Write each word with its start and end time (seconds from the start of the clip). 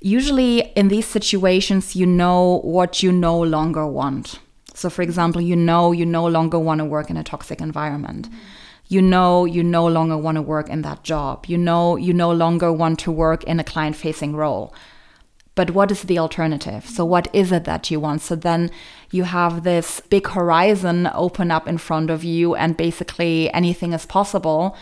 Usually, 0.00 0.60
in 0.76 0.88
these 0.88 1.06
situations, 1.06 1.96
you 1.96 2.06
know 2.06 2.60
what 2.62 3.02
you 3.02 3.10
no 3.10 3.40
longer 3.40 3.86
want. 3.86 4.38
So, 4.74 4.88
for 4.88 5.02
example, 5.02 5.40
you 5.40 5.56
know 5.56 5.90
you 5.90 6.06
no 6.06 6.26
longer 6.28 6.58
want 6.58 6.78
to 6.78 6.84
work 6.84 7.10
in 7.10 7.16
a 7.16 7.24
toxic 7.24 7.60
environment. 7.60 8.28
You 8.86 9.02
know 9.02 9.44
you 9.44 9.64
no 9.64 9.86
longer 9.86 10.16
want 10.16 10.36
to 10.36 10.42
work 10.42 10.68
in 10.68 10.82
that 10.82 11.02
job. 11.02 11.46
You 11.46 11.58
know 11.58 11.96
you 11.96 12.14
no 12.14 12.30
longer 12.30 12.72
want 12.72 13.00
to 13.00 13.10
work 13.10 13.42
in 13.44 13.58
a 13.58 13.64
client 13.64 13.96
facing 13.96 14.36
role. 14.36 14.72
But 15.56 15.72
what 15.72 15.90
is 15.90 16.02
the 16.02 16.20
alternative? 16.20 16.86
So, 16.86 17.04
what 17.04 17.26
is 17.32 17.50
it 17.50 17.64
that 17.64 17.90
you 17.90 17.98
want? 17.98 18.22
So, 18.22 18.36
then 18.36 18.70
you 19.10 19.24
have 19.24 19.64
this 19.64 20.00
big 20.08 20.28
horizon 20.28 21.10
open 21.12 21.50
up 21.50 21.66
in 21.66 21.78
front 21.78 22.08
of 22.08 22.22
you, 22.22 22.54
and 22.54 22.76
basically 22.76 23.52
anything 23.52 23.92
is 23.92 24.06
possible. 24.06 24.76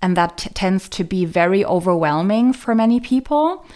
And 0.00 0.16
that 0.16 0.38
t- 0.38 0.50
tends 0.50 0.88
to 0.90 1.02
be 1.02 1.24
very 1.24 1.64
overwhelming 1.64 2.52
for 2.52 2.76
many 2.76 3.00
people 3.00 3.66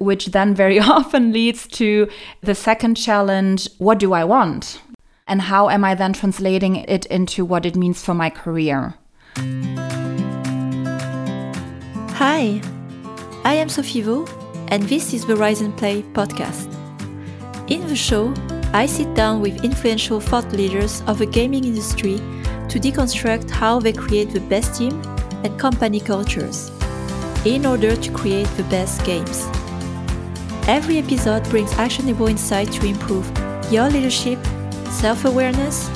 which 0.00 0.26
then 0.26 0.54
very 0.54 0.80
often 0.96 1.32
leads 1.32 1.68
to 1.68 2.08
the 2.40 2.54
second 2.54 2.96
challenge 2.96 3.68
what 3.78 3.98
do 3.98 4.12
I 4.12 4.24
want? 4.24 4.80
And 5.28 5.42
how 5.42 5.68
am 5.68 5.84
I 5.84 5.94
then 5.94 6.12
translating 6.12 6.76
it 6.76 7.06
into 7.06 7.44
what 7.44 7.64
it 7.64 7.76
means 7.76 8.02
for 8.02 8.14
my 8.14 8.30
career? 8.30 8.94
Hi, 12.16 12.60
I 13.44 13.54
am 13.54 13.68
Sophie 13.68 14.00
Vo, 14.02 14.26
and 14.68 14.82
this 14.84 15.14
is 15.14 15.24
the 15.24 15.36
Rise 15.36 15.60
and 15.60 15.76
Play 15.76 16.02
podcast. 16.02 16.68
In 17.70 17.86
the 17.86 17.94
show, 17.94 18.34
I 18.72 18.86
sit 18.86 19.14
down 19.14 19.40
with 19.40 19.64
influential 19.64 20.18
thought 20.18 20.50
leaders 20.52 21.02
of 21.06 21.18
the 21.18 21.26
gaming 21.26 21.64
industry 21.64 22.16
to 22.68 22.80
deconstruct 22.80 23.50
how 23.50 23.78
they 23.78 23.92
create 23.92 24.30
the 24.32 24.40
best 24.40 24.78
team 24.78 25.00
and 25.44 25.58
company 25.58 26.00
cultures 26.00 26.70
in 27.44 27.64
order 27.64 27.96
to 27.96 28.12
create 28.12 28.48
the 28.56 28.64
best 28.64 29.04
games. 29.04 29.46
Every 30.70 30.98
episode 30.98 31.42
brings 31.50 31.72
actionable 31.72 32.28
insight 32.28 32.70
to 32.74 32.86
improve 32.86 33.26
your 33.72 33.90
leadership, 33.90 34.38
self 34.88 35.24
awareness, 35.24 35.90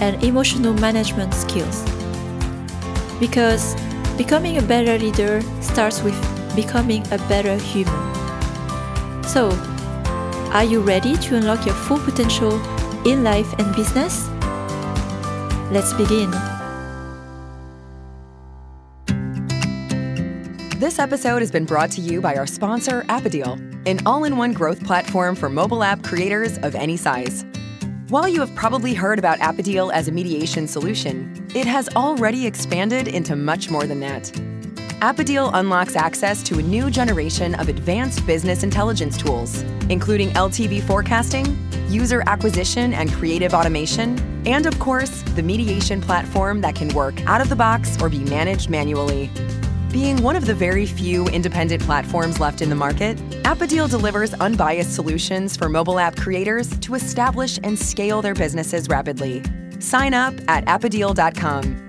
and 0.00 0.22
emotional 0.22 0.72
management 0.74 1.34
skills. 1.34 1.82
Because 3.18 3.74
becoming 4.16 4.58
a 4.58 4.62
better 4.62 4.96
leader 4.96 5.42
starts 5.60 6.00
with 6.04 6.14
becoming 6.54 7.04
a 7.10 7.18
better 7.26 7.56
human. 7.56 8.14
So, 9.24 9.50
are 10.52 10.62
you 10.62 10.80
ready 10.80 11.16
to 11.16 11.34
unlock 11.34 11.66
your 11.66 11.74
full 11.74 11.98
potential 11.98 12.54
in 13.04 13.24
life 13.24 13.52
and 13.58 13.74
business? 13.74 14.28
Let's 15.72 15.92
begin. 15.94 16.30
This 20.78 21.00
episode 21.00 21.40
has 21.42 21.50
been 21.50 21.64
brought 21.64 21.90
to 21.90 22.00
you 22.00 22.20
by 22.20 22.36
our 22.36 22.46
sponsor, 22.46 23.04
Appodeal, 23.08 23.58
an 23.86 23.98
all 24.06 24.24
in 24.24 24.36
one 24.36 24.52
growth 24.52 24.84
platform 24.84 25.34
for 25.34 25.48
mobile 25.48 25.82
app 25.82 26.02
creators 26.02 26.58
of 26.58 26.74
any 26.74 26.96
size. 26.96 27.44
While 28.08 28.28
you 28.28 28.40
have 28.40 28.54
probably 28.54 28.92
heard 28.92 29.18
about 29.18 29.38
Appodeal 29.40 29.90
as 29.92 30.08
a 30.08 30.12
mediation 30.12 30.66
solution, 30.66 31.46
it 31.54 31.66
has 31.66 31.88
already 31.90 32.46
expanded 32.46 33.08
into 33.08 33.36
much 33.36 33.70
more 33.70 33.86
than 33.86 34.00
that. 34.00 34.30
Appodeal 35.00 35.50
unlocks 35.54 35.96
access 35.96 36.42
to 36.42 36.58
a 36.58 36.62
new 36.62 36.90
generation 36.90 37.54
of 37.54 37.68
advanced 37.68 38.26
business 38.26 38.62
intelligence 38.62 39.16
tools, 39.16 39.62
including 39.88 40.30
LTV 40.30 40.82
forecasting, 40.82 41.56
user 41.88 42.22
acquisition 42.26 42.92
and 42.92 43.10
creative 43.12 43.54
automation, 43.54 44.18
and 44.46 44.66
of 44.66 44.78
course, 44.78 45.22
the 45.34 45.42
mediation 45.42 46.02
platform 46.02 46.60
that 46.60 46.74
can 46.74 46.88
work 46.94 47.24
out 47.26 47.40
of 47.40 47.48
the 47.48 47.56
box 47.56 48.00
or 48.02 48.08
be 48.08 48.18
managed 48.24 48.68
manually. 48.68 49.30
Being 49.92 50.22
one 50.22 50.36
of 50.36 50.46
the 50.46 50.54
very 50.54 50.86
few 50.86 51.26
independent 51.26 51.82
platforms 51.82 52.38
left 52.38 52.62
in 52.62 52.68
the 52.68 52.76
market, 52.76 53.18
Appodeal 53.44 53.88
delivers 53.88 54.32
unbiased 54.34 54.94
solutions 54.94 55.56
for 55.56 55.68
mobile 55.68 55.98
app 55.98 56.14
creators 56.14 56.70
to 56.78 56.94
establish 56.94 57.58
and 57.64 57.76
scale 57.76 58.22
their 58.22 58.34
businesses 58.34 58.86
rapidly. 58.88 59.42
Sign 59.80 60.14
up 60.14 60.34
at 60.46 60.62
appodeal.com. 60.68 61.88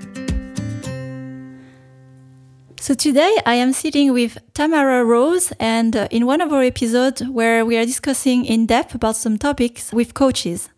So 2.80 2.96
today 2.96 3.38
I 3.46 3.54
am 3.54 3.72
sitting 3.72 4.12
with 4.12 4.40
Tamara 4.56 5.06
Rose, 5.06 5.54
and 5.60 5.96
uh, 5.96 6.08
in 6.10 6.26
one 6.26 6.42
of 6.42 6.52
our 6.52 6.64
episodes 6.64 7.22
where 7.22 7.64
we 7.64 7.78
are 7.78 7.86
discussing 7.86 8.46
in 8.46 8.66
depth 8.66 8.96
about 8.96 9.16
some 9.16 9.38
topics 9.38 9.94
with 9.94 10.16
coaches. 10.16 10.70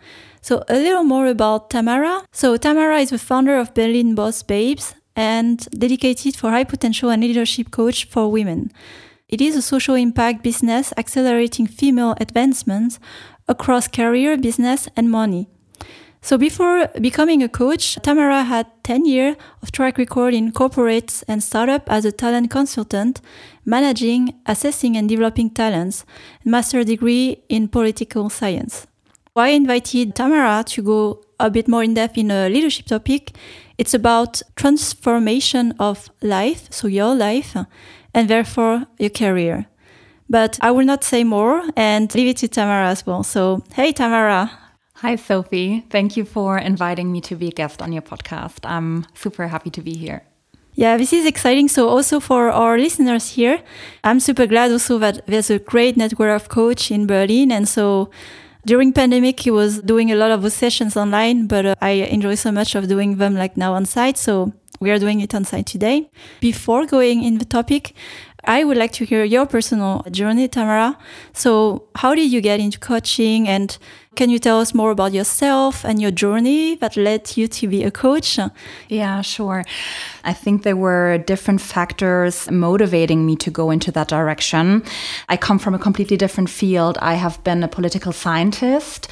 So 0.41 0.65
a 0.67 0.75
little 0.75 1.05
more 1.05 1.27
about 1.27 1.69
Tamara. 1.69 2.25
So 2.33 2.57
Tamara 2.57 2.97
is 2.97 3.11
the 3.11 3.17
founder 3.17 3.57
of 3.57 3.73
Berlin 3.73 4.13
Boss 4.13 4.43
Babes, 4.43 4.93
and 5.15 5.67
dedicated 5.71 6.35
for 6.35 6.51
high 6.51 6.63
potential 6.63 7.09
and 7.09 7.21
leadership 7.21 7.71
coach 7.71 8.05
for 8.05 8.31
women. 8.31 8.71
It 9.27 9.41
is 9.41 9.55
a 9.55 9.61
social 9.61 9.95
impact 9.95 10.43
business 10.43 10.93
accelerating 10.97 11.67
female 11.67 12.15
advancements 12.19 12.99
across 13.47 13.87
career, 13.87 14.37
business, 14.37 14.87
and 14.95 15.09
money. 15.09 15.47
So 16.21 16.37
before 16.37 16.87
becoming 17.01 17.43
a 17.43 17.49
coach, 17.49 17.95
Tamara 18.01 18.43
had 18.43 18.67
10 18.83 19.05
years 19.05 19.35
of 19.61 19.73
track 19.73 19.97
record 19.97 20.33
in 20.33 20.53
corporates 20.53 21.21
and 21.27 21.43
startup 21.43 21.91
as 21.91 22.05
a 22.05 22.13
talent 22.13 22.49
consultant, 22.49 23.19
managing, 23.65 24.33
assessing, 24.45 24.95
and 24.95 25.09
developing 25.09 25.49
talents, 25.49 26.05
and 26.43 26.51
master 26.51 26.85
degree 26.85 27.43
in 27.49 27.67
political 27.67 28.29
science. 28.29 28.87
Why 29.33 29.47
I 29.47 29.49
invited 29.49 30.15
Tamara 30.15 30.63
to 30.67 30.81
go 30.81 31.25
a 31.41 31.49
bit 31.49 31.67
more 31.67 31.83
in 31.83 31.93
depth 31.93 32.17
in 32.17 32.31
a 32.31 32.47
leadership 32.47 32.85
topic 32.85 33.31
it's 33.77 33.93
about 33.93 34.41
transformation 34.55 35.73
of 35.79 36.09
life, 36.21 36.67
so 36.71 36.87
your 36.87 37.15
life, 37.15 37.55
and 38.13 38.29
therefore 38.29 38.85
your 38.99 39.09
career. 39.09 39.65
But 40.29 40.57
I 40.61 40.71
will 40.71 40.85
not 40.85 41.03
say 41.03 41.23
more 41.23 41.63
and 41.75 42.13
leave 42.15 42.27
it 42.27 42.37
to 42.37 42.47
Tamara 42.47 42.87
as 42.87 43.05
well. 43.05 43.23
So, 43.23 43.63
hey, 43.73 43.91
Tamara. 43.91 44.51
Hi, 44.95 45.15
Sophie. 45.15 45.83
Thank 45.89 46.15
you 46.15 46.23
for 46.23 46.57
inviting 46.57 47.11
me 47.11 47.19
to 47.21 47.35
be 47.35 47.49
a 47.49 47.51
guest 47.51 47.81
on 47.81 47.91
your 47.91 48.01
podcast. 48.01 48.59
I'm 48.63 49.05
super 49.13 49.47
happy 49.47 49.69
to 49.71 49.81
be 49.81 49.95
here. 49.95 50.23
Yeah, 50.75 50.97
this 50.97 51.13
is 51.13 51.25
exciting. 51.25 51.67
So 51.67 51.87
also 51.87 52.19
for 52.19 52.49
our 52.49 52.77
listeners 52.79 53.31
here, 53.31 53.61
I'm 54.03 54.19
super 54.19 54.47
glad 54.47 54.71
also 54.71 54.97
that 54.99 55.25
there's 55.27 55.51
a 55.51 55.59
great 55.59 55.97
network 55.97 56.41
of 56.41 56.49
coach 56.49 56.89
in 56.89 57.05
Berlin. 57.05 57.51
And 57.51 57.67
so 57.67 58.09
during 58.65 58.93
pandemic, 58.93 59.39
he 59.41 59.51
was 59.51 59.81
doing 59.81 60.11
a 60.11 60.15
lot 60.15 60.31
of 60.31 60.41
those 60.41 60.53
sessions 60.53 60.95
online, 60.95 61.47
but 61.47 61.65
uh, 61.65 61.75
I 61.81 61.91
enjoy 61.91 62.35
so 62.35 62.51
much 62.51 62.75
of 62.75 62.87
doing 62.87 63.17
them 63.17 63.35
like 63.35 63.57
now 63.57 63.73
on 63.73 63.85
site. 63.85 64.17
So 64.17 64.53
we 64.79 64.91
are 64.91 64.99
doing 64.99 65.19
it 65.21 65.33
on 65.35 65.43
site 65.45 65.65
today. 65.65 66.09
Before 66.39 66.85
going 66.85 67.23
in 67.23 67.37
the 67.37 67.45
topic, 67.45 67.93
I 68.45 68.63
would 68.63 68.77
like 68.77 68.91
to 68.93 69.05
hear 69.05 69.23
your 69.23 69.45
personal 69.45 70.03
journey, 70.11 70.47
Tamara. 70.49 70.97
So, 71.31 71.85
how 71.95 72.13
did 72.13 72.31
you 72.31 72.41
get 72.41 72.59
into 72.59 72.77
coaching? 72.77 73.47
And 73.47 73.77
can 74.15 74.29
you 74.29 74.39
tell 74.39 74.59
us 74.59 74.73
more 74.73 74.91
about 74.91 75.13
yourself 75.13 75.83
and 75.83 76.01
your 76.01 76.11
journey 76.11 76.75
that 76.75 76.95
led 76.95 77.35
you 77.35 77.47
to 77.47 77.67
be 77.67 77.83
a 77.83 77.91
coach? 77.91 78.39
Yeah, 78.87 79.21
sure. 79.21 79.63
I 80.23 80.33
think 80.33 80.63
there 80.63 80.75
were 80.75 81.17
different 81.17 81.61
factors 81.61 82.49
motivating 82.49 83.25
me 83.25 83.35
to 83.37 83.51
go 83.51 83.71
into 83.71 83.91
that 83.91 84.07
direction. 84.07 84.83
I 85.29 85.37
come 85.37 85.59
from 85.59 85.73
a 85.73 85.79
completely 85.79 86.17
different 86.17 86.49
field. 86.49 86.97
I 87.01 87.15
have 87.15 87.43
been 87.43 87.63
a 87.63 87.67
political 87.67 88.11
scientist, 88.11 89.07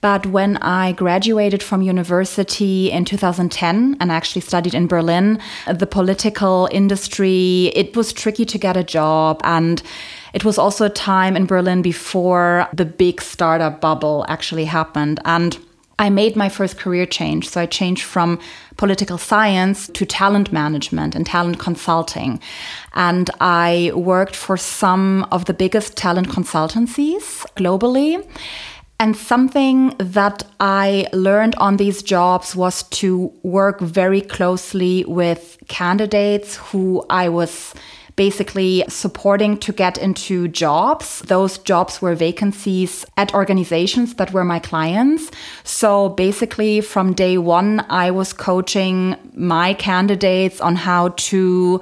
but 0.00 0.26
when 0.26 0.56
I 0.58 0.92
graduated 0.92 1.62
from 1.62 1.82
university 1.82 2.90
in 2.90 3.04
2010 3.04 3.96
and 4.00 4.12
actually 4.12 4.42
studied 4.42 4.74
in 4.74 4.86
Berlin, 4.86 5.38
the 5.72 5.86
political 5.86 6.68
industry, 6.72 7.72
it 7.74 7.94
was 7.96 8.12
tricky 8.12 8.44
to 8.46 8.58
get 8.58 8.76
a 8.76 8.84
job. 8.84 9.40
And 9.44 9.82
it 10.32 10.44
was 10.44 10.58
also 10.58 10.86
a 10.86 10.90
time 10.90 11.36
in 11.36 11.46
Berlin 11.46 11.82
before 11.82 12.68
the 12.72 12.84
big 12.84 13.20
startup 13.20 13.80
bubble 13.80 14.24
actually 14.28 14.66
happened. 14.66 15.20
And 15.24 15.58
I 16.00 16.08
made 16.08 16.34
my 16.34 16.48
first 16.48 16.78
career 16.78 17.04
change. 17.04 17.50
So 17.50 17.60
I 17.60 17.66
changed 17.66 18.04
from 18.04 18.38
political 18.78 19.18
science 19.18 19.86
to 19.88 20.06
talent 20.06 20.50
management 20.50 21.14
and 21.14 21.26
talent 21.26 21.58
consulting. 21.58 22.40
And 22.94 23.28
I 23.38 23.92
worked 23.94 24.34
for 24.34 24.56
some 24.56 25.26
of 25.30 25.44
the 25.44 25.52
biggest 25.52 25.98
talent 25.98 26.28
consultancies 26.28 27.44
globally. 27.54 28.26
And 28.98 29.14
something 29.14 29.94
that 29.98 30.42
I 30.58 31.06
learned 31.12 31.54
on 31.56 31.76
these 31.76 32.02
jobs 32.02 32.56
was 32.56 32.82
to 33.00 33.32
work 33.42 33.80
very 33.80 34.22
closely 34.22 35.04
with 35.06 35.58
candidates 35.68 36.56
who 36.56 37.04
I 37.10 37.28
was 37.28 37.74
basically 38.20 38.84
supporting 38.86 39.56
to 39.56 39.72
get 39.72 39.96
into 39.96 40.46
jobs. 40.46 41.20
Those 41.20 41.56
jobs 41.56 42.02
were 42.02 42.14
vacancies 42.14 43.06
at 43.16 43.32
organizations 43.32 44.16
that 44.16 44.30
were 44.34 44.44
my 44.44 44.58
clients. 44.58 45.30
So 45.64 46.10
basically, 46.10 46.82
from 46.82 47.14
day 47.14 47.38
one, 47.38 47.80
I 47.88 48.10
was 48.10 48.34
coaching 48.34 49.16
my 49.32 49.72
candidates 49.72 50.60
on 50.60 50.76
how 50.76 51.14
to 51.30 51.80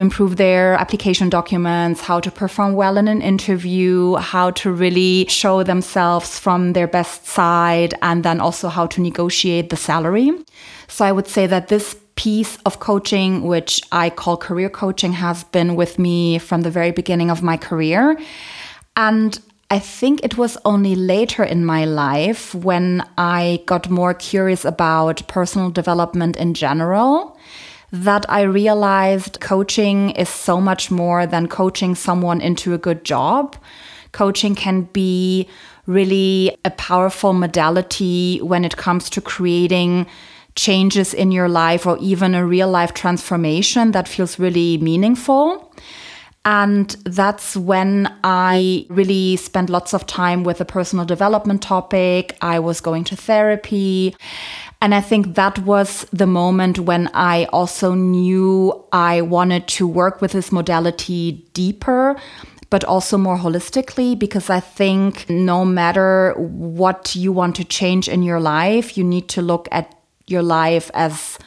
improve 0.00 0.36
their 0.36 0.74
application 0.74 1.30
documents, 1.30 2.02
how 2.02 2.20
to 2.20 2.30
perform 2.30 2.74
well 2.74 2.98
in 2.98 3.08
an 3.08 3.22
interview, 3.22 4.16
how 4.16 4.50
to 4.60 4.70
really 4.70 5.24
show 5.28 5.62
themselves 5.62 6.38
from 6.38 6.74
their 6.74 6.88
best 6.88 7.24
side, 7.26 7.94
and 8.02 8.22
then 8.22 8.38
also 8.38 8.68
how 8.68 8.86
to 8.88 9.00
negotiate 9.00 9.70
the 9.70 9.76
salary. 9.76 10.30
So 10.88 11.06
I 11.06 11.12
would 11.12 11.26
say 11.26 11.46
that 11.46 11.68
this 11.68 11.96
piece 12.20 12.58
of 12.66 12.80
coaching, 12.80 13.44
which 13.44 13.80
I 13.92 14.10
call 14.10 14.36
career 14.36 14.68
coaching, 14.68 15.14
has 15.14 15.42
been 15.44 15.74
with 15.74 15.98
me 15.98 16.38
from 16.38 16.60
the 16.60 16.70
very 16.70 16.90
beginning 16.90 17.30
of 17.30 17.42
my 17.42 17.56
career. 17.56 18.20
And 18.94 19.40
I 19.70 19.78
think 19.78 20.20
it 20.22 20.36
was 20.36 20.58
only 20.66 20.94
later 20.94 21.42
in 21.42 21.64
my 21.64 21.86
life 21.86 22.54
when 22.54 23.02
I 23.16 23.62
got 23.64 23.88
more 23.88 24.12
curious 24.12 24.66
about 24.66 25.26
personal 25.28 25.70
development 25.70 26.36
in 26.36 26.52
general 26.52 27.38
that 27.90 28.26
I 28.28 28.42
realized 28.42 29.40
coaching 29.40 30.10
is 30.10 30.28
so 30.28 30.60
much 30.60 30.90
more 30.90 31.24
than 31.24 31.48
coaching 31.48 31.94
someone 31.94 32.42
into 32.42 32.74
a 32.74 32.78
good 32.78 33.02
job. 33.02 33.56
Coaching 34.12 34.54
can 34.54 34.82
be 34.92 35.48
really 35.86 36.54
a 36.66 36.70
powerful 36.70 37.32
modality 37.32 38.40
when 38.42 38.62
it 38.66 38.76
comes 38.76 39.08
to 39.10 39.22
creating 39.22 40.06
changes 40.54 41.14
in 41.14 41.32
your 41.32 41.48
life 41.48 41.86
or 41.86 41.96
even 41.98 42.34
a 42.34 42.44
real 42.44 42.68
life 42.68 42.94
transformation 42.94 43.92
that 43.92 44.08
feels 44.08 44.38
really 44.38 44.78
meaningful. 44.78 45.72
And 46.44 46.90
that's 47.04 47.54
when 47.54 48.12
I 48.24 48.86
really 48.88 49.36
spent 49.36 49.68
lots 49.68 49.92
of 49.92 50.06
time 50.06 50.42
with 50.42 50.60
a 50.60 50.64
personal 50.64 51.04
development 51.04 51.62
topic. 51.62 52.36
I 52.40 52.58
was 52.58 52.80
going 52.80 53.04
to 53.04 53.16
therapy. 53.16 54.16
And 54.80 54.94
I 54.94 55.02
think 55.02 55.34
that 55.34 55.58
was 55.58 56.06
the 56.12 56.26
moment 56.26 56.78
when 56.78 57.08
I 57.12 57.44
also 57.52 57.92
knew 57.92 58.84
I 58.92 59.20
wanted 59.20 59.68
to 59.68 59.86
work 59.86 60.22
with 60.22 60.32
this 60.32 60.50
modality 60.50 61.46
deeper 61.52 62.16
but 62.70 62.84
also 62.84 63.18
more 63.18 63.36
holistically, 63.36 64.16
because 64.16 64.48
I 64.48 64.60
think 64.60 65.28
no 65.28 65.64
matter 65.64 66.34
what 66.38 67.16
you 67.16 67.32
want 67.32 67.56
to 67.56 67.64
change 67.64 68.08
in 68.08 68.22
your 68.22 68.38
life, 68.38 68.96
you 68.96 69.02
need 69.02 69.28
to 69.30 69.42
look 69.42 69.68
at 69.72 69.92
your 70.30 70.42
life 70.42 70.90
as 70.94 71.38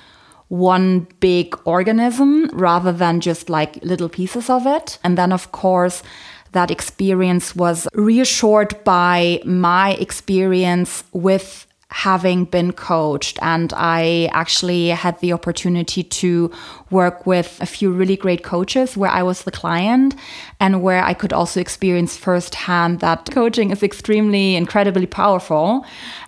one 0.49 1.07
big 1.19 1.57
organism 1.65 2.49
rather 2.53 2.91
than 2.91 3.19
just 3.19 3.49
like 3.49 3.83
little 3.83 4.09
pieces 4.09 4.49
of 4.49 4.67
it. 4.67 4.99
And 5.03 5.17
then, 5.17 5.31
of 5.31 5.51
course, 5.51 6.03
that 6.51 6.69
experience 6.69 7.55
was 7.55 7.87
reassured 7.93 8.83
by 8.83 9.41
my 9.45 9.93
experience 9.93 11.03
with 11.11 11.65
having 11.93 12.43
been 12.45 12.71
coached. 12.73 13.37
And 13.41 13.71
I 13.75 14.27
actually 14.33 14.89
had 14.89 15.19
the 15.19 15.31
opportunity 15.31 16.01
to 16.03 16.51
work 16.89 17.27
with 17.27 17.59
a 17.61 17.67
few 17.67 17.91
really 17.91 18.17
great 18.17 18.43
coaches 18.43 18.97
where 18.97 19.11
I 19.11 19.21
was 19.21 19.43
the 19.43 19.51
client 19.51 20.15
and 20.59 20.81
where 20.81 21.03
I 21.03 21.13
could 21.13 21.31
also 21.31 21.59
experience 21.59 22.17
firsthand 22.17 22.99
that 23.01 23.29
coaching 23.31 23.69
is 23.69 23.83
extremely, 23.83 24.55
incredibly 24.55 25.05
powerful. 25.05 25.85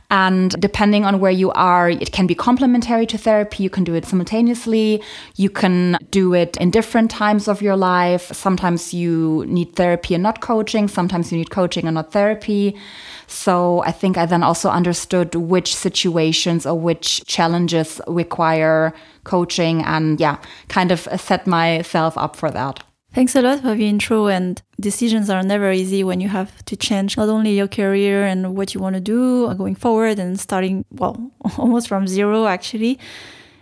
And 0.10 0.52
depending 0.62 1.04
on 1.04 1.19
where 1.19 1.31
you 1.31 1.52
are, 1.52 1.90
it 1.90 2.12
can 2.12 2.28
be 2.28 2.36
complementary 2.36 3.06
to 3.07 3.18
therapy. 3.18 3.63
You 3.63 3.69
can 3.69 3.84
do 3.84 3.96
it 3.96 4.06
simultaneously. 4.06 5.02
You 5.36 5.50
can 5.50 5.98
do 6.12 6.34
it 6.34 6.57
in 6.57 6.69
different 6.72 7.10
times 7.10 7.48
of 7.48 7.62
your 7.62 7.75
life. 7.75 8.31
Sometimes 8.34 8.94
you 8.94 9.46
need 9.48 9.75
therapy 9.75 10.13
and 10.13 10.24
not 10.24 10.42
coaching. 10.42 10.88
Sometimes 10.88 11.31
you 11.31 11.38
need 11.38 11.50
coaching 11.50 11.86
and 11.86 11.96
not 11.96 12.12
therapy. 12.12 12.75
So 13.28 13.81
I 13.84 13.92
think 13.92 14.18
I 14.18 14.25
then 14.25 14.44
also 14.44 14.69
understood 14.69 15.34
which 15.34 15.75
situations 15.75 16.66
or 16.66 16.80
which 16.80 17.25
challenges 17.25 18.00
require 18.07 18.94
coaching 19.24 19.81
and 19.81 20.19
yeah, 20.19 20.38
kind 20.68 20.92
of 20.92 21.07
set 21.18 21.48
myself 21.48 22.18
up 22.18 22.36
for 22.36 22.52
that. 22.52 22.84
Thanks 23.16 23.34
a 23.34 23.42
lot 23.42 23.62
for 23.62 23.76
the 23.76 23.88
intro. 23.88 24.28
And 24.28 24.62
decisions 24.78 25.30
are 25.30 25.42
never 25.42 25.72
easy 25.72 26.04
when 26.04 26.20
you 26.20 26.28
have 26.28 26.66
to 26.66 26.76
change 26.76 27.16
not 27.16 27.30
only 27.30 27.56
your 27.56 27.70
career 27.70 28.26
and 28.26 28.58
what 28.58 28.74
you 28.74 28.82
want 28.82 28.96
to 28.96 29.00
do 29.00 29.46
uh, 29.46 29.54
going 29.54 29.76
forward 29.76 30.20
and 30.20 30.38
starting, 30.38 30.84
well, 30.92 31.32
almost 31.58 31.88
from 31.88 32.10
zero 32.10 32.46
actually. 32.46 33.00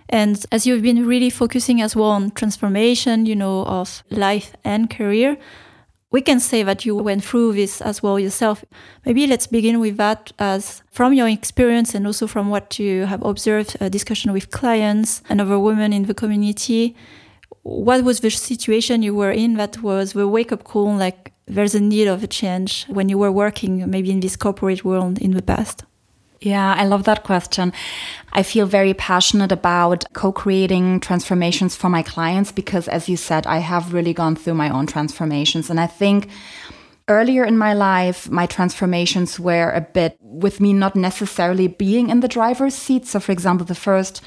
And 0.10 0.44
as 0.52 0.66
you've 0.66 0.82
been 0.82 1.06
really 1.06 1.30
focusing 1.30 1.84
as 1.84 1.96
well 1.96 2.10
on 2.10 2.32
transformation, 2.32 3.28
you 3.28 3.36
know, 3.36 3.64
of 3.66 4.04
life 4.10 4.56
and 4.64 4.90
career, 4.90 5.38
we 6.10 6.22
can 6.22 6.40
say 6.40 6.64
that 6.64 6.84
you 6.84 6.96
went 6.96 7.24
through 7.24 7.54
this 7.54 7.80
as 7.80 8.02
well 8.02 8.20
yourself. 8.20 8.66
Maybe 9.06 9.28
let's 9.28 9.46
begin 9.46 9.80
with 9.80 9.98
that 9.98 10.32
as 10.40 10.82
from 10.90 11.14
your 11.14 11.30
experience 11.30 11.94
and 11.94 12.08
also 12.08 12.26
from 12.26 12.50
what 12.50 12.80
you 12.80 13.06
have 13.06 13.24
observed, 13.24 13.78
a 13.80 13.88
discussion 13.88 14.34
with 14.34 14.50
clients 14.50 15.22
and 15.30 15.40
other 15.40 15.60
women 15.60 15.94
in 15.94 16.06
the 16.06 16.16
community. 16.16 16.96
What 17.64 18.04
was 18.04 18.20
the 18.20 18.32
situation 18.32 19.04
you 19.04 19.16
were 19.16 19.32
in 19.32 19.56
that 19.56 19.82
was 19.82 20.14
the 20.14 20.28
wake 20.28 20.52
up 20.52 20.64
call? 20.64 20.96
Like 20.96 21.32
there's 21.46 21.76
a 21.76 21.80
need 21.80 22.08
of 22.08 22.24
a 22.24 22.28
change 22.28 22.86
when 22.88 23.10
you 23.10 23.18
were 23.18 23.32
working 23.32 23.90
maybe 23.90 24.12
in 24.12 24.20
this 24.20 24.36
corporate 24.36 24.84
world 24.84 25.20
in 25.20 25.32
the 25.32 25.42
past? 25.42 25.84
Yeah, 26.42 26.76
I 26.78 26.86
love 26.86 27.06
that 27.06 27.24
question. 27.24 27.72
I 28.34 28.44
feel 28.44 28.66
very 28.66 28.94
passionate 28.94 29.54
about 29.54 30.04
co 30.14 30.34
creating 30.34 31.00
transformations 31.00 31.74
for 31.74 31.90
my 31.90 32.04
clients 32.04 32.52
because, 32.52 32.90
as 32.90 33.08
you 33.08 33.16
said, 33.16 33.48
I 33.48 33.60
have 33.60 33.94
really 33.94 34.14
gone 34.14 34.36
through 34.36 34.56
my 34.56 34.70
own 34.70 34.86
transformations. 34.86 35.70
And 35.70 35.80
I 35.80 35.88
think 35.88 36.28
earlier 37.08 37.44
in 37.44 37.58
my 37.58 37.74
life, 37.74 38.30
my 38.30 38.46
transformations 38.46 39.40
were 39.40 39.72
a 39.72 39.82
bit 39.82 40.18
with 40.20 40.60
me 40.60 40.74
not 40.74 40.96
necessarily 40.96 41.68
being 41.68 42.10
in 42.10 42.22
the 42.22 42.28
driver's 42.28 42.76
seat. 42.76 43.06
So, 43.06 43.20
for 43.20 43.32
example, 43.32 43.66
the 43.66 43.76
first 43.76 44.22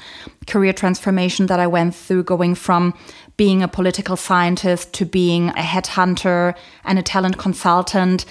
career 0.45 0.73
transformation 0.73 1.47
that 1.47 1.59
I 1.59 1.67
went 1.67 1.95
through, 1.95 2.23
going 2.23 2.55
from 2.55 2.93
being 3.35 3.61
a 3.61 3.67
political 3.67 4.15
scientist 4.15 4.93
to 4.93 5.05
being 5.05 5.49
a 5.49 5.61
headhunter 5.61 6.55
and 6.83 6.97
a 6.97 7.03
talent 7.03 7.37
consultant 7.37 8.25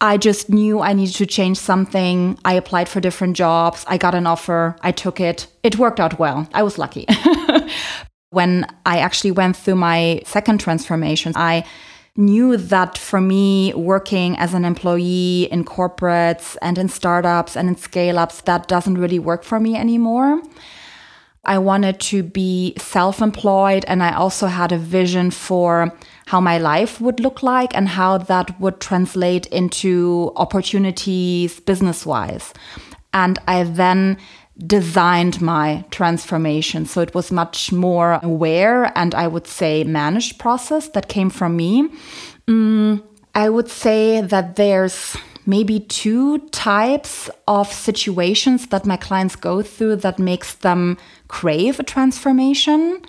I 0.00 0.16
just 0.16 0.48
knew 0.48 0.80
I 0.80 0.94
needed 0.94 1.14
to 1.16 1.26
change 1.26 1.58
something. 1.58 2.38
I 2.44 2.54
applied 2.54 2.88
for 2.88 3.00
different 3.00 3.36
jobs. 3.36 3.84
I 3.86 3.98
got 3.98 4.14
an 4.14 4.26
offer. 4.26 4.76
I 4.80 4.92
took 4.92 5.20
it. 5.20 5.46
It 5.62 5.78
worked 5.78 6.00
out 6.00 6.18
well. 6.18 6.48
I 6.54 6.62
was 6.62 6.78
lucky. 6.78 7.06
when 8.30 8.66
I 8.86 8.98
actually 8.98 9.32
went 9.32 9.56
through 9.56 9.74
my 9.74 10.22
second 10.24 10.58
transformation, 10.58 11.32
I 11.36 11.64
knew 12.20 12.56
that 12.56 12.96
for 12.98 13.20
me, 13.20 13.74
working 13.74 14.36
as 14.38 14.54
an 14.54 14.64
employee 14.64 15.48
in 15.50 15.64
corporates 15.64 16.56
and 16.62 16.78
in 16.78 16.88
startups 16.88 17.56
and 17.56 17.68
in 17.68 17.76
scale 17.76 18.18
ups, 18.18 18.42
that 18.42 18.68
doesn't 18.68 18.98
really 18.98 19.18
work 19.18 19.42
for 19.42 19.58
me 19.58 19.74
anymore. 19.74 20.40
I 21.44 21.58
wanted 21.58 21.98
to 22.00 22.22
be 22.22 22.74
self 22.76 23.22
employed, 23.22 23.84
and 23.88 24.02
I 24.02 24.14
also 24.14 24.46
had 24.46 24.72
a 24.72 24.78
vision 24.78 25.30
for 25.30 25.96
how 26.26 26.40
my 26.40 26.58
life 26.58 27.00
would 27.00 27.18
look 27.18 27.42
like 27.42 27.74
and 27.74 27.88
how 27.88 28.18
that 28.18 28.60
would 28.60 28.80
translate 28.80 29.46
into 29.46 30.32
opportunities 30.36 31.58
business 31.58 32.04
wise. 32.04 32.52
And 33.12 33.38
I 33.48 33.64
then 33.64 34.18
designed 34.66 35.40
my 35.40 35.84
transformation. 35.90 36.86
So 36.86 37.00
it 37.00 37.14
was 37.14 37.32
much 37.32 37.72
more 37.72 38.20
aware 38.22 38.92
and 38.96 39.14
I 39.14 39.26
would 39.26 39.46
say 39.46 39.84
managed 39.84 40.38
process 40.38 40.88
that 40.90 41.08
came 41.08 41.30
from 41.30 41.56
me. 41.56 41.88
Mm, 42.46 43.02
I 43.34 43.48
would 43.48 43.68
say 43.68 44.20
that 44.20 44.56
there's 44.56 45.16
maybe 45.46 45.80
two 45.80 46.38
types 46.50 47.30
of 47.48 47.72
situations 47.72 48.66
that 48.68 48.86
my 48.86 48.96
clients 48.96 49.36
go 49.36 49.62
through 49.62 49.96
that 49.96 50.18
makes 50.18 50.54
them 50.54 50.98
crave 51.28 51.80
a 51.80 51.82
transformation. 51.82 53.00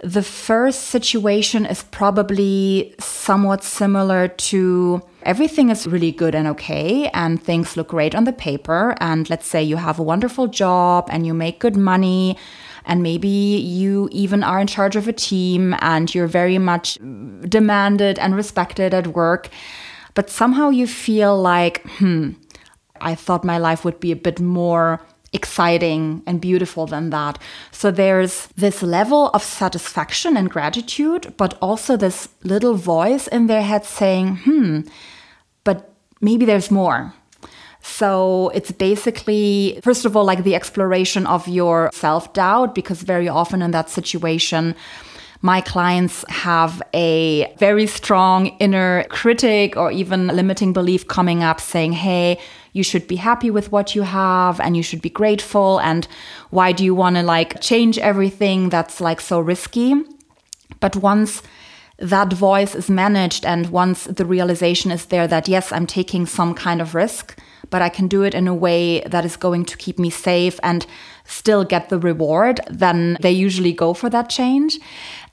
The 0.00 0.22
first 0.22 0.82
situation 0.82 1.66
is 1.66 1.82
probably 1.82 2.94
somewhat 3.00 3.64
similar 3.64 4.28
to 4.28 5.02
everything 5.24 5.70
is 5.70 5.88
really 5.88 6.12
good 6.12 6.36
and 6.36 6.46
okay, 6.48 7.08
and 7.08 7.42
things 7.42 7.76
look 7.76 7.88
great 7.88 8.14
on 8.14 8.22
the 8.22 8.32
paper. 8.32 8.94
And 9.00 9.28
let's 9.28 9.46
say 9.46 9.60
you 9.60 9.76
have 9.76 9.98
a 9.98 10.04
wonderful 10.04 10.46
job 10.46 11.08
and 11.10 11.26
you 11.26 11.34
make 11.34 11.58
good 11.58 11.76
money, 11.76 12.38
and 12.84 13.02
maybe 13.02 13.28
you 13.28 14.08
even 14.12 14.44
are 14.44 14.60
in 14.60 14.68
charge 14.68 14.94
of 14.94 15.08
a 15.08 15.12
team 15.12 15.74
and 15.80 16.14
you're 16.14 16.28
very 16.28 16.58
much 16.58 16.96
demanded 17.48 18.20
and 18.20 18.36
respected 18.36 18.94
at 18.94 19.08
work. 19.08 19.48
But 20.14 20.30
somehow 20.30 20.70
you 20.70 20.86
feel 20.86 21.36
like, 21.36 21.82
hmm, 21.98 22.30
I 23.00 23.16
thought 23.16 23.44
my 23.44 23.58
life 23.58 23.84
would 23.84 23.98
be 23.98 24.12
a 24.12 24.16
bit 24.16 24.38
more 24.38 25.00
exciting 25.32 26.22
and 26.26 26.40
beautiful 26.40 26.86
than 26.86 27.10
that. 27.10 27.38
So 27.70 27.90
there's 27.90 28.46
this 28.56 28.82
level 28.82 29.28
of 29.34 29.42
satisfaction 29.42 30.36
and 30.36 30.50
gratitude, 30.50 31.34
but 31.36 31.58
also 31.60 31.96
this 31.96 32.28
little 32.44 32.74
voice 32.74 33.26
in 33.28 33.46
their 33.46 33.62
head 33.62 33.84
saying, 33.84 34.36
hmm, 34.44 34.80
but 35.64 35.92
maybe 36.20 36.44
there's 36.44 36.70
more. 36.70 37.12
So 37.82 38.50
it's 38.54 38.72
basically, 38.72 39.80
first 39.82 40.04
of 40.04 40.16
all, 40.16 40.24
like 40.24 40.44
the 40.44 40.54
exploration 40.54 41.26
of 41.26 41.46
your 41.48 41.90
self 41.92 42.32
doubt, 42.32 42.74
because 42.74 43.02
very 43.02 43.28
often 43.28 43.62
in 43.62 43.70
that 43.70 43.88
situation, 43.88 44.74
my 45.40 45.60
clients 45.60 46.24
have 46.28 46.82
a 46.92 47.52
very 47.58 47.86
strong 47.86 48.48
inner 48.58 49.04
critic 49.04 49.76
or 49.76 49.92
even 49.92 50.26
limiting 50.26 50.72
belief 50.72 51.06
coming 51.06 51.42
up 51.42 51.60
saying, 51.60 51.92
hey, 51.92 52.38
you 52.78 52.84
should 52.84 53.08
be 53.08 53.16
happy 53.16 53.50
with 53.50 53.72
what 53.72 53.94
you 53.96 54.02
have 54.02 54.60
and 54.60 54.76
you 54.76 54.82
should 54.82 55.02
be 55.02 55.10
grateful. 55.10 55.80
And 55.80 56.06
why 56.50 56.72
do 56.72 56.84
you 56.84 56.94
want 56.94 57.16
to 57.16 57.22
like 57.22 57.60
change 57.60 57.98
everything 57.98 58.68
that's 58.70 59.00
like 59.00 59.20
so 59.20 59.40
risky? 59.40 59.94
But 60.80 60.94
once 60.96 61.42
that 61.98 62.32
voice 62.32 62.76
is 62.76 62.88
managed 62.88 63.44
and 63.44 63.70
once 63.70 64.04
the 64.04 64.24
realization 64.24 64.92
is 64.92 65.06
there 65.06 65.26
that 65.26 65.48
yes, 65.48 65.72
I'm 65.72 65.86
taking 65.86 66.24
some 66.24 66.54
kind 66.54 66.80
of 66.80 66.94
risk, 66.94 67.36
but 67.70 67.82
I 67.82 67.88
can 67.88 68.06
do 68.06 68.22
it 68.22 68.34
in 68.34 68.46
a 68.46 68.54
way 68.54 69.00
that 69.00 69.24
is 69.24 69.36
going 69.36 69.64
to 69.64 69.76
keep 69.76 69.98
me 69.98 70.08
safe 70.08 70.60
and 70.62 70.86
still 71.24 71.64
get 71.64 71.88
the 71.88 71.98
reward, 71.98 72.60
then 72.70 73.18
they 73.20 73.32
usually 73.32 73.72
go 73.72 73.92
for 73.92 74.08
that 74.10 74.30
change. 74.30 74.78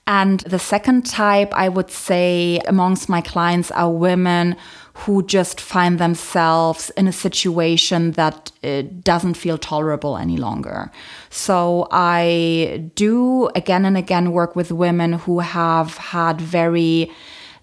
And 0.07 0.39
the 0.41 0.59
second 0.59 1.05
type, 1.05 1.51
I 1.53 1.69
would 1.69 1.91
say, 1.91 2.59
amongst 2.67 3.09
my 3.09 3.21
clients 3.21 3.71
are 3.71 3.91
women 3.91 4.55
who 4.99 5.21
just 5.23 5.59
find 5.59 5.99
themselves 5.99 6.89
in 6.91 7.05
a 7.07 7.11
situation 7.11 8.11
that 8.13 8.51
uh, 8.63 8.81
doesn't 9.03 9.35
feel 9.35 9.57
tolerable 9.57 10.17
any 10.17 10.37
longer. 10.37 10.89
So 11.29 11.87
I 11.91 12.89
do 12.95 13.49
again 13.55 13.83
and 13.83 13.97
again 13.97 14.31
work 14.31 14.55
with 14.55 14.71
women 14.71 15.13
who 15.13 15.39
have 15.39 15.97
had 15.97 16.39
very 16.39 17.11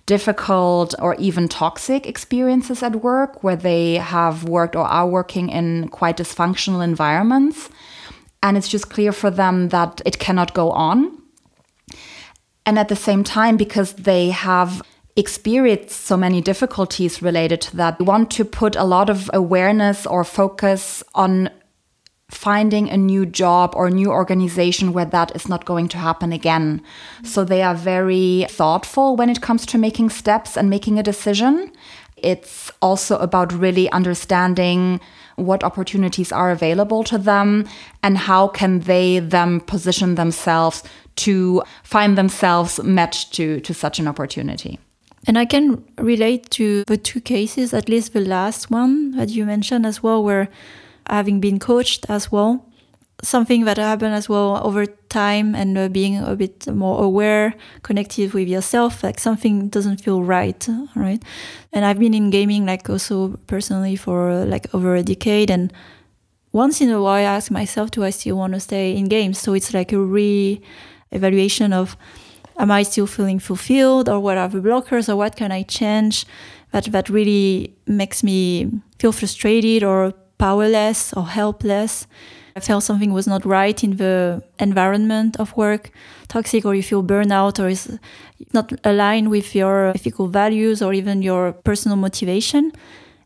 difficult 0.04 0.94
or 0.98 1.14
even 1.14 1.48
toxic 1.48 2.06
experiences 2.06 2.82
at 2.82 2.96
work 2.96 3.42
where 3.42 3.56
they 3.56 3.94
have 3.94 4.44
worked 4.44 4.76
or 4.76 4.84
are 4.84 5.08
working 5.08 5.48
in 5.48 5.88
quite 5.88 6.18
dysfunctional 6.18 6.84
environments. 6.84 7.70
And 8.42 8.58
it's 8.58 8.68
just 8.68 8.90
clear 8.90 9.12
for 9.12 9.30
them 9.30 9.70
that 9.70 10.02
it 10.04 10.18
cannot 10.18 10.52
go 10.52 10.70
on. 10.70 11.18
And 12.66 12.78
at 12.78 12.88
the 12.88 12.96
same 12.96 13.24
time, 13.24 13.56
because 13.56 13.94
they 13.94 14.30
have 14.30 14.82
experienced 15.16 15.90
so 15.90 16.16
many 16.16 16.40
difficulties 16.40 17.22
related 17.22 17.60
to 17.62 17.76
that, 17.76 17.98
we 17.98 18.04
want 18.04 18.30
to 18.32 18.44
put 18.44 18.76
a 18.76 18.84
lot 18.84 19.10
of 19.10 19.30
awareness 19.32 20.06
or 20.06 20.24
focus 20.24 21.02
on 21.14 21.50
finding 22.30 22.88
a 22.88 22.96
new 22.96 23.26
job 23.26 23.74
or 23.76 23.90
new 23.90 24.10
organization 24.10 24.94
where 24.94 25.04
that 25.04 25.34
is 25.36 25.48
not 25.48 25.66
going 25.66 25.86
to 25.86 25.98
happen 25.98 26.32
again. 26.32 26.82
So 27.22 27.44
they 27.44 27.62
are 27.62 27.74
very 27.74 28.46
thoughtful 28.48 29.16
when 29.16 29.28
it 29.28 29.42
comes 29.42 29.66
to 29.66 29.78
making 29.78 30.10
steps 30.10 30.56
and 30.56 30.70
making 30.70 30.98
a 30.98 31.02
decision. 31.02 31.70
It's 32.16 32.72
also 32.80 33.18
about 33.18 33.52
really 33.52 33.90
understanding 33.90 34.98
what 35.36 35.62
opportunities 35.62 36.32
are 36.32 36.50
available 36.50 37.04
to 37.04 37.18
them 37.18 37.68
and 38.02 38.16
how 38.16 38.48
can 38.48 38.80
they 38.80 39.18
then 39.18 39.60
position 39.60 40.14
themselves 40.14 40.82
to 41.16 41.62
find 41.82 42.16
themselves 42.16 42.82
matched 42.82 43.34
to, 43.34 43.60
to 43.60 43.74
such 43.74 43.98
an 43.98 44.08
opportunity. 44.08 44.78
And 45.26 45.38
I 45.38 45.44
can 45.44 45.84
relate 45.98 46.50
to 46.50 46.84
the 46.86 46.96
two 46.96 47.20
cases, 47.20 47.72
at 47.72 47.88
least 47.88 48.12
the 48.12 48.20
last 48.20 48.70
one 48.70 49.12
that 49.12 49.30
you 49.30 49.44
mentioned 49.44 49.86
as 49.86 50.02
well, 50.02 50.22
where 50.22 50.48
having 51.08 51.40
been 51.40 51.58
coached 51.58 52.06
as 52.08 52.32
well, 52.32 52.66
something 53.22 53.64
that 53.64 53.76
happened 53.76 54.14
as 54.14 54.28
well 54.28 54.60
over 54.66 54.84
time 55.08 55.54
and 55.54 55.78
uh, 55.78 55.88
being 55.88 56.18
a 56.18 56.34
bit 56.34 56.66
more 56.66 57.04
aware, 57.04 57.54
connected 57.82 58.32
with 58.32 58.48
yourself, 58.48 59.04
like 59.04 59.20
something 59.20 59.68
doesn't 59.68 59.98
feel 59.98 60.22
right, 60.24 60.68
right? 60.96 61.22
And 61.72 61.84
I've 61.84 62.00
been 62.00 62.14
in 62.14 62.30
gaming 62.30 62.66
like 62.66 62.90
also 62.90 63.38
personally 63.46 63.94
for 63.94 64.30
uh, 64.30 64.44
like 64.46 64.74
over 64.74 64.96
a 64.96 65.02
decade 65.02 65.50
and 65.50 65.72
once 66.52 66.82
in 66.82 66.90
a 66.90 67.00
while 67.00 67.14
I 67.14 67.22
ask 67.22 67.50
myself, 67.50 67.90
do 67.92 68.04
I 68.04 68.10
still 68.10 68.36
want 68.36 68.52
to 68.52 68.60
stay 68.60 68.94
in 68.94 69.06
games? 69.06 69.38
So 69.38 69.54
it's 69.54 69.72
like 69.72 69.92
a 69.92 69.98
re-evaluation 69.98 71.72
of 71.72 71.96
am 72.58 72.70
I 72.70 72.82
still 72.82 73.06
feeling 73.06 73.38
fulfilled 73.38 74.08
or 74.08 74.20
what 74.20 74.38
are 74.38 74.48
the 74.48 74.60
blockers 74.60 75.08
or 75.08 75.16
what 75.16 75.36
can 75.36 75.52
I 75.52 75.62
change 75.62 76.26
that 76.72 76.84
that 76.86 77.08
really 77.08 77.74
makes 77.86 78.22
me 78.22 78.70
feel 78.98 79.12
frustrated 79.12 79.84
or 79.84 80.12
powerless 80.38 81.12
or 81.12 81.26
helpless. 81.26 82.06
I 82.56 82.60
felt 82.60 82.82
something 82.82 83.12
was 83.12 83.26
not 83.26 83.44
right 83.44 83.82
in 83.82 83.96
the 83.96 84.42
environment 84.58 85.38
of 85.38 85.56
work, 85.56 85.90
toxic, 86.28 86.64
or 86.64 86.74
you 86.74 86.82
feel 86.82 87.02
burnout, 87.02 87.58
or 87.58 87.68
is 87.68 87.98
not 88.52 88.72
aligned 88.84 89.30
with 89.30 89.54
your 89.54 89.88
ethical 89.88 90.28
values 90.28 90.82
or 90.82 90.92
even 90.92 91.22
your 91.22 91.52
personal 91.52 91.96
motivation. 91.96 92.72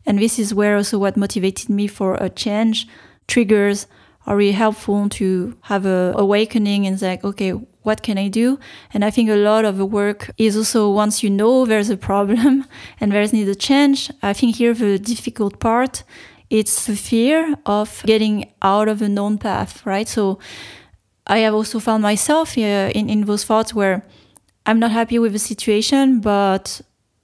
And 0.04 0.18
this 0.18 0.38
is 0.38 0.54
where 0.54 0.76
also 0.76 0.98
what 0.98 1.16
motivated 1.16 1.68
me 1.68 1.88
for 1.88 2.14
a 2.14 2.28
change 2.28 2.86
triggers 3.26 3.86
are 4.26 4.36
really 4.36 4.52
helpful 4.52 5.08
to 5.08 5.56
have 5.62 5.86
a 5.86 6.12
awakening 6.16 6.86
and 6.86 7.00
like, 7.00 7.24
okay, 7.24 7.52
what 7.82 8.02
can 8.02 8.18
I 8.18 8.28
do? 8.28 8.58
And 8.92 9.04
I 9.04 9.10
think 9.10 9.30
a 9.30 9.36
lot 9.36 9.64
of 9.64 9.76
the 9.76 9.86
work 9.86 10.30
is 10.36 10.56
also 10.56 10.90
once 10.90 11.22
you 11.22 11.30
know 11.30 11.64
there's 11.64 11.90
a 11.90 11.96
problem 11.96 12.64
and 13.00 13.12
there's 13.12 13.32
need 13.32 13.48
a 13.48 13.54
change. 13.54 14.10
I 14.22 14.32
think 14.32 14.56
here 14.56 14.74
the 14.74 14.98
difficult 14.98 15.60
part 15.60 16.02
it's 16.50 16.86
the 16.86 16.96
fear 16.96 17.56
of 17.66 18.02
getting 18.06 18.52
out 18.62 18.88
of 18.88 19.02
a 19.02 19.08
known 19.08 19.38
path, 19.38 19.84
right? 19.84 20.06
So 20.08 20.38
I 21.26 21.38
have 21.38 21.54
also 21.54 21.80
found 21.80 22.02
myself 22.02 22.56
uh, 22.56 22.90
in, 22.94 23.10
in 23.10 23.24
those 23.24 23.44
thoughts 23.44 23.74
where 23.74 24.04
I'm 24.64 24.78
not 24.78 24.92
happy 24.92 25.18
with 25.18 25.32
the 25.32 25.38
situation, 25.38 26.20
but 26.20 26.80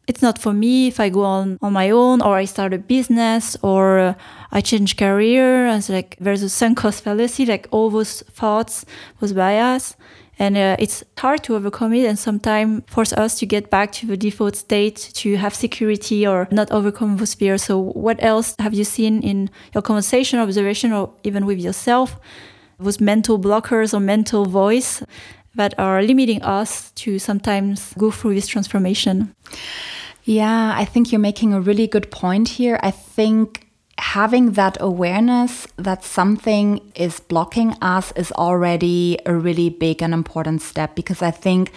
it's 0.09 0.23
not 0.23 0.39
for 0.39 0.53
me 0.53 0.89
if 0.89 0.99
I 0.99 1.09
go 1.09 1.23
on 1.23 1.59
on 1.63 1.73
my 1.73 1.91
own 1.91 2.21
or 2.23 2.37
I 2.37 2.45
start 2.45 2.75
a 2.75 2.79
business 2.79 3.57
or 3.63 3.99
uh, 3.99 4.15
I 4.51 4.61
change 4.61 4.97
career. 4.97 5.67
As 5.67 5.89
like 5.89 6.17
there's 6.21 6.43
a 6.43 6.49
sunk 6.49 6.79
cost 6.79 7.05
fallacy, 7.05 7.47
like 7.47 7.69
all 7.71 7.91
those 7.91 8.23
thoughts, 8.23 8.85
those 9.21 9.33
bias. 9.33 9.97
And 10.39 10.57
uh, 10.57 10.77
it's 10.79 11.05
hard 11.19 11.45
to 11.45 11.55
overcome 11.55 11.93
it 11.93 12.05
and 12.05 12.19
sometimes 12.19 12.83
force 12.89 13.13
us 13.13 13.39
to 13.39 13.47
get 13.47 13.71
back 13.71 13.93
to 13.93 14.07
the 14.07 14.17
default 14.17 14.57
state 14.57 14.97
to 15.15 15.37
have 15.37 15.55
security 15.55 16.27
or 16.27 16.49
not 16.51 16.73
overcome 16.73 17.19
those 17.19 17.35
fears. 17.35 17.63
So 17.63 17.79
what 17.79 18.21
else 18.23 18.57
have 18.59 18.75
you 18.75 18.83
seen 18.83 19.23
in 19.23 19.51
your 19.73 19.83
conversation 19.83 20.41
observation 20.41 20.91
or 20.93 21.13
even 21.23 21.47
with 21.47 21.61
yourself? 21.61 22.19
Those 22.81 23.01
mental 23.01 23.39
blockers 23.39 23.95
or 23.95 24.01
mental 24.01 24.47
voice 24.47 25.03
that 25.55 25.75
are 25.79 26.03
limiting 26.03 26.43
us 26.43 26.91
to 26.93 27.19
sometimes 27.19 27.95
go 27.99 28.11
through 28.11 28.35
this 28.35 28.47
transformation. 28.47 29.35
Yeah 30.25 30.73
i 30.77 30.85
think 30.85 31.11
you're 31.11 31.19
making 31.31 31.53
a 31.53 31.61
really 31.61 31.87
good 31.87 32.11
point 32.11 32.49
here. 32.49 32.79
I 32.83 32.93
think 32.93 33.67
having 33.99 34.53
that 34.53 34.77
awareness 34.81 35.67
that 35.77 36.03
something 36.05 36.81
is 36.97 37.21
blocking 37.21 37.73
us 37.81 38.13
is 38.17 38.33
already 38.33 39.19
a 39.27 39.35
really 39.35 39.71
big 39.71 40.03
and 40.03 40.13
important 40.13 40.61
step 40.61 40.95
because 40.97 41.23
I 41.23 41.31
think 41.31 41.73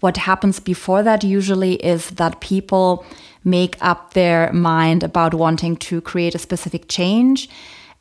what 0.00 0.16
happens 0.16 0.60
before 0.60 1.02
that 1.02 1.22
usually 1.22 1.74
is 1.74 2.10
that 2.10 2.40
people 2.40 3.04
make 3.44 3.76
up 3.80 4.14
their 4.14 4.52
mind 4.52 5.02
about 5.02 5.34
wanting 5.34 5.76
to 5.76 6.00
create 6.00 6.34
a 6.34 6.38
specific 6.38 6.88
change 6.88 7.48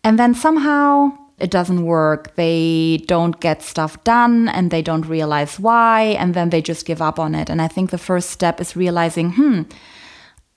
and 0.03 0.17
then 0.17 0.33
somehow 0.33 1.11
it 1.39 1.51
doesn't 1.51 1.85
work. 1.85 2.35
They 2.35 3.03
don't 3.05 3.39
get 3.39 3.61
stuff 3.61 4.03
done 4.03 4.49
and 4.49 4.71
they 4.71 4.81
don't 4.81 5.05
realize 5.05 5.59
why 5.59 6.15
and 6.19 6.33
then 6.33 6.49
they 6.49 6.61
just 6.61 6.85
give 6.85 7.01
up 7.01 7.19
on 7.19 7.35
it. 7.35 7.49
And 7.49 7.61
I 7.61 7.67
think 7.67 7.91
the 7.91 7.97
first 7.97 8.31
step 8.31 8.59
is 8.59 8.75
realizing, 8.75 9.33
hmm, 9.33 9.61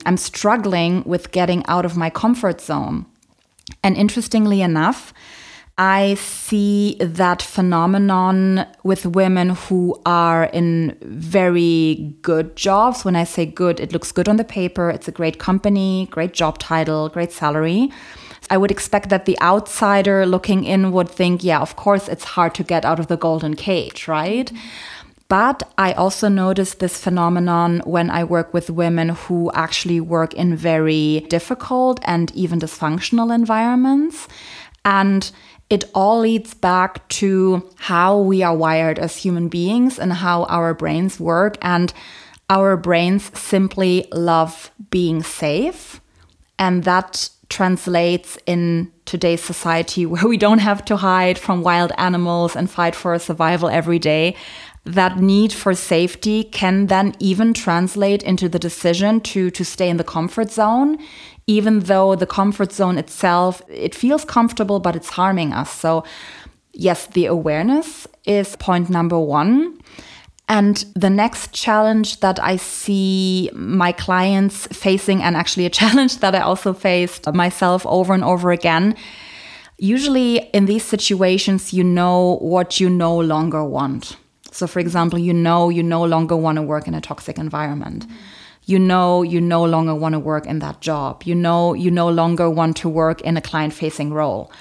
I'm 0.05 0.17
struggling 0.17 1.03
with 1.05 1.31
getting 1.31 1.63
out 1.67 1.85
of 1.85 1.95
my 1.95 2.09
comfort 2.09 2.61
zone. 2.61 3.05
And 3.83 3.95
interestingly 3.95 4.61
enough, 4.61 5.13
I 5.77 6.15
see 6.15 6.97
that 6.99 7.41
phenomenon 7.41 8.67
with 8.83 9.05
women 9.05 9.51
who 9.51 9.99
are 10.05 10.45
in 10.45 10.97
very 11.01 12.15
good 12.21 12.55
jobs. 12.55 13.05
When 13.05 13.15
I 13.15 13.23
say 13.23 13.45
good, 13.45 13.79
it 13.79 13.93
looks 13.93 14.11
good 14.11 14.27
on 14.27 14.35
the 14.37 14.43
paper, 14.43 14.89
it's 14.89 15.07
a 15.07 15.11
great 15.11 15.39
company, 15.39 16.07
great 16.11 16.33
job 16.33 16.57
title, 16.57 17.09
great 17.09 17.31
salary. 17.31 17.91
I 18.51 18.57
would 18.57 18.69
expect 18.69 19.07
that 19.09 19.23
the 19.23 19.39
outsider 19.41 20.25
looking 20.25 20.65
in 20.65 20.91
would 20.91 21.09
think, 21.09 21.41
yeah, 21.41 21.61
of 21.61 21.77
course, 21.77 22.09
it's 22.09 22.25
hard 22.35 22.53
to 22.55 22.63
get 22.63 22.83
out 22.83 22.99
of 22.99 23.07
the 23.07 23.15
golden 23.15 23.55
cage, 23.55 24.09
right? 24.09 24.51
But 25.29 25.63
I 25.77 25.93
also 25.93 26.27
notice 26.27 26.73
this 26.73 26.99
phenomenon 26.99 27.81
when 27.85 28.09
I 28.09 28.25
work 28.25 28.53
with 28.53 28.69
women 28.69 29.09
who 29.09 29.49
actually 29.53 30.01
work 30.01 30.33
in 30.33 30.57
very 30.57 31.25
difficult 31.29 32.01
and 32.03 32.29
even 32.35 32.59
dysfunctional 32.59 33.33
environments. 33.33 34.27
And 34.83 35.31
it 35.69 35.85
all 35.95 36.19
leads 36.19 36.53
back 36.53 37.07
to 37.21 37.69
how 37.77 38.19
we 38.19 38.43
are 38.43 38.53
wired 38.53 38.99
as 38.99 39.15
human 39.15 39.47
beings 39.47 39.97
and 39.97 40.11
how 40.11 40.43
our 40.43 40.73
brains 40.73 41.21
work. 41.21 41.57
And 41.61 41.93
our 42.49 42.75
brains 42.75 43.31
simply 43.33 44.09
love 44.11 44.71
being 44.89 45.23
safe. 45.23 46.01
And 46.59 46.83
that 46.83 47.29
translates 47.51 48.37
in 48.47 48.91
today's 49.05 49.43
society 49.43 50.05
where 50.05 50.27
we 50.27 50.37
don't 50.37 50.59
have 50.59 50.83
to 50.85 50.97
hide 50.97 51.37
from 51.37 51.61
wild 51.61 51.91
animals 51.97 52.55
and 52.55 52.71
fight 52.71 52.95
for 52.95 53.17
survival 53.19 53.69
every 53.69 53.99
day. 53.99 54.35
That 54.83 55.19
need 55.19 55.53
for 55.53 55.75
safety 55.75 56.43
can 56.45 56.87
then 56.87 57.13
even 57.19 57.53
translate 57.53 58.23
into 58.23 58.49
the 58.49 58.57
decision 58.57 59.21
to 59.21 59.51
to 59.51 59.63
stay 59.63 59.89
in 59.89 59.97
the 59.97 60.03
comfort 60.03 60.49
zone. 60.51 60.97
Even 61.45 61.81
though 61.81 62.15
the 62.15 62.25
comfort 62.25 62.71
zone 62.71 62.97
itself 62.97 63.61
it 63.67 63.93
feels 63.93 64.25
comfortable 64.25 64.79
but 64.79 64.95
it's 64.95 65.09
harming 65.09 65.53
us. 65.53 65.69
So 65.69 66.03
yes 66.73 67.05
the 67.05 67.27
awareness 67.27 68.07
is 68.25 68.55
point 68.55 68.89
number 68.89 69.19
1 69.19 69.77
and 70.51 70.83
the 70.97 71.09
next 71.09 71.53
challenge 71.53 72.19
that 72.19 72.37
I 72.43 72.57
see 72.57 73.49
my 73.53 73.93
clients 73.93 74.67
facing, 74.67 75.23
and 75.23 75.37
actually 75.37 75.65
a 75.65 75.69
challenge 75.81 76.17
that 76.17 76.35
I 76.35 76.41
also 76.41 76.73
faced 76.73 77.33
myself 77.33 77.85
over 77.85 78.13
and 78.13 78.21
over 78.21 78.51
again, 78.51 78.97
usually 79.77 80.39
in 80.53 80.65
these 80.65 80.83
situations, 80.83 81.71
you 81.71 81.85
know 81.85 82.37
what 82.41 82.81
you 82.81 82.89
no 82.89 83.17
longer 83.17 83.63
want. 83.63 84.17
So, 84.51 84.67
for 84.67 84.79
example, 84.79 85.17
you 85.17 85.33
know 85.33 85.69
you 85.69 85.83
no 85.83 86.03
longer 86.03 86.35
want 86.35 86.57
to 86.57 86.61
work 86.61 86.85
in 86.85 86.95
a 86.95 86.99
toxic 86.99 87.37
environment. 87.37 88.05
You 88.65 88.77
know 88.77 89.23
you 89.23 89.39
no 89.39 89.63
longer 89.63 89.95
want 89.95 90.13
to 90.13 90.19
work 90.19 90.45
in 90.45 90.59
that 90.59 90.81
job. 90.81 91.23
You 91.23 91.33
know 91.33 91.73
you 91.73 91.89
no 91.89 92.09
longer 92.09 92.49
want 92.49 92.75
to 92.77 92.89
work 92.89 93.21
in 93.21 93.37
a 93.37 93.41
client 93.41 93.73
facing 93.73 94.11
role. 94.11 94.51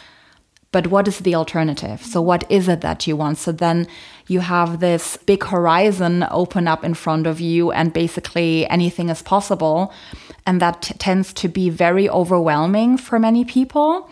But 0.73 0.87
what 0.87 1.09
is 1.09 1.19
the 1.19 1.35
alternative? 1.35 2.03
So, 2.03 2.23
what 2.23 2.45
is 2.49 2.69
it 2.69 2.81
that 2.83 3.07
you 3.07 3.17
want? 3.17 3.39
So, 3.39 3.51
then 3.51 3.89
you 4.29 4.41
have 4.41 4.79
this 4.79 5.17
big 5.17 5.43
horizon 5.43 6.25
open 6.31 6.69
up 6.69 6.85
in 6.85 6.95
front 6.95 7.27
of 7.27 7.41
you, 7.41 7.73
and 7.73 7.93
basically 7.93 8.69
anything 8.69 9.09
is 9.09 9.23
possible. 9.23 9.93
And 10.47 10.61
that 10.61 10.83
t- 10.83 10.95
tends 10.95 11.33
to 11.35 11.49
be 11.49 11.71
very 11.71 12.09
overwhelming 12.09 12.99
for 12.99 13.19
many 13.19 13.45
people, 13.45 14.09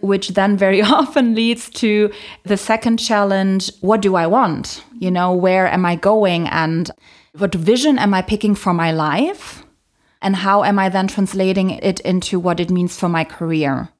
which 0.00 0.30
then 0.30 0.56
very 0.56 0.80
often 0.98 1.34
leads 1.34 1.68
to 1.70 2.10
the 2.44 2.56
second 2.56 2.98
challenge 2.98 3.70
what 3.80 4.00
do 4.00 4.14
I 4.14 4.26
want? 4.26 4.82
You 4.98 5.10
know, 5.10 5.34
where 5.34 5.68
am 5.68 5.84
I 5.84 5.96
going? 5.96 6.48
And 6.48 6.90
what 7.36 7.54
vision 7.54 7.98
am 7.98 8.14
I 8.14 8.22
picking 8.22 8.54
for 8.54 8.72
my 8.72 8.92
life? 8.92 9.64
And 10.22 10.34
how 10.34 10.64
am 10.64 10.78
I 10.78 10.88
then 10.88 11.06
translating 11.06 11.70
it 11.70 12.00
into 12.00 12.40
what 12.40 12.58
it 12.58 12.70
means 12.70 12.98
for 12.98 13.08
my 13.08 13.24
career? 13.24 13.90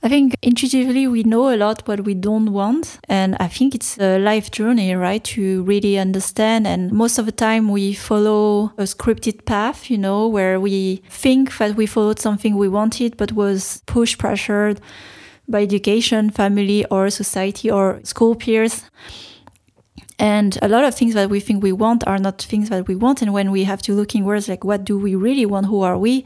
I 0.00 0.08
think 0.08 0.36
intuitively 0.42 1.08
we 1.08 1.24
know 1.24 1.52
a 1.52 1.56
lot 1.56 1.86
what 1.88 2.04
we 2.04 2.14
don't 2.14 2.52
want. 2.52 3.00
And 3.08 3.36
I 3.40 3.48
think 3.48 3.74
it's 3.74 3.98
a 3.98 4.18
life 4.18 4.50
journey, 4.50 4.94
right? 4.94 5.24
To 5.24 5.64
really 5.64 5.98
understand. 5.98 6.68
And 6.68 6.92
most 6.92 7.18
of 7.18 7.26
the 7.26 7.32
time 7.32 7.68
we 7.68 7.94
follow 7.94 8.72
a 8.78 8.84
scripted 8.84 9.44
path, 9.44 9.90
you 9.90 9.98
know, 9.98 10.28
where 10.28 10.60
we 10.60 11.02
think 11.10 11.56
that 11.58 11.74
we 11.74 11.86
followed 11.86 12.20
something 12.20 12.56
we 12.56 12.68
wanted, 12.68 13.16
but 13.16 13.32
was 13.32 13.82
push 13.86 14.16
pressured 14.16 14.80
by 15.48 15.62
education, 15.62 16.30
family, 16.30 16.84
or 16.86 17.10
society, 17.10 17.68
or 17.68 18.00
school 18.04 18.36
peers. 18.36 18.84
And 20.20 20.58
a 20.62 20.68
lot 20.68 20.84
of 20.84 20.94
things 20.94 21.14
that 21.14 21.28
we 21.30 21.40
think 21.40 21.62
we 21.62 21.72
want 21.72 22.06
are 22.06 22.18
not 22.18 22.40
things 22.42 22.68
that 22.68 22.86
we 22.86 22.94
want. 22.94 23.20
And 23.22 23.32
when 23.32 23.50
we 23.50 23.64
have 23.64 23.82
to 23.82 23.94
look 23.94 24.14
inwards, 24.14 24.48
like, 24.48 24.62
what 24.62 24.84
do 24.84 24.96
we 24.96 25.16
really 25.16 25.46
want? 25.46 25.66
Who 25.66 25.82
are 25.82 25.98
we? 25.98 26.24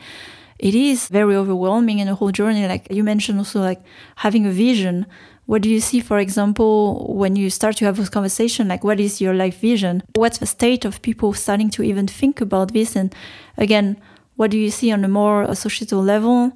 It 0.63 0.77
is 0.77 1.09
very 1.09 1.35
overwhelming 1.35 1.99
in 1.99 2.07
a 2.07 2.15
whole 2.15 2.31
journey. 2.31 2.67
Like 2.69 2.87
you 2.89 3.03
mentioned 3.03 3.39
also 3.39 3.61
like 3.61 3.83
having 4.17 4.47
a 4.47 4.51
vision. 4.51 5.07
What 5.47 5.63
do 5.63 5.69
you 5.69 5.81
see, 5.81 5.99
for 6.01 6.21
example, 6.21 7.13
when 7.17 7.35
you 7.35 7.51
start 7.51 7.77
to 7.79 7.85
have 7.85 7.97
this 7.97 8.09
conversation? 8.09 8.69
Like, 8.69 8.85
what 8.85 9.01
is 9.01 9.21
your 9.21 9.35
life 9.35 9.59
vision? 9.59 10.05
What's 10.15 10.39
the 10.39 10.47
state 10.47 10.85
of 10.85 11.03
people 11.03 11.33
starting 11.35 11.69
to 11.71 11.83
even 11.83 12.07
think 12.07 12.41
about 12.41 12.73
this? 12.73 12.95
And 12.95 13.13
again, 13.59 14.01
what 14.37 14.53
do 14.53 14.57
you 14.57 14.71
see 14.71 14.93
on 14.93 15.05
a 15.05 15.09
more 15.09 15.53
societal 15.57 16.01
level? 16.01 16.53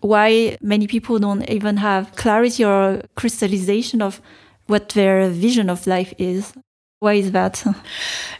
Why 0.00 0.56
many 0.62 0.86
people 0.86 1.18
don't 1.18 1.42
even 1.50 1.78
have 1.78 2.14
clarity 2.14 2.64
or 2.64 3.02
crystallization 3.16 4.00
of 4.00 4.22
what 4.68 4.90
their 4.90 5.28
vision 5.28 5.68
of 5.68 5.88
life 5.88 6.14
is? 6.18 6.54
Why 7.00 7.14
is 7.14 7.32
that? 7.32 7.64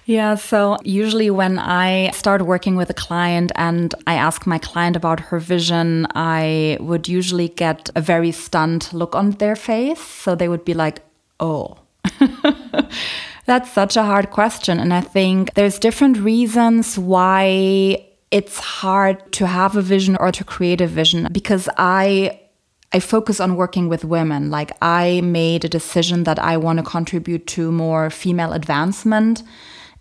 Yeah, 0.05 0.35
so 0.35 0.77
usually 0.83 1.31
when 1.31 1.59
I 1.59 2.11
start 2.11 2.43
working 2.43 2.75
with 2.75 2.91
a 2.91 2.95
client 2.95 3.53
and 3.55 3.95
I 4.07 4.15
ask 4.15 4.45
my 4.45 4.59
client 4.59 4.97
about 4.97 5.21
her 5.21 5.39
vision, 5.39 6.07
I 6.15 6.77
would 6.81 7.07
usually 7.07 7.49
get 7.49 7.91
a 7.95 8.01
very 8.01 8.33
stunned 8.33 8.93
look 8.93 9.15
on 9.15 9.31
their 9.33 9.55
face. 9.55 10.01
So 10.01 10.35
they 10.35 10.49
would 10.49 10.65
be 10.65 10.75
like, 10.75 11.01
oh. 11.39 11.79
That's 13.47 13.71
such 13.71 13.97
a 13.97 14.03
hard 14.03 14.31
question. 14.31 14.81
And 14.81 14.93
I 14.93 15.01
think 15.01 15.55
there's 15.55 15.79
different 15.79 16.19
reasons 16.19 16.99
why 16.99 18.05
it's 18.31 18.59
hard 18.59 19.33
to 19.33 19.47
have 19.47 19.77
a 19.77 19.83
vision 19.83 20.17
or 20.17 20.33
to 20.33 20.45
create 20.45 20.81
a 20.81 20.87
vision 20.87 21.29
because 21.33 21.69
I 21.77 22.40
I 22.93 22.99
focus 22.99 23.39
on 23.39 23.55
working 23.55 23.89
with 23.89 24.05
women. 24.05 24.51
Like 24.51 24.73
I 24.83 25.21
made 25.23 25.65
a 25.65 25.69
decision 25.69 26.25
that 26.25 26.39
I 26.41 26.57
want 26.57 26.79
to 26.79 26.85
contribute 26.85 27.47
to 27.49 27.71
more 27.71 28.11
female 28.11 28.53
advancement 28.53 29.45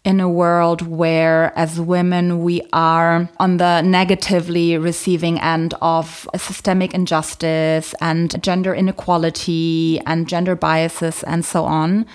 in 0.04 0.20
a 0.20 0.30
world 0.30 0.82
where 0.82 1.52
as 1.58 1.80
women 1.80 2.42
we 2.42 2.62
are 2.74 3.30
on 3.38 3.58
the 3.58 3.82
negatively 3.82 4.78
receiving 4.78 5.40
end 5.40 5.76
of 5.82 6.28
systemic 6.36 6.94
injustice 6.94 7.94
and 8.02 8.42
gender 8.42 8.74
inequality 8.74 10.00
and 10.08 10.28
gender 10.28 10.56
biases 10.56 11.22
and 11.24 11.46
so 11.46 11.66
on. 11.66 12.08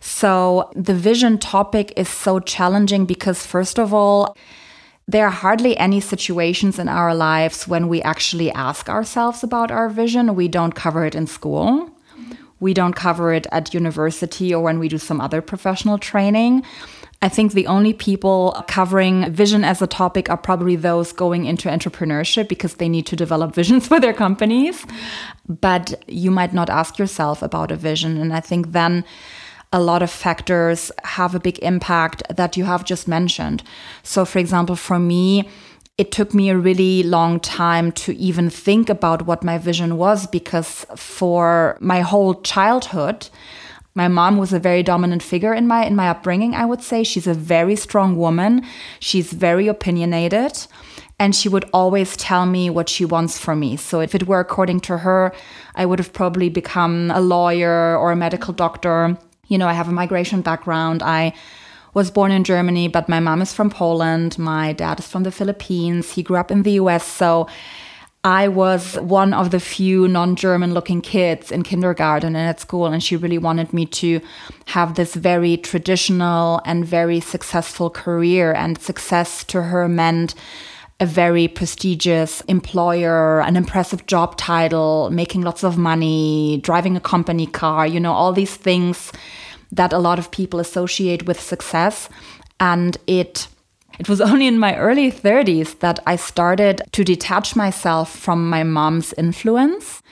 So 0.00 0.70
the 0.74 0.94
vision 0.94 1.38
topic 1.38 1.92
is 1.96 2.08
so 2.08 2.40
challenging 2.40 3.06
because 3.06 3.46
first 3.46 3.78
of 3.78 3.94
all, 3.94 4.36
there 5.08 5.26
are 5.26 5.30
hardly 5.30 5.76
any 5.76 6.00
situations 6.00 6.78
in 6.78 6.88
our 6.88 7.14
lives 7.14 7.66
when 7.66 7.88
we 7.88 8.00
actually 8.02 8.50
ask 8.52 8.88
ourselves 8.88 9.42
about 9.42 9.70
our 9.70 9.88
vision. 9.88 10.34
We 10.34 10.48
don't 10.48 10.74
cover 10.74 11.04
it 11.04 11.14
in 11.14 11.26
school. 11.26 11.90
We 12.60 12.74
don't 12.74 12.94
cover 12.94 13.32
it 13.32 13.46
at 13.50 13.74
university 13.74 14.54
or 14.54 14.62
when 14.62 14.78
we 14.78 14.88
do 14.88 14.98
some 14.98 15.20
other 15.20 15.42
professional 15.42 15.98
training. 15.98 16.62
I 17.20 17.28
think 17.28 17.52
the 17.52 17.66
only 17.66 17.92
people 17.92 18.64
covering 18.68 19.32
vision 19.32 19.64
as 19.64 19.82
a 19.82 19.86
topic 19.86 20.30
are 20.30 20.36
probably 20.36 20.76
those 20.76 21.12
going 21.12 21.44
into 21.44 21.68
entrepreneurship 21.68 22.48
because 22.48 22.74
they 22.74 22.88
need 22.88 23.06
to 23.06 23.16
develop 23.16 23.54
visions 23.60 23.88
for 23.88 23.98
their 23.98 24.12
companies. 24.12 24.86
But 25.48 26.02
you 26.06 26.30
might 26.30 26.52
not 26.52 26.70
ask 26.70 26.98
yourself 26.98 27.42
about 27.42 27.72
a 27.72 27.76
vision. 27.76 28.16
And 28.16 28.32
I 28.32 28.40
think 28.40 28.72
then 28.72 29.04
a 29.72 29.80
lot 29.80 30.02
of 30.02 30.10
factors 30.10 30.92
have 31.04 31.34
a 31.34 31.40
big 31.40 31.58
impact 31.60 32.22
that 32.28 32.56
you 32.56 32.64
have 32.64 32.84
just 32.84 33.08
mentioned. 33.08 33.62
So, 34.02 34.24
for 34.24 34.38
example, 34.38 34.76
for 34.76 34.98
me, 34.98 35.48
it 35.98 36.12
took 36.12 36.34
me 36.34 36.50
a 36.50 36.56
really 36.56 37.02
long 37.02 37.40
time 37.40 37.92
to 37.92 38.16
even 38.16 38.50
think 38.50 38.88
about 38.88 39.26
what 39.26 39.44
my 39.44 39.58
vision 39.58 39.96
was 39.96 40.26
because 40.26 40.86
for 40.96 41.78
my 41.80 42.00
whole 42.00 42.40
childhood, 42.42 43.28
my 43.94 44.08
mom 44.08 44.38
was 44.38 44.52
a 44.52 44.58
very 44.58 44.82
dominant 44.82 45.22
figure 45.22 45.52
in 45.52 45.66
my 45.66 45.84
in 45.84 45.94
my 45.94 46.08
upbringing, 46.08 46.54
I 46.54 46.64
would 46.64 46.82
say. 46.82 47.04
She's 47.04 47.26
a 47.26 47.34
very 47.34 47.76
strong 47.76 48.16
woman. 48.16 48.64
She's 49.00 49.32
very 49.32 49.68
opinionated 49.68 50.66
and 51.18 51.36
she 51.36 51.48
would 51.48 51.68
always 51.72 52.16
tell 52.16 52.46
me 52.46 52.70
what 52.70 52.88
she 52.88 53.04
wants 53.04 53.38
from 53.38 53.60
me. 53.60 53.76
So 53.76 54.00
if 54.00 54.14
it 54.14 54.26
were 54.26 54.40
according 54.40 54.80
to 54.80 54.98
her, 54.98 55.32
I 55.76 55.84
would 55.84 55.98
have 55.98 56.12
probably 56.12 56.48
become 56.48 57.10
a 57.10 57.20
lawyer 57.20 57.96
or 57.96 58.10
a 58.12 58.16
medical 58.16 58.54
doctor 58.54 59.18
you 59.48 59.58
know, 59.58 59.66
I 59.66 59.72
have 59.72 59.88
a 59.88 59.92
migration 59.92 60.40
background. 60.40 61.02
I 61.02 61.32
was 61.94 62.10
born 62.10 62.32
in 62.32 62.44
Germany, 62.44 62.88
but 62.88 63.08
my 63.08 63.20
mom 63.20 63.42
is 63.42 63.52
from 63.52 63.70
Poland. 63.70 64.38
My 64.38 64.72
dad 64.72 65.00
is 65.00 65.06
from 65.06 65.24
the 65.24 65.32
Philippines. 65.32 66.12
He 66.12 66.22
grew 66.22 66.36
up 66.36 66.50
in 66.50 66.62
the 66.62 66.72
US. 66.72 67.04
So 67.04 67.48
I 68.24 68.46
was 68.46 68.94
one 69.00 69.34
of 69.34 69.50
the 69.50 69.58
few 69.58 70.06
non 70.06 70.36
German 70.36 70.72
looking 70.72 71.00
kids 71.00 71.50
in 71.50 71.64
kindergarten 71.64 72.36
and 72.36 72.48
at 72.48 72.60
school. 72.60 72.86
And 72.86 73.02
she 73.02 73.16
really 73.16 73.38
wanted 73.38 73.72
me 73.72 73.84
to 73.86 74.20
have 74.66 74.94
this 74.94 75.14
very 75.14 75.56
traditional 75.56 76.60
and 76.64 76.86
very 76.86 77.18
successful 77.18 77.90
career. 77.90 78.52
And 78.52 78.80
success 78.80 79.42
to 79.44 79.62
her 79.62 79.88
meant 79.88 80.34
a 81.00 81.06
very 81.06 81.48
prestigious 81.48 82.42
employer, 82.42 83.40
an 83.40 83.56
impressive 83.56 84.06
job 84.06 84.36
title, 84.36 85.10
making 85.10 85.42
lots 85.42 85.64
of 85.64 85.76
money, 85.76 86.60
driving 86.62 86.96
a 86.96 87.00
company 87.00 87.46
car, 87.46 87.86
you 87.86 87.98
know, 87.98 88.12
all 88.12 88.32
these 88.32 88.54
things 88.54 89.12
that 89.72 89.92
a 89.92 89.98
lot 89.98 90.18
of 90.18 90.30
people 90.30 90.60
associate 90.60 91.26
with 91.26 91.40
success. 91.40 92.08
And 92.60 92.96
it 93.06 93.48
it 93.98 94.08
was 94.08 94.20
only 94.30 94.46
in 94.46 94.58
my 94.58 94.76
early 94.76 95.10
30s 95.10 95.78
that 95.80 95.98
I 96.06 96.16
started 96.16 96.82
to 96.92 97.04
detach 97.04 97.56
myself 97.56 98.14
from 98.14 98.48
my 98.48 98.62
mom's 98.62 99.12
influence. 99.14 100.02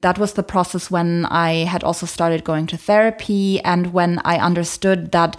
That 0.00 0.18
was 0.18 0.34
the 0.34 0.44
process 0.44 0.90
when 0.90 1.26
I 1.26 1.64
had 1.64 1.82
also 1.82 2.06
started 2.06 2.44
going 2.44 2.68
to 2.68 2.76
therapy 2.76 3.60
and 3.60 3.92
when 3.92 4.20
I 4.24 4.38
understood 4.38 5.10
that 5.10 5.36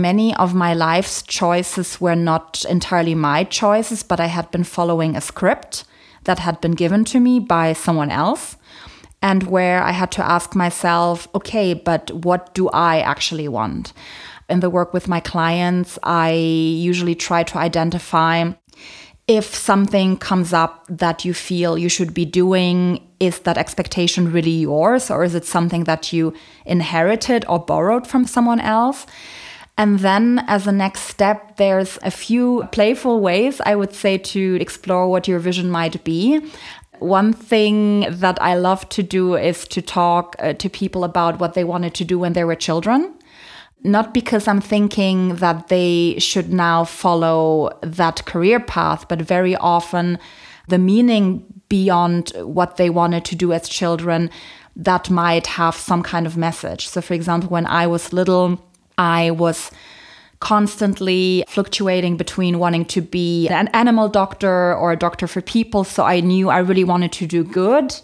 many 0.00 0.34
of 0.34 0.54
my 0.54 0.74
life's 0.74 1.22
choices 1.22 2.00
were 2.00 2.16
not 2.16 2.64
entirely 2.68 3.14
my 3.14 3.44
choices, 3.44 4.02
but 4.02 4.18
I 4.18 4.26
had 4.26 4.50
been 4.50 4.64
following 4.64 5.14
a 5.14 5.20
script 5.20 5.84
that 6.24 6.38
had 6.38 6.60
been 6.60 6.72
given 6.72 7.04
to 7.06 7.20
me 7.20 7.38
by 7.38 7.72
someone 7.72 8.10
else 8.10 8.56
and 9.22 9.44
where 9.44 9.82
I 9.82 9.92
had 9.92 10.10
to 10.12 10.24
ask 10.24 10.54
myself, 10.54 11.28
okay, 11.34 11.74
but 11.74 12.10
what 12.10 12.54
do 12.54 12.68
I 12.70 13.00
actually 13.00 13.48
want? 13.48 13.92
In 14.48 14.60
the 14.60 14.70
work 14.70 14.92
with 14.94 15.08
my 15.08 15.20
clients, 15.20 15.98
I 16.02 16.32
usually 16.32 17.14
try 17.14 17.42
to 17.44 17.58
identify 17.58 18.52
if 19.28 19.54
something 19.54 20.16
comes 20.16 20.52
up 20.52 20.84
that 20.88 21.24
you 21.24 21.32
feel 21.32 21.78
you 21.78 21.88
should 21.88 22.12
be 22.12 22.24
doing, 22.24 23.06
is 23.20 23.40
that 23.40 23.58
expectation 23.58 24.32
really 24.32 24.50
yours, 24.50 25.08
or 25.08 25.22
is 25.22 25.36
it 25.36 25.44
something 25.44 25.84
that 25.84 26.12
you 26.12 26.34
inherited 26.66 27.44
or 27.48 27.60
borrowed 27.60 28.08
from 28.08 28.26
someone 28.26 28.58
else? 28.58 29.06
And 29.80 30.00
then, 30.00 30.44
as 30.46 30.66
a 30.66 30.72
next 30.72 31.04
step, 31.04 31.56
there's 31.56 31.98
a 32.02 32.10
few 32.10 32.68
playful 32.70 33.18
ways 33.20 33.62
I 33.64 33.74
would 33.74 33.94
say 33.94 34.18
to 34.18 34.58
explore 34.60 35.08
what 35.08 35.26
your 35.26 35.38
vision 35.38 35.70
might 35.70 36.04
be. 36.04 36.38
One 36.98 37.32
thing 37.32 38.04
that 38.10 38.36
I 38.42 38.56
love 38.56 38.86
to 38.90 39.02
do 39.02 39.36
is 39.36 39.66
to 39.68 39.80
talk 39.80 40.36
uh, 40.38 40.52
to 40.52 40.68
people 40.68 41.02
about 41.02 41.40
what 41.40 41.54
they 41.54 41.64
wanted 41.64 41.94
to 41.94 42.04
do 42.04 42.18
when 42.18 42.34
they 42.34 42.44
were 42.44 42.56
children. 42.56 43.14
Not 43.82 44.12
because 44.12 44.46
I'm 44.46 44.60
thinking 44.60 45.36
that 45.36 45.68
they 45.68 46.16
should 46.18 46.52
now 46.52 46.84
follow 46.84 47.70
that 47.80 48.26
career 48.26 48.60
path, 48.60 49.08
but 49.08 49.22
very 49.22 49.56
often 49.56 50.18
the 50.68 50.78
meaning 50.78 51.46
beyond 51.70 52.32
what 52.42 52.76
they 52.76 52.90
wanted 52.90 53.24
to 53.24 53.34
do 53.34 53.54
as 53.54 53.66
children 53.66 54.28
that 54.76 55.08
might 55.08 55.46
have 55.46 55.74
some 55.74 56.02
kind 56.02 56.26
of 56.26 56.36
message. 56.36 56.86
So, 56.86 57.00
for 57.00 57.14
example, 57.14 57.48
when 57.48 57.64
I 57.64 57.86
was 57.86 58.12
little, 58.12 58.60
I 59.00 59.30
was 59.30 59.70
constantly 60.40 61.44
fluctuating 61.48 62.16
between 62.16 62.58
wanting 62.58 62.84
to 62.86 63.00
be 63.00 63.48
an 63.48 63.68
animal 63.68 64.08
doctor 64.08 64.74
or 64.74 64.92
a 64.92 64.96
doctor 64.96 65.26
for 65.26 65.40
people. 65.40 65.84
So 65.84 66.04
I 66.04 66.20
knew 66.20 66.50
I 66.50 66.58
really 66.58 66.84
wanted 66.84 67.12
to 67.12 67.26
do 67.26 67.42
good 67.42 67.94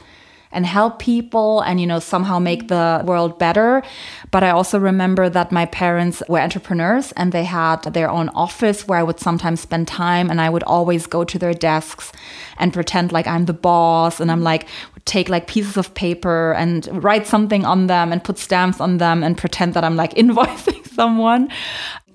and 0.52 0.64
help 0.64 0.98
people 0.98 1.60
and, 1.62 1.80
you 1.80 1.86
know, 1.86 1.98
somehow 1.98 2.38
make 2.38 2.68
the 2.68 3.02
world 3.04 3.38
better. 3.38 3.82
But 4.30 4.42
I 4.42 4.50
also 4.50 4.78
remember 4.78 5.28
that 5.28 5.52
my 5.52 5.66
parents 5.66 6.22
were 6.28 6.40
entrepreneurs 6.40 7.12
and 7.12 7.32
they 7.32 7.44
had 7.44 7.82
their 7.82 8.08
own 8.08 8.30
office 8.30 8.88
where 8.88 8.98
I 8.98 9.02
would 9.02 9.20
sometimes 9.20 9.60
spend 9.60 9.88
time 9.88 10.30
and 10.30 10.40
I 10.40 10.48
would 10.48 10.62
always 10.62 11.06
go 11.06 11.24
to 11.24 11.38
their 11.38 11.52
desks 11.52 12.12
and 12.58 12.72
pretend 12.72 13.12
like 13.12 13.26
I'm 13.26 13.44
the 13.46 13.52
boss 13.52 14.20
and 14.20 14.30
I'm 14.30 14.42
like, 14.42 14.66
take 15.06 15.28
like 15.28 15.46
pieces 15.46 15.76
of 15.76 15.94
paper 15.94 16.52
and 16.54 16.88
write 17.02 17.26
something 17.26 17.64
on 17.64 17.86
them 17.86 18.12
and 18.12 18.22
put 18.22 18.38
stamps 18.38 18.80
on 18.80 18.98
them 18.98 19.22
and 19.22 19.38
pretend 19.38 19.72
that 19.74 19.84
I'm 19.84 19.96
like 19.96 20.14
invoicing 20.22 20.86
someone. 20.88 21.48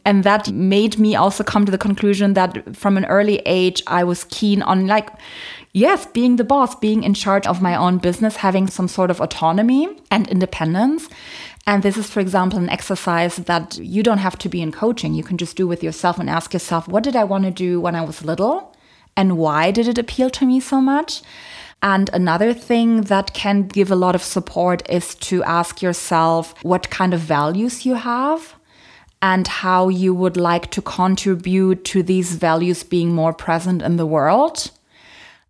And 0.04 0.24
that 0.24 0.52
made 0.52 0.98
me 0.98 1.16
also 1.16 1.44
come 1.44 1.66
to 1.66 1.72
the 1.72 1.78
conclusion 1.78 2.34
that 2.34 2.76
from 2.76 2.98
an 2.98 3.06
early 3.06 3.38
age, 3.46 3.84
I 3.88 4.04
was 4.04 4.24
keen 4.26 4.62
on 4.64 4.88
like, 4.88 5.10
yes, 5.74 6.08
being 6.08 6.38
the 6.38 6.44
boss, 6.44 6.76
being 6.76 7.04
in 7.04 7.14
charge 7.14 7.46
of 7.46 7.62
my 7.62 7.76
own 7.76 8.00
business, 8.00 8.38
having 8.38 8.68
some 8.68 8.88
sort 8.88 9.12
of 9.12 9.22
autonomy 9.22 9.88
and 10.10 10.28
independence. 10.28 11.08
And 11.68 11.84
this 11.84 11.98
is, 11.98 12.10
for 12.10 12.20
example, 12.20 12.58
an 12.58 12.70
exercise 12.70 13.36
that 13.36 13.78
you 13.78 14.02
don't 14.02 14.18
have 14.18 14.38
to 14.40 14.50
be 14.50 14.62
in 14.62 14.72
coaching. 14.72 15.14
You 15.14 15.24
can 15.24 15.38
just 15.38 15.56
do 15.56 15.68
with 15.68 15.84
yourself 15.84 16.18
and 16.18 16.30
ask 16.30 16.52
yourself, 16.52 16.88
what 16.88 17.04
did 17.04 17.16
I 17.16 17.24
want 17.24 17.44
to 17.44 17.52
do 17.52 17.80
when 17.80 17.96
I 17.96 18.02
was 18.02 18.26
little? 18.26 18.76
And 19.16 19.38
why 19.38 19.70
did 19.70 19.88
it 19.88 20.00
appeal 20.00 20.32
to 20.32 20.46
me 20.46 20.60
so 20.60 20.82
much? 20.82 21.22
And 21.84 22.10
another 22.14 22.54
thing 22.54 23.02
that 23.04 23.34
can 23.34 23.68
give 23.68 23.92
a 23.92 23.96
lot 23.96 24.14
of 24.14 24.22
support 24.22 24.88
is 24.88 25.16
to 25.16 25.44
ask 25.44 25.82
yourself 25.82 26.54
what 26.64 26.90
kind 26.90 27.14
of 27.14 27.20
values 27.20 27.86
you 27.86 27.96
have 27.96 28.56
and 29.22 29.48
how 29.48 29.90
you 29.90 30.14
would 30.14 30.38
like 30.38 30.70
to 30.72 30.82
contribute 30.82 31.84
to 31.86 32.04
these 32.04 32.36
values 32.36 32.84
being 32.84 33.14
more 33.14 33.34
present 33.34 33.82
in 33.82 33.98
the 33.98 34.06
world. 34.06 34.72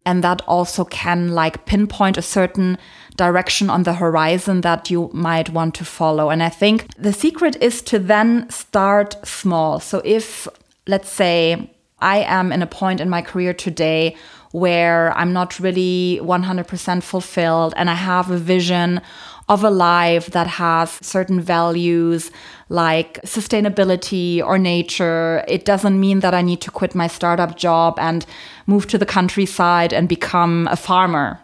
And 0.05 0.23
that 0.23 0.41
also 0.47 0.83
can 0.83 1.29
like 1.29 1.65
pinpoint 1.65 2.17
a 2.17 2.21
certain 2.21 2.77
direction 3.17 3.69
on 3.69 3.83
the 3.83 3.93
horizon 3.93 4.61
that 4.61 4.89
you 4.89 5.09
might 5.13 5.49
want 5.49 5.75
to 5.75 5.85
follow. 5.85 6.29
And 6.29 6.41
I 6.41 6.49
think 6.49 6.93
the 6.95 7.13
secret 7.13 7.55
is 7.61 7.81
to 7.83 7.99
then 7.99 8.49
start 8.49 9.15
small. 9.25 9.79
So 9.79 10.01
if, 10.03 10.47
let's 10.87 11.09
say, 11.09 11.71
I 11.99 12.19
am 12.19 12.51
in 12.51 12.61
a 12.61 12.67
point 12.67 12.99
in 12.99 13.09
my 13.09 13.21
career 13.21 13.53
today 13.53 14.15
where 14.51 15.11
I'm 15.17 15.33
not 15.33 15.59
really 15.59 16.19
100% 16.21 17.03
fulfilled 17.03 17.73
and 17.77 17.89
I 17.89 17.95
have 17.95 18.29
a 18.29 18.37
vision 18.37 19.01
of 19.49 19.63
a 19.63 19.69
life 19.69 20.27
that 20.27 20.47
has 20.47 20.91
certain 21.01 21.41
values 21.41 22.31
like 22.69 23.21
sustainability 23.23 24.41
or 24.41 24.57
nature. 24.57 25.43
It 25.47 25.65
doesn't 25.65 25.99
mean 25.99 26.21
that 26.21 26.33
I 26.33 26.41
need 26.41 26.61
to 26.61 26.71
quit 26.71 26.95
my 26.95 27.07
startup 27.07 27.57
job 27.57 27.97
and 27.99 28.25
move 28.65 28.87
to 28.87 28.97
the 28.97 29.05
countryside 29.05 29.91
and 29.91 30.07
become 30.07 30.67
a 30.71 30.77
farmer. 30.77 31.39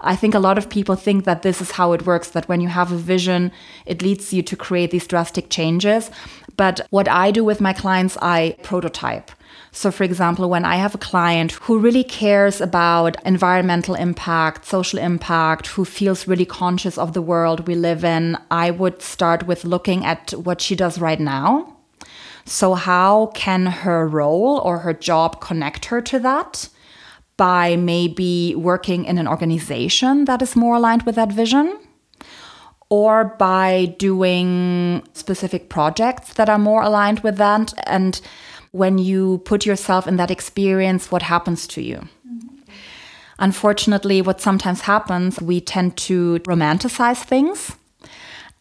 I 0.00 0.16
think 0.16 0.34
a 0.34 0.40
lot 0.40 0.58
of 0.58 0.68
people 0.68 0.94
think 0.94 1.24
that 1.24 1.42
this 1.42 1.60
is 1.60 1.72
how 1.72 1.92
it 1.92 2.06
works, 2.06 2.30
that 2.30 2.48
when 2.48 2.60
you 2.60 2.68
have 2.68 2.92
a 2.92 2.96
vision, 2.96 3.52
it 3.86 4.02
leads 4.02 4.32
you 4.32 4.42
to 4.42 4.56
create 4.56 4.90
these 4.90 5.06
drastic 5.06 5.50
changes. 5.50 6.10
But 6.56 6.86
what 6.90 7.08
I 7.08 7.30
do 7.30 7.44
with 7.44 7.60
my 7.60 7.72
clients, 7.72 8.16
I 8.20 8.56
prototype. 8.62 9.30
So, 9.72 9.90
for 9.90 10.04
example, 10.04 10.48
when 10.48 10.64
I 10.64 10.76
have 10.76 10.94
a 10.94 10.98
client 10.98 11.52
who 11.52 11.78
really 11.78 12.04
cares 12.04 12.60
about 12.60 13.22
environmental 13.24 13.94
impact, 13.94 14.64
social 14.64 14.98
impact, 14.98 15.68
who 15.68 15.84
feels 15.84 16.26
really 16.26 16.46
conscious 16.46 16.96
of 16.96 17.12
the 17.12 17.22
world 17.22 17.66
we 17.66 17.74
live 17.74 18.04
in, 18.04 18.38
I 18.50 18.70
would 18.70 19.02
start 19.02 19.46
with 19.46 19.64
looking 19.64 20.04
at 20.04 20.32
what 20.32 20.60
she 20.60 20.74
does 20.74 20.98
right 20.98 21.20
now. 21.20 21.76
So, 22.44 22.74
how 22.74 23.26
can 23.34 23.66
her 23.66 24.08
role 24.08 24.58
or 24.64 24.78
her 24.78 24.94
job 24.94 25.40
connect 25.40 25.86
her 25.86 26.00
to 26.02 26.18
that? 26.20 26.70
By 27.36 27.76
maybe 27.76 28.54
working 28.56 29.04
in 29.04 29.18
an 29.18 29.28
organization 29.28 30.24
that 30.24 30.42
is 30.42 30.56
more 30.56 30.76
aligned 30.76 31.02
with 31.02 31.14
that 31.16 31.30
vision 31.30 31.78
or 32.90 33.36
by 33.38 33.94
doing 33.98 35.02
specific 35.12 35.68
projects 35.68 36.32
that 36.34 36.48
are 36.48 36.58
more 36.58 36.82
aligned 36.82 37.20
with 37.20 37.36
that. 37.36 37.74
And 37.86 38.20
when 38.72 38.98
you 38.98 39.38
put 39.44 39.64
yourself 39.64 40.06
in 40.06 40.16
that 40.16 40.30
experience, 40.30 41.10
what 41.10 41.22
happens 41.22 41.66
to 41.68 41.82
you? 41.82 42.08
Mm-hmm. 42.26 42.56
Unfortunately, 43.38 44.20
what 44.20 44.40
sometimes 44.40 44.82
happens, 44.82 45.40
we 45.40 45.60
tend 45.60 45.96
to 45.96 46.38
romanticize 46.40 47.22
things 47.22 47.77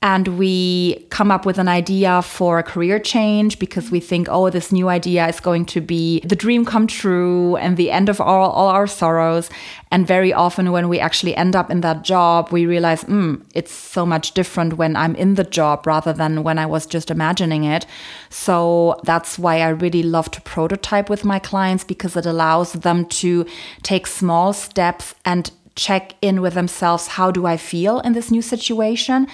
and 0.01 0.38
we 0.38 1.07
come 1.10 1.31
up 1.31 1.43
with 1.43 1.57
an 1.57 1.67
idea 1.67 2.21
for 2.21 2.60
a 2.60 2.63
career 2.63 2.99
change 2.99 3.57
because 3.57 3.89
we 3.89 3.99
think, 3.99 4.27
oh, 4.29 4.49
this 4.51 4.71
new 4.71 4.89
idea 4.89 5.27
is 5.27 5.39
going 5.39 5.65
to 5.65 5.81
be 5.81 6.19
the 6.19 6.36
dream 6.36 6.65
come 6.65 6.86
true 6.86 7.55
and 7.55 7.77
the 7.77 7.89
end 7.89 8.07
of 8.07 8.21
all, 8.21 8.51
all 8.51 8.67
our 8.67 8.86
sorrows. 8.86 9.49
And 9.89 10.05
very 10.05 10.31
often, 10.31 10.71
when 10.71 10.88
we 10.88 10.99
actually 10.99 11.36
end 11.36 11.55
up 11.55 11.71
in 11.71 11.81
that 11.81 12.03
job, 12.03 12.51
we 12.51 12.67
realize, 12.67 13.01
hmm, 13.03 13.38
it's 13.55 13.71
so 13.71 14.05
much 14.05 14.33
different 14.33 14.77
when 14.77 14.95
I'm 14.95 15.15
in 15.15 15.33
the 15.33 15.43
job 15.43 15.88
rather 15.88 16.13
than 16.13 16.43
when 16.43 16.60
I 16.60 16.67
was 16.67 16.86
just 16.86 17.10
imagining 17.10 17.63
it. 17.63 17.88
So 18.29 18.99
that's 19.03 19.39
why 19.39 19.62
I 19.62 19.69
really 19.69 20.03
love 20.03 20.29
to 20.31 20.41
prototype 20.41 21.10
with 21.10 21.25
my 21.25 21.39
clients 21.39 21.83
because 21.83 22.15
it 22.15 22.27
allows 22.27 22.73
them 22.73 23.05
to 23.05 23.47
take 23.81 24.05
small 24.05 24.53
steps 24.53 25.15
and 25.25 25.49
check 25.75 26.15
in 26.21 26.41
with 26.41 26.55
themselves 26.55 27.07
how 27.07 27.31
do 27.31 27.45
I 27.45 27.55
feel 27.55 27.99
in 28.01 28.13
this 28.13 28.29
new 28.29 28.41
situation? 28.41 29.27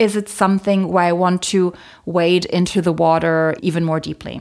Is 0.00 0.16
it 0.16 0.28
something 0.28 0.88
where 0.88 1.04
I 1.04 1.12
want 1.12 1.42
to 1.52 1.72
wade 2.06 2.46
into 2.46 2.80
the 2.80 2.92
water 2.92 3.54
even 3.62 3.84
more 3.84 4.00
deeply? 4.00 4.40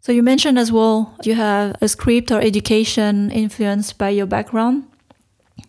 So 0.00 0.10
you 0.10 0.22
mentioned 0.22 0.58
as 0.58 0.72
well 0.72 1.14
you 1.22 1.34
have 1.34 1.76
a 1.80 1.88
script 1.88 2.32
or 2.32 2.40
education 2.40 3.30
influenced 3.30 3.98
by 3.98 4.08
your 4.08 4.26
background. 4.26 4.84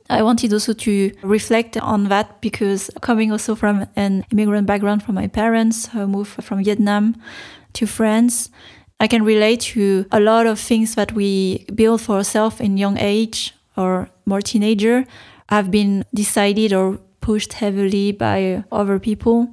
I 0.09 0.23
wanted 0.23 0.53
also 0.53 0.73
to 0.73 1.11
reflect 1.21 1.75
on 1.75 2.05
that 2.05 2.39
because 2.39 2.89
coming 3.01 3.31
also 3.31 3.55
from 3.55 3.87
an 3.95 4.25
immigrant 4.31 4.65
background 4.65 5.03
from 5.03 5.15
my 5.15 5.27
parents 5.27 5.87
who 5.87 6.07
moved 6.07 6.43
from 6.43 6.63
Vietnam 6.63 7.15
to 7.73 7.85
France, 7.85 8.49
I 8.99 9.07
can 9.07 9.23
relate 9.23 9.61
to 9.75 10.05
a 10.11 10.21
lot 10.21 10.47
of 10.47 10.59
things 10.59 10.95
that 10.95 11.11
we 11.11 11.65
build 11.75 12.01
for 12.01 12.15
ourselves 12.15 12.61
in 12.61 12.77
young 12.77 12.97
age 12.97 13.53
or 13.75 14.09
more 14.25 14.41
teenager 14.41 15.05
have 15.49 15.69
been 15.71 16.05
decided 16.13 16.73
or 16.73 16.99
pushed 17.27 17.51
heavily 17.51 18.13
by 18.13 18.63
other 18.71 18.99
people 18.99 19.49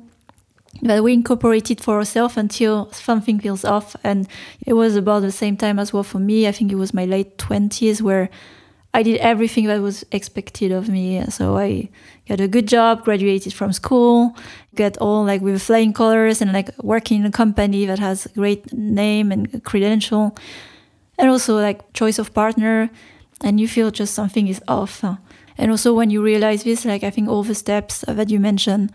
that 0.82 1.02
we 1.02 1.12
incorporated 1.12 1.80
for 1.80 1.96
ourselves 1.96 2.36
until 2.36 2.88
something 2.92 3.40
feels 3.40 3.64
off. 3.64 3.96
And 4.04 4.28
it 4.64 4.74
was 4.74 4.94
about 4.94 5.22
the 5.22 5.32
same 5.32 5.56
time 5.56 5.80
as 5.80 5.92
well 5.92 6.04
for 6.04 6.20
me. 6.20 6.46
I 6.46 6.52
think 6.52 6.70
it 6.70 6.76
was 6.76 6.94
my 6.94 7.04
late 7.04 7.36
20s 7.36 8.00
where 8.00 8.30
I 8.98 9.02
did 9.02 9.16
everything 9.16 9.66
that 9.66 9.80
was 9.82 10.04
expected 10.12 10.70
of 10.70 10.88
me. 10.88 11.20
So 11.30 11.58
I 11.58 11.88
got 12.28 12.38
a 12.38 12.46
good 12.46 12.68
job, 12.68 13.02
graduated 13.02 13.52
from 13.52 13.72
school, 13.72 14.36
got 14.76 14.96
all 14.98 15.24
like 15.24 15.40
with 15.40 15.60
flying 15.60 15.92
colors 15.92 16.40
and 16.40 16.52
like 16.52 16.70
working 16.80 17.22
in 17.22 17.26
a 17.26 17.32
company 17.32 17.86
that 17.86 17.98
has 17.98 18.28
great 18.36 18.72
name 18.72 19.32
and 19.32 19.64
credential. 19.64 20.36
And 21.18 21.28
also 21.28 21.58
like 21.58 21.92
choice 21.92 22.20
of 22.20 22.32
partner. 22.34 22.88
And 23.42 23.58
you 23.58 23.66
feel 23.66 23.90
just 23.90 24.14
something 24.14 24.46
is 24.46 24.62
off. 24.68 25.02
And 25.56 25.70
also 25.70 25.94
when 25.94 26.10
you 26.10 26.22
realize 26.22 26.64
this, 26.64 26.84
like 26.84 27.04
I 27.04 27.10
think 27.10 27.28
all 27.28 27.42
the 27.42 27.54
steps 27.54 28.04
that 28.06 28.30
you 28.30 28.40
mentioned. 28.40 28.92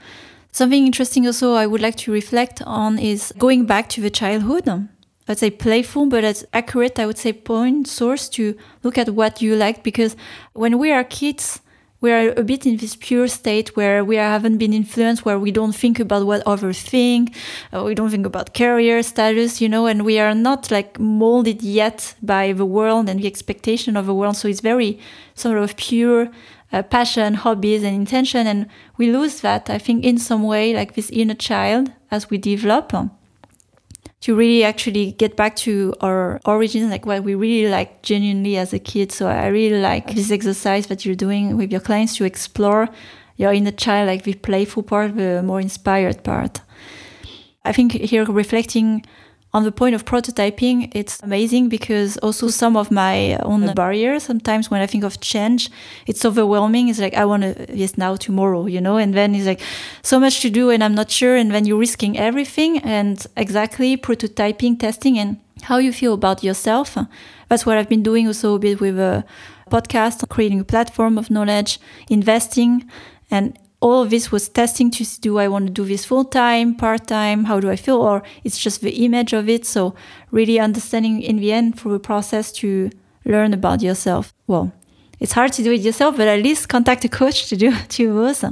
Something 0.52 0.86
interesting 0.86 1.26
also 1.26 1.54
I 1.54 1.68
would 1.68 1.82
like 1.82 1.96
to 1.98 2.12
reflect 2.12 2.62
on 2.64 2.98
is 3.00 3.32
going 3.38 3.66
back 3.66 3.88
to 3.90 4.02
the 4.02 4.10
childhood. 4.10 4.90
I'd 5.28 5.38
say 5.38 5.52
playful, 5.52 6.08
but 6.08 6.24
as 6.24 6.44
accurate, 6.54 6.98
I 6.98 7.06
would 7.06 7.20
say 7.20 7.34
point 7.34 7.88
source 7.88 8.28
to 8.30 8.58
look 8.82 8.98
at 8.98 9.10
what 9.10 9.44
you 9.44 9.56
like 9.56 9.84
because 9.84 10.16
when 10.54 10.80
we 10.80 10.92
are 10.92 11.04
kids, 11.04 11.62
we 12.02 12.12
are 12.12 12.34
a 12.38 12.44
bit 12.44 12.66
in 12.66 12.78
this 12.78 12.96
pure 12.96 13.28
state 13.28 13.76
where 13.76 14.06
we 14.06 14.16
haven't 14.16 14.58
been 14.58 14.74
influenced, 14.74 15.26
where 15.26 15.38
we 15.38 15.52
don't 15.52 15.76
think 15.76 16.00
about 16.00 16.26
what 16.26 16.42
others 16.46 16.82
think, 16.82 17.36
uh, 17.74 17.84
we 17.84 17.94
don't 17.94 18.10
think 18.10 18.26
about 18.26 18.54
career 18.54 19.04
status, 19.04 19.60
you 19.60 19.68
know, 19.68 19.86
and 19.86 20.06
we 20.06 20.18
are 20.20 20.34
not 20.34 20.72
like 20.72 20.98
molded 21.00 21.62
yet 21.62 22.16
by 22.22 22.54
the 22.54 22.66
world 22.66 23.10
and 23.10 23.20
the 23.20 23.28
expectation 23.28 23.98
of 23.98 24.06
the 24.06 24.14
world. 24.14 24.38
So 24.38 24.48
it's 24.48 24.62
very 24.62 25.00
sort 25.36 25.58
of 25.58 25.76
pure 25.76 26.30
uh, 26.72 26.84
passion, 26.84 27.34
hobbies, 27.34 27.84
and 27.84 27.96
intention, 27.96 28.48
and 28.48 28.68
we 28.98 29.12
lose 29.12 29.42
that. 29.42 29.70
I 29.70 29.78
think 29.78 30.06
in 30.06 30.18
some 30.18 30.44
way, 30.44 30.74
like 30.74 30.94
this 30.94 31.10
inner 31.10 31.34
child, 31.34 31.92
as 32.12 32.30
we 32.30 32.38
develop 32.38 32.92
to 34.22 34.36
really 34.36 34.64
actually 34.64 35.14
get 35.14 35.36
back 35.36 35.56
to 35.56 35.96
our 36.02 36.40
origins, 36.46 36.92
like 36.92 37.06
what 37.06 37.24
we 37.24 37.36
really 37.36 37.70
like 37.70 38.02
genuinely 38.02 38.58
as 38.58 38.74
a 38.74 38.80
kid. 38.80 39.12
So 39.12 39.28
I 39.28 39.48
really 39.48 39.80
like 39.80 40.14
this 40.14 40.32
exercise 40.32 40.88
that 40.88 41.06
you're 41.06 41.16
doing 41.16 41.56
with 41.56 41.72
your 41.72 41.80
clients 41.80 42.18
to 42.18 42.26
explore 42.26 42.90
your 43.38 43.54
inner 43.54 43.72
child, 43.72 44.08
like 44.08 44.24
the 44.24 44.34
playful 44.34 44.84
part, 44.84 45.16
the 45.16 45.42
more 45.42 45.62
inspired 45.62 46.24
part. 46.24 46.62
I 47.64 47.72
think 47.72 47.94
here 47.94 48.26
reflecting 48.26 49.06
on 49.52 49.64
the 49.64 49.72
point 49.72 49.96
of 49.96 50.06
prototyping, 50.06 50.92
it's 50.94 51.20
amazing 51.24 51.70
because 51.70 52.18
also 52.18 52.50
some 52.50 52.78
of 52.78 52.92
my 52.92 53.36
own 53.38 53.74
barriers, 53.74 54.24
sometimes 54.24 54.70
when 54.70 54.80
I 54.80 54.86
think 54.86 55.04
of 55.04 55.20
change, 55.22 55.72
it's 56.06 56.24
overwhelming. 56.24 56.88
It's 56.88 57.00
like, 57.00 57.16
I 57.16 57.26
want 57.26 57.44
to, 57.44 57.76
yes, 57.76 57.98
now, 57.98 58.16
tomorrow, 58.16 58.68
you 58.68 58.80
know, 58.80 58.98
and 58.98 59.16
then 59.16 59.34
it's 59.34 59.48
like 59.48 59.62
so 60.04 60.20
much 60.20 60.42
to 60.42 60.52
do 60.52 60.70
and 60.70 60.84
I'm 60.84 60.94
not 60.94 61.10
sure. 61.10 61.36
And 61.36 61.52
then 61.52 61.66
you're 61.66 61.80
risking 61.80 62.16
everything 62.16 62.78
and 62.80 63.26
exactly 63.36 63.98
prototyping, 63.98 64.80
testing, 64.80 65.18
and 65.18 65.38
how 65.64 65.78
you 65.78 65.94
feel 65.94 66.14
about 66.14 66.44
yourself. 66.44 66.96
That's 67.50 67.66
what 67.66 67.78
I've 67.78 67.90
been 67.90 68.04
doing 68.04 68.28
also 68.28 68.54
a 68.54 68.60
bit 68.60 68.80
with 68.80 69.00
a 69.00 69.26
podcast, 69.72 70.28
creating 70.30 70.60
a 70.60 70.64
platform 70.64 71.18
of 71.18 71.32
knowledge, 71.32 71.80
investing 72.08 72.88
And 73.32 73.58
all 73.82 74.02
of 74.02 74.10
this 74.10 74.32
was 74.32 74.50
testing 74.50 74.92
to 74.92 75.06
see, 75.06 75.22
do 75.22 75.40
I 75.40 75.48
want 75.48 75.68
to 75.68 75.74
do 75.74 75.86
this 75.86 76.06
full 76.06 76.26
time, 76.26 76.76
part 76.76 77.08
time? 77.08 77.46
How 77.46 77.60
do 77.60 77.70
I 77.70 77.76
feel? 77.76 78.02
Or 78.02 78.24
it's 78.44 78.58
just 78.58 78.82
the 78.82 79.06
image 79.06 79.34
of 79.34 79.48
it. 79.48 79.66
So 79.66 79.96
really 80.32 80.60
understanding 80.60 81.22
in 81.22 81.38
the 81.38 81.54
end 81.54 81.80
through 81.80 81.94
a 81.94 82.00
process 82.00 82.52
to 82.54 82.90
learn 83.26 83.54
about 83.54 83.82
yourself. 83.82 84.34
Well, 84.48 84.74
it's 85.20 85.34
hard 85.34 85.54
to 85.54 85.64
do 85.64 85.72
it 85.72 85.82
yourself, 85.82 86.18
but 86.18 86.28
at 86.28 86.42
least 86.42 86.70
contact 86.70 87.06
a 87.06 87.10
coach 87.10 87.48
to 87.50 87.56
do 87.56 87.74
to 87.90 88.14
both. 88.14 88.44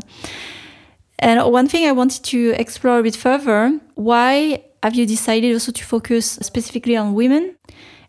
And 1.19 1.51
one 1.51 1.67
thing 1.67 1.87
I 1.87 1.91
wanted 1.91 2.23
to 2.25 2.53
explore 2.57 2.99
a 2.99 3.03
bit 3.03 3.15
further, 3.15 3.79
why 3.95 4.63
have 4.83 4.95
you 4.95 5.05
decided 5.05 5.51
also 5.53 5.71
to 5.71 5.83
focus 5.83 6.33
specifically 6.41 6.95
on 6.95 7.15
women? 7.15 7.55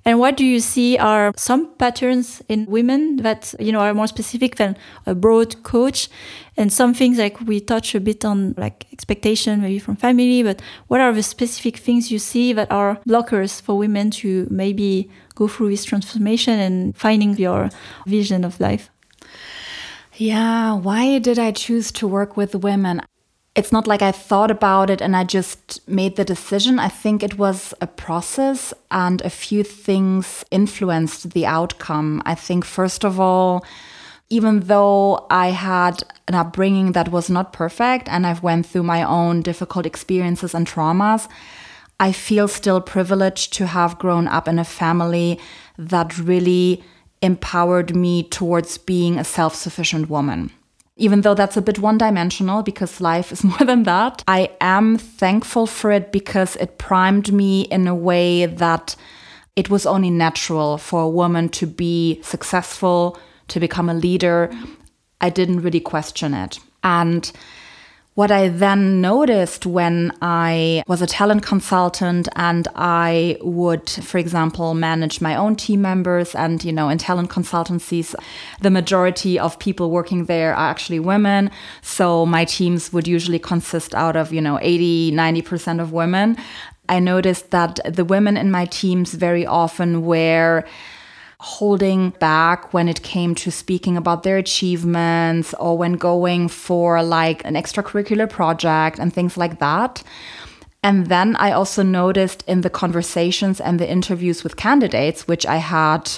And 0.09 0.18
what 0.18 0.38
do 0.38 0.47
you 0.47 0.61
see 0.61 0.97
are 0.97 1.35
some 1.37 1.68
patterns 1.75 2.40
in 2.49 2.64
women 2.64 3.16
that 3.16 3.55
you 3.61 3.73
know 3.73 3.81
are 3.81 3.92
more 3.92 4.07
specific 4.07 4.57
than 4.57 4.75
a 5.05 5.14
broad 5.14 5.62
coach? 5.64 6.09
And 6.57 6.73
some 6.73 6.94
things 6.94 7.18
like 7.18 7.38
we 7.42 7.61
touch 7.61 7.94
a 7.94 8.01
bit 8.01 8.25
on 8.25 8.55
like 8.57 8.87
expectation 8.90 9.61
maybe 9.61 9.79
from 9.79 9.97
family, 9.97 10.42
but 10.42 10.62
what 10.87 11.03
are 11.03 11.12
the 11.12 11.23
specific 11.23 11.77
things 11.77 12.11
you 12.11 12.18
see 12.18 12.55
that 12.55 12.73
are 12.73 12.99
blockers 13.07 13.61
for 13.61 13.77
women 13.77 14.11
to 14.23 14.49
maybe 14.51 15.11
go 15.35 15.47
through 15.47 15.68
this 15.68 15.85
transformation 15.85 16.59
and 16.59 16.97
finding 16.97 17.37
your 17.37 17.68
vision 18.07 18.47
of 18.47 18.59
life? 18.61 18.88
Yeah, 20.14 20.73
why 20.73 21.18
did 21.18 21.38
I 21.38 21.51
choose 21.53 21.92
to 21.92 22.09
work 22.09 22.35
with 22.35 22.55
women? 22.55 23.03
It's 23.59 23.73
not 23.73 23.88
like 23.88 24.03
I 24.03 24.12
thought 24.12 24.53
about 24.53 24.88
it 24.88 25.01
and 25.01 25.16
I 25.16 25.25
just 25.25 25.81
made 25.88 26.14
the 26.14 26.25
decision. 26.25 26.79
I 26.79 26.87
think 26.87 27.25
it 27.25 27.38
was 27.38 27.75
a 27.81 27.88
process 27.88 28.73
and 28.88 29.21
a 29.23 29.31
few 29.31 29.64
things 29.64 30.44
influenced 30.53 31.31
the 31.31 31.44
outcome. 31.44 32.23
I 32.25 32.37
think, 32.37 32.64
first 32.64 33.05
of 33.05 33.18
all, 33.18 33.64
even 34.31 34.61
though 34.61 35.27
I 35.29 35.49
had 35.49 36.05
an 36.29 36.37
upbringing 36.37 36.92
that 36.92 37.11
was 37.11 37.29
not 37.29 37.53
perfect 37.53 38.09
and 38.09 38.29
I've 38.29 38.44
went 38.44 38.64
through 38.64 38.85
my 38.85 39.03
own 39.03 39.42
difficult 39.42 39.87
experiences 39.87 40.55
and 40.55 40.64
traumas, 40.64 41.27
I 41.99 42.12
feel 42.12 42.47
still 42.47 42.81
privileged 42.81 43.55
to 43.55 43.66
have 43.66 43.99
grown 43.99 44.29
up 44.29 44.47
in 44.47 44.61
a 44.61 44.64
family 44.64 45.40
that 45.77 46.16
really 46.16 46.85
empowered 47.23 47.97
me 47.97 48.23
towards 48.23 48.79
being 48.79 49.18
a 49.18 49.25
self 49.25 49.57
sufficient 49.57 50.09
woman. 50.09 50.53
Even 50.99 51.23
though 51.23 51.35
that's 51.35 51.57
a 51.57 51.63
bit 51.63 51.79
one 51.79 51.97
dimensional 51.97 52.63
because 52.63 53.01
life 53.01 53.33
is 53.33 53.45
more 53.53 53.65
than 53.65 53.85
that, 53.85 54.23
I 54.29 54.51
am 54.61 54.99
thankful 54.99 55.67
for 55.67 55.91
it 55.91 56.13
because 56.13 56.57
it 56.57 56.79
primed 56.79 57.33
me 57.33 57.63
in 57.63 57.89
a 57.89 57.95
way 57.95 58.47
that 58.47 58.95
it 59.57 59.71
was 59.71 59.87
only 59.87 60.11
natural 60.11 60.79
for 60.79 61.03
a 61.03 61.09
woman 61.09 61.49
to 61.49 61.67
be 61.67 62.21
successful, 62.23 63.19
to 63.49 63.59
become 63.59 63.89
a 63.89 63.95
leader. 63.95 64.53
I 65.21 65.31
didn't 65.31 65.63
really 65.63 65.81
question 65.81 66.35
it. 66.35 66.61
And 66.85 67.33
what 68.19 68.33
I 68.33 68.49
then 68.49 69.01
noticed 69.01 69.65
when 69.65 70.11
I 70.21 70.83
was 70.89 71.01
a 71.01 71.07
talent 71.07 71.45
consultant 71.45 72.27
and 72.35 72.67
I 72.75 73.39
would, 73.43 73.89
for 73.89 74.19
example, 74.19 74.75
manage 74.75 75.21
my 75.21 75.37
own 75.37 75.55
team 75.55 75.83
members, 75.83 76.35
and 76.35 76.65
you 76.65 76.73
know, 76.73 76.89
in 76.89 76.99
talent 76.99 77.31
consultancies, 77.31 78.17
the 78.61 78.71
majority 78.71 79.39
of 79.39 79.61
people 79.61 79.93
working 79.93 80.25
there 80.25 80.51
are 80.53 80.69
actually 80.69 80.99
women. 80.99 81.53
So 81.81 82.27
my 82.27 82.45
teams 82.45 82.93
would 82.93 83.07
usually 83.07 83.39
consist 83.39 83.95
out 83.95 84.17
of, 84.17 84.33
you 84.33 84.41
know, 84.41 84.59
80, 84.61 85.13
90% 85.13 85.81
of 85.81 85.93
women. 85.93 86.37
I 86.89 86.99
noticed 86.99 87.53
that 87.53 87.79
the 87.85 88.05
women 88.05 88.37
in 88.37 88.51
my 88.51 88.65
teams 88.65 89.15
very 89.15 89.47
often 89.47 90.05
were 90.05 90.65
holding 91.40 92.11
back 92.18 92.74
when 92.74 92.88
it 92.88 93.03
came 93.03 93.33
to 93.33 93.51
speaking 93.51 93.96
about 93.96 94.24
their 94.24 94.38
achievements 94.38 95.55
or 95.55 95.79
when 95.79 95.92
going 95.92 96.48
for 96.48 97.03
like 97.03 97.44
an 97.44 97.55
extracurricular 97.55 98.29
project 98.29 98.98
and 98.98 99.12
things 99.12 99.37
like 99.37 99.61
that. 99.61 100.03
And 100.83 101.07
then 101.07 101.37
I 101.37 101.53
also 101.53 101.83
noticed 101.83 102.42
in 102.48 102.62
the 102.62 102.70
conversations 102.70 103.61
and 103.61 103.79
the 103.79 103.88
interviews 103.88 104.42
with 104.42 104.57
candidates, 104.57 105.29
which 105.29 105.46
I 105.46 105.57
had, 105.57 106.11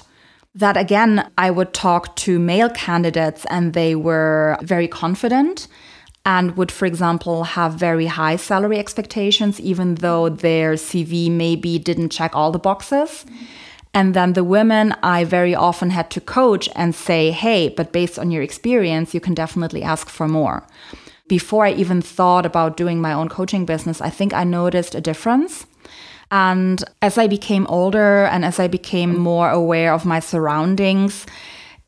that 0.54 0.76
again, 0.76 1.30
I 1.36 1.50
would 1.50 1.74
talk 1.74 2.16
to 2.16 2.38
male 2.38 2.70
candidates 2.70 3.44
and 3.50 3.74
they 3.74 3.94
were 3.94 4.56
very 4.62 4.88
confident 4.88 5.68
and 6.24 6.56
would, 6.56 6.72
for 6.72 6.86
example, 6.86 7.44
have 7.44 7.74
very 7.74 8.06
high 8.06 8.36
salary 8.36 8.78
expectations, 8.78 9.60
even 9.60 9.96
though 9.96 10.28
their 10.28 10.74
CV 10.74 11.30
maybe 11.30 11.78
didn't 11.78 12.10
check 12.10 12.34
all 12.34 12.52
the 12.52 12.58
boxes. 12.58 13.26
Mm-hmm. 13.26 13.44
And 13.92 14.14
then 14.14 14.34
the 14.34 14.44
women 14.44 14.94
I 15.02 15.24
very 15.24 15.54
often 15.54 15.90
had 15.90 16.10
to 16.12 16.20
coach 16.20 16.68
and 16.76 16.94
say, 16.94 17.30
hey, 17.32 17.68
but 17.68 17.92
based 17.92 18.18
on 18.18 18.30
your 18.30 18.42
experience, 18.42 19.14
you 19.14 19.20
can 19.20 19.34
definitely 19.34 19.82
ask 19.82 20.08
for 20.08 20.28
more. 20.28 20.64
Before 21.26 21.66
I 21.66 21.72
even 21.72 22.00
thought 22.00 22.46
about 22.46 22.76
doing 22.76 23.00
my 23.00 23.12
own 23.12 23.28
coaching 23.28 23.64
business, 23.64 24.00
I 24.00 24.10
think 24.10 24.32
I 24.32 24.44
noticed 24.44 24.94
a 24.94 25.00
difference. 25.00 25.66
And 26.30 26.82
as 27.02 27.18
I 27.18 27.26
became 27.26 27.66
older 27.66 28.24
and 28.26 28.44
as 28.44 28.60
I 28.60 28.68
became 28.68 29.18
more 29.18 29.50
aware 29.50 29.92
of 29.92 30.04
my 30.04 30.20
surroundings, 30.20 31.26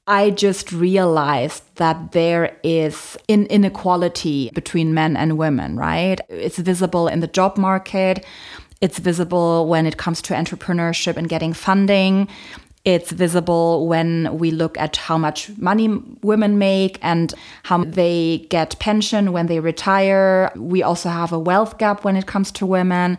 I 0.07 0.31
just 0.31 0.73
realized 0.73 1.63
that 1.77 2.11
there 2.11 2.57
is 2.65 3.17
an 3.29 3.47
inequality 3.47 4.51
between 4.53 4.95
men 4.95 5.17
and 5.17 5.39
women, 5.39 5.77
right? 5.77 6.21
It's 6.29 6.59
visible 6.59 7.07
in 7.07 7.21
the 7.21 7.29
job 7.29 7.57
market. 7.57 8.25
It's 8.83 8.99
visible 8.99 9.69
when 9.69 9.87
it 9.87 9.97
comes 9.97 10.21
to 10.23 10.35
entrepreneurship 10.35 11.17
and 11.17 11.29
getting 11.29 11.53
funding. 11.53 12.29
It's 12.85 13.13
visible 13.13 13.87
when 13.87 14.37
we 14.39 14.51
look 14.51 14.77
at 14.77 14.97
how 14.97 15.17
much 15.17 15.57
money 15.57 15.87
women 16.23 16.59
make 16.59 16.99
and 17.01 17.33
how 17.63 17.85
they 17.85 18.45
get 18.51 18.77
pension 18.81 19.31
when 19.31 19.47
they 19.47 19.61
retire. 19.61 20.51
We 20.57 20.83
also 20.83 21.09
have 21.11 21.33
a 21.33 21.39
wealth 21.39 21.79
gap 21.79 22.03
when 22.03 22.17
it 22.17 22.27
comes 22.27 22.51
to 22.53 22.67
women. 22.67 23.19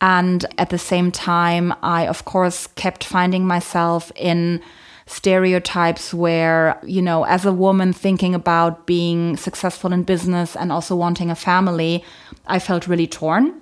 And 0.00 0.46
at 0.56 0.70
the 0.70 0.78
same 0.78 1.12
time, 1.12 1.74
I, 1.82 2.06
of 2.06 2.24
course, 2.24 2.66
kept 2.68 3.04
finding 3.04 3.46
myself 3.46 4.10
in 4.16 4.62
stereotypes 5.04 6.14
where, 6.14 6.80
you 6.82 7.02
know, 7.02 7.24
as 7.24 7.44
a 7.44 7.52
woman 7.52 7.92
thinking 7.92 8.34
about 8.34 8.86
being 8.86 9.36
successful 9.36 9.92
in 9.92 10.04
business 10.04 10.56
and 10.56 10.72
also 10.72 10.96
wanting 10.96 11.30
a 11.30 11.34
family, 11.34 12.02
I 12.46 12.58
felt 12.58 12.88
really 12.88 13.06
torn. 13.06 13.60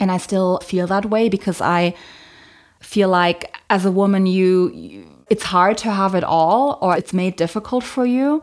And 0.00 0.10
I 0.10 0.18
still 0.18 0.58
feel 0.60 0.86
that 0.86 1.06
way 1.06 1.28
because 1.28 1.60
I 1.60 1.94
feel 2.80 3.08
like 3.08 3.56
as 3.70 3.84
a 3.84 3.90
woman, 3.90 4.26
you, 4.26 4.70
you 4.70 5.06
it's 5.30 5.44
hard 5.44 5.76
to 5.78 5.90
have 5.90 6.14
it 6.14 6.24
all 6.24 6.78
or 6.80 6.96
it's 6.96 7.12
made 7.12 7.36
difficult 7.36 7.84
for 7.84 8.06
you. 8.06 8.42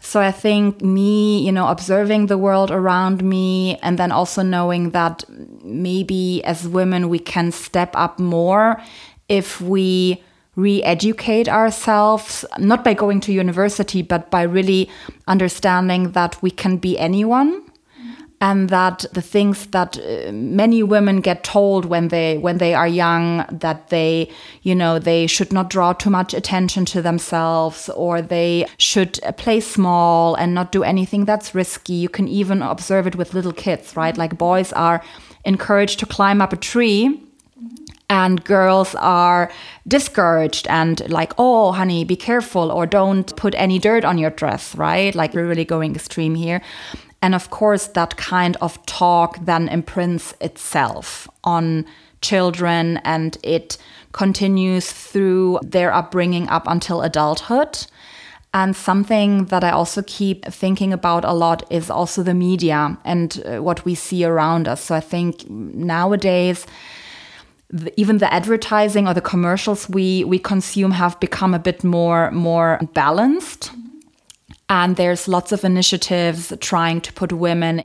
So 0.00 0.20
I 0.20 0.32
think 0.32 0.80
me, 0.80 1.44
you 1.44 1.52
know, 1.52 1.68
observing 1.68 2.26
the 2.26 2.38
world 2.38 2.70
around 2.70 3.22
me 3.22 3.78
and 3.82 3.98
then 3.98 4.12
also 4.12 4.42
knowing 4.42 4.90
that 4.90 5.24
maybe 5.62 6.42
as 6.44 6.66
women 6.66 7.08
we 7.08 7.18
can 7.18 7.52
step 7.52 7.90
up 7.94 8.18
more 8.18 8.80
if 9.28 9.60
we 9.60 10.22
re-educate 10.56 11.48
ourselves 11.48 12.44
not 12.58 12.82
by 12.82 12.92
going 12.92 13.20
to 13.20 13.32
university 13.32 14.02
but 14.02 14.30
by 14.30 14.42
really 14.42 14.90
understanding 15.28 16.10
that 16.12 16.40
we 16.42 16.50
can 16.50 16.76
be 16.76 16.98
anyone 16.98 17.62
and 18.40 18.70
that 18.70 19.04
the 19.12 19.20
things 19.20 19.66
that 19.66 19.98
uh, 19.98 20.32
many 20.32 20.82
women 20.82 21.20
get 21.20 21.44
told 21.44 21.84
when 21.84 22.08
they 22.08 22.38
when 22.38 22.58
they 22.58 22.72
are 22.72 22.88
young 22.88 23.44
that 23.50 23.88
they 23.88 24.30
you 24.62 24.74
know 24.74 24.98
they 24.98 25.26
should 25.26 25.52
not 25.52 25.68
draw 25.68 25.92
too 25.92 26.10
much 26.10 26.32
attention 26.32 26.84
to 26.86 27.02
themselves 27.02 27.88
or 27.90 28.22
they 28.22 28.66
should 28.78 29.20
uh, 29.24 29.32
play 29.32 29.60
small 29.60 30.34
and 30.36 30.54
not 30.54 30.72
do 30.72 30.82
anything 30.82 31.24
that's 31.24 31.54
risky. 31.54 31.92
You 31.92 32.08
can 32.08 32.28
even 32.28 32.62
observe 32.62 33.06
it 33.06 33.16
with 33.16 33.34
little 33.34 33.52
kids 33.52 33.94
right? 33.96 34.16
Like 34.16 34.38
boys 34.38 34.72
are 34.72 35.02
encouraged 35.44 35.98
to 35.98 36.06
climb 36.06 36.40
up 36.40 36.52
a 36.52 36.56
tree 36.56 37.22
and 38.08 38.42
girls 38.44 38.94
are 38.96 39.50
discouraged 39.86 40.66
and 40.68 41.08
like 41.10 41.34
oh 41.36 41.72
honey 41.72 42.04
be 42.04 42.16
careful 42.16 42.72
or 42.72 42.86
don't 42.86 43.36
put 43.36 43.54
any 43.54 43.78
dirt 43.78 44.04
on 44.04 44.16
your 44.16 44.30
dress 44.30 44.74
right? 44.76 45.14
Like 45.14 45.34
we're 45.34 45.46
really 45.46 45.66
going 45.66 45.94
extreme 45.94 46.34
here 46.34 46.62
and 47.22 47.34
of 47.34 47.50
course, 47.50 47.86
that 47.88 48.16
kind 48.16 48.56
of 48.60 48.84
talk 48.86 49.44
then 49.44 49.68
imprints 49.68 50.34
itself 50.40 51.28
on 51.44 51.84
children 52.22 52.98
and 53.04 53.36
it 53.42 53.76
continues 54.12 54.90
through 54.90 55.58
their 55.62 55.92
upbringing 55.92 56.48
up 56.48 56.66
until 56.66 57.02
adulthood. 57.02 57.86
And 58.52 58.74
something 58.74 59.44
that 59.46 59.62
I 59.62 59.70
also 59.70 60.02
keep 60.06 60.44
thinking 60.46 60.92
about 60.92 61.24
a 61.24 61.32
lot 61.32 61.62
is 61.70 61.88
also 61.88 62.22
the 62.22 62.34
media 62.34 62.98
and 63.04 63.40
uh, 63.46 63.62
what 63.62 63.84
we 63.84 63.94
see 63.94 64.24
around 64.24 64.66
us. 64.66 64.82
So 64.82 64.94
I 64.94 65.00
think 65.00 65.48
nowadays, 65.48 66.66
even 67.96 68.18
the 68.18 68.32
advertising 68.32 69.06
or 69.06 69.14
the 69.14 69.20
commercials 69.20 69.88
we 69.88 70.24
we 70.24 70.40
consume 70.40 70.90
have 70.90 71.20
become 71.20 71.54
a 71.54 71.60
bit 71.60 71.84
more 71.84 72.32
more 72.32 72.80
balanced 72.94 73.70
and 74.70 74.96
there's 74.96 75.28
lots 75.28 75.52
of 75.52 75.64
initiatives 75.64 76.52
trying 76.60 77.00
to 77.02 77.12
put 77.12 77.32
women 77.32 77.82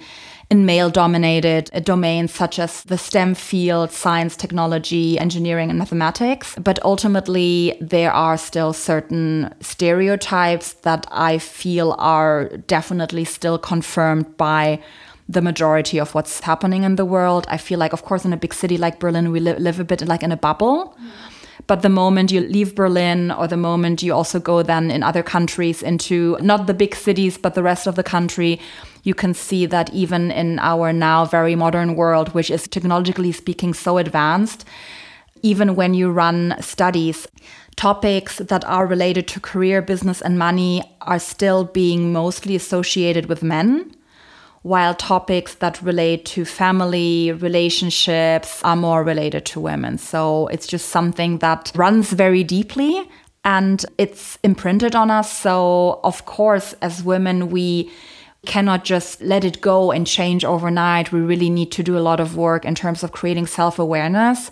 in 0.52 0.66
male 0.68 0.92
dominated 0.92 1.72
domains 1.84 2.32
such 2.32 2.60
as 2.60 2.84
the 2.84 2.98
STEM 2.98 3.34
field, 3.34 3.92
science, 3.92 4.38
technology, 4.38 5.18
engineering, 5.18 5.72
and 5.72 5.80
mathematics. 5.80 6.56
But 6.60 6.78
ultimately, 6.86 7.76
there 7.82 8.12
are 8.12 8.38
still 8.38 8.72
certain 8.72 9.52
stereotypes 9.60 10.74
that 10.84 11.08
I 11.12 11.40
feel 11.40 11.96
are 11.98 12.50
definitely 12.68 13.26
still 13.26 13.58
confirmed 13.58 14.38
by 14.38 14.80
the 15.28 15.42
majority 15.42 16.00
of 16.00 16.14
what's 16.14 16.42
happening 16.42 16.84
in 16.84 16.98
the 16.98 17.06
world. 17.06 17.48
I 17.50 17.58
feel 17.58 17.80
like, 17.80 17.94
of 17.94 18.04
course, 18.04 18.26
in 18.26 18.32
a 18.32 18.38
big 18.38 18.54
city 18.54 18.78
like 18.78 19.00
Berlin, 19.00 19.32
we 19.32 19.40
li 19.40 19.54
live 19.54 19.80
a 19.80 19.84
bit 19.84 20.08
like 20.08 20.22
in 20.22 20.32
a 20.32 20.38
bubble. 20.38 20.96
Mm. 21.02 21.35
But 21.68 21.82
the 21.82 21.90
moment 21.90 22.32
you 22.32 22.42
leave 22.42 22.76
Berlin, 22.76 23.32
or 23.32 23.48
the 23.48 23.58
moment 23.58 24.04
you 24.04 24.14
also 24.14 24.40
go 24.40 24.62
then 24.62 24.92
in 24.92 25.04
other 25.04 25.24
countries 25.24 25.82
into 25.82 26.38
not 26.42 26.68
the 26.68 26.74
big 26.74 26.96
cities, 26.96 27.38
but 27.38 27.56
the 27.56 27.64
rest 27.64 27.88
of 27.88 27.96
the 27.96 28.04
country, 28.04 28.60
you 29.04 29.14
can 29.14 29.34
see 29.34 29.66
that 29.66 29.94
even 29.94 30.32
in 30.32 30.60
our 30.60 30.92
now 30.92 31.26
very 31.26 31.56
modern 31.56 31.96
world, 31.96 32.34
which 32.34 32.50
is 32.50 32.68
technologically 32.68 33.32
speaking 33.32 33.74
so 33.74 33.98
advanced, 33.98 34.66
even 35.42 35.76
when 35.76 35.94
you 35.94 36.12
run 36.12 36.56
studies, 36.60 37.28
topics 37.76 38.38
that 38.38 38.66
are 38.66 38.88
related 38.88 39.28
to 39.28 39.40
career, 39.40 39.82
business, 39.82 40.22
and 40.22 40.38
money 40.38 40.84
are 41.02 41.20
still 41.20 41.64
being 41.64 42.12
mostly 42.12 42.56
associated 42.56 43.28
with 43.28 43.44
men 43.44 43.95
while 44.66 44.96
topics 44.96 45.54
that 45.54 45.80
relate 45.84 46.26
to 46.26 46.44
family, 46.44 47.32
relationships 47.34 48.64
are 48.64 48.76
more 48.76 49.04
related 49.04 49.46
to 49.46 49.60
women. 49.60 49.96
So 49.96 50.48
it's 50.48 50.66
just 50.66 50.90
something 50.90 51.38
that 51.38 51.72
runs 51.76 52.12
very 52.12 52.44
deeply 52.44 53.08
and 53.44 53.86
it's 54.00 54.40
imprinted 54.44 54.96
on 54.96 55.12
us. 55.12 55.32
So, 55.32 56.00
of 56.04 56.26
course, 56.26 56.74
as 56.82 57.04
women, 57.04 57.52
we 57.52 57.92
cannot 58.48 58.84
just 58.84 59.22
let 59.22 59.44
it 59.44 59.62
go 59.62 59.92
and 59.92 60.08
change 60.08 60.44
overnight. 60.44 61.12
We 61.12 61.20
really 61.20 61.52
need 61.52 61.72
to 61.74 61.84
do 61.84 61.96
a 61.96 62.02
lot 62.10 62.20
of 62.20 62.36
work 62.36 62.66
in 62.66 62.74
terms 62.74 63.04
of 63.04 63.12
creating 63.12 63.46
self 63.46 63.78
awareness, 63.78 64.50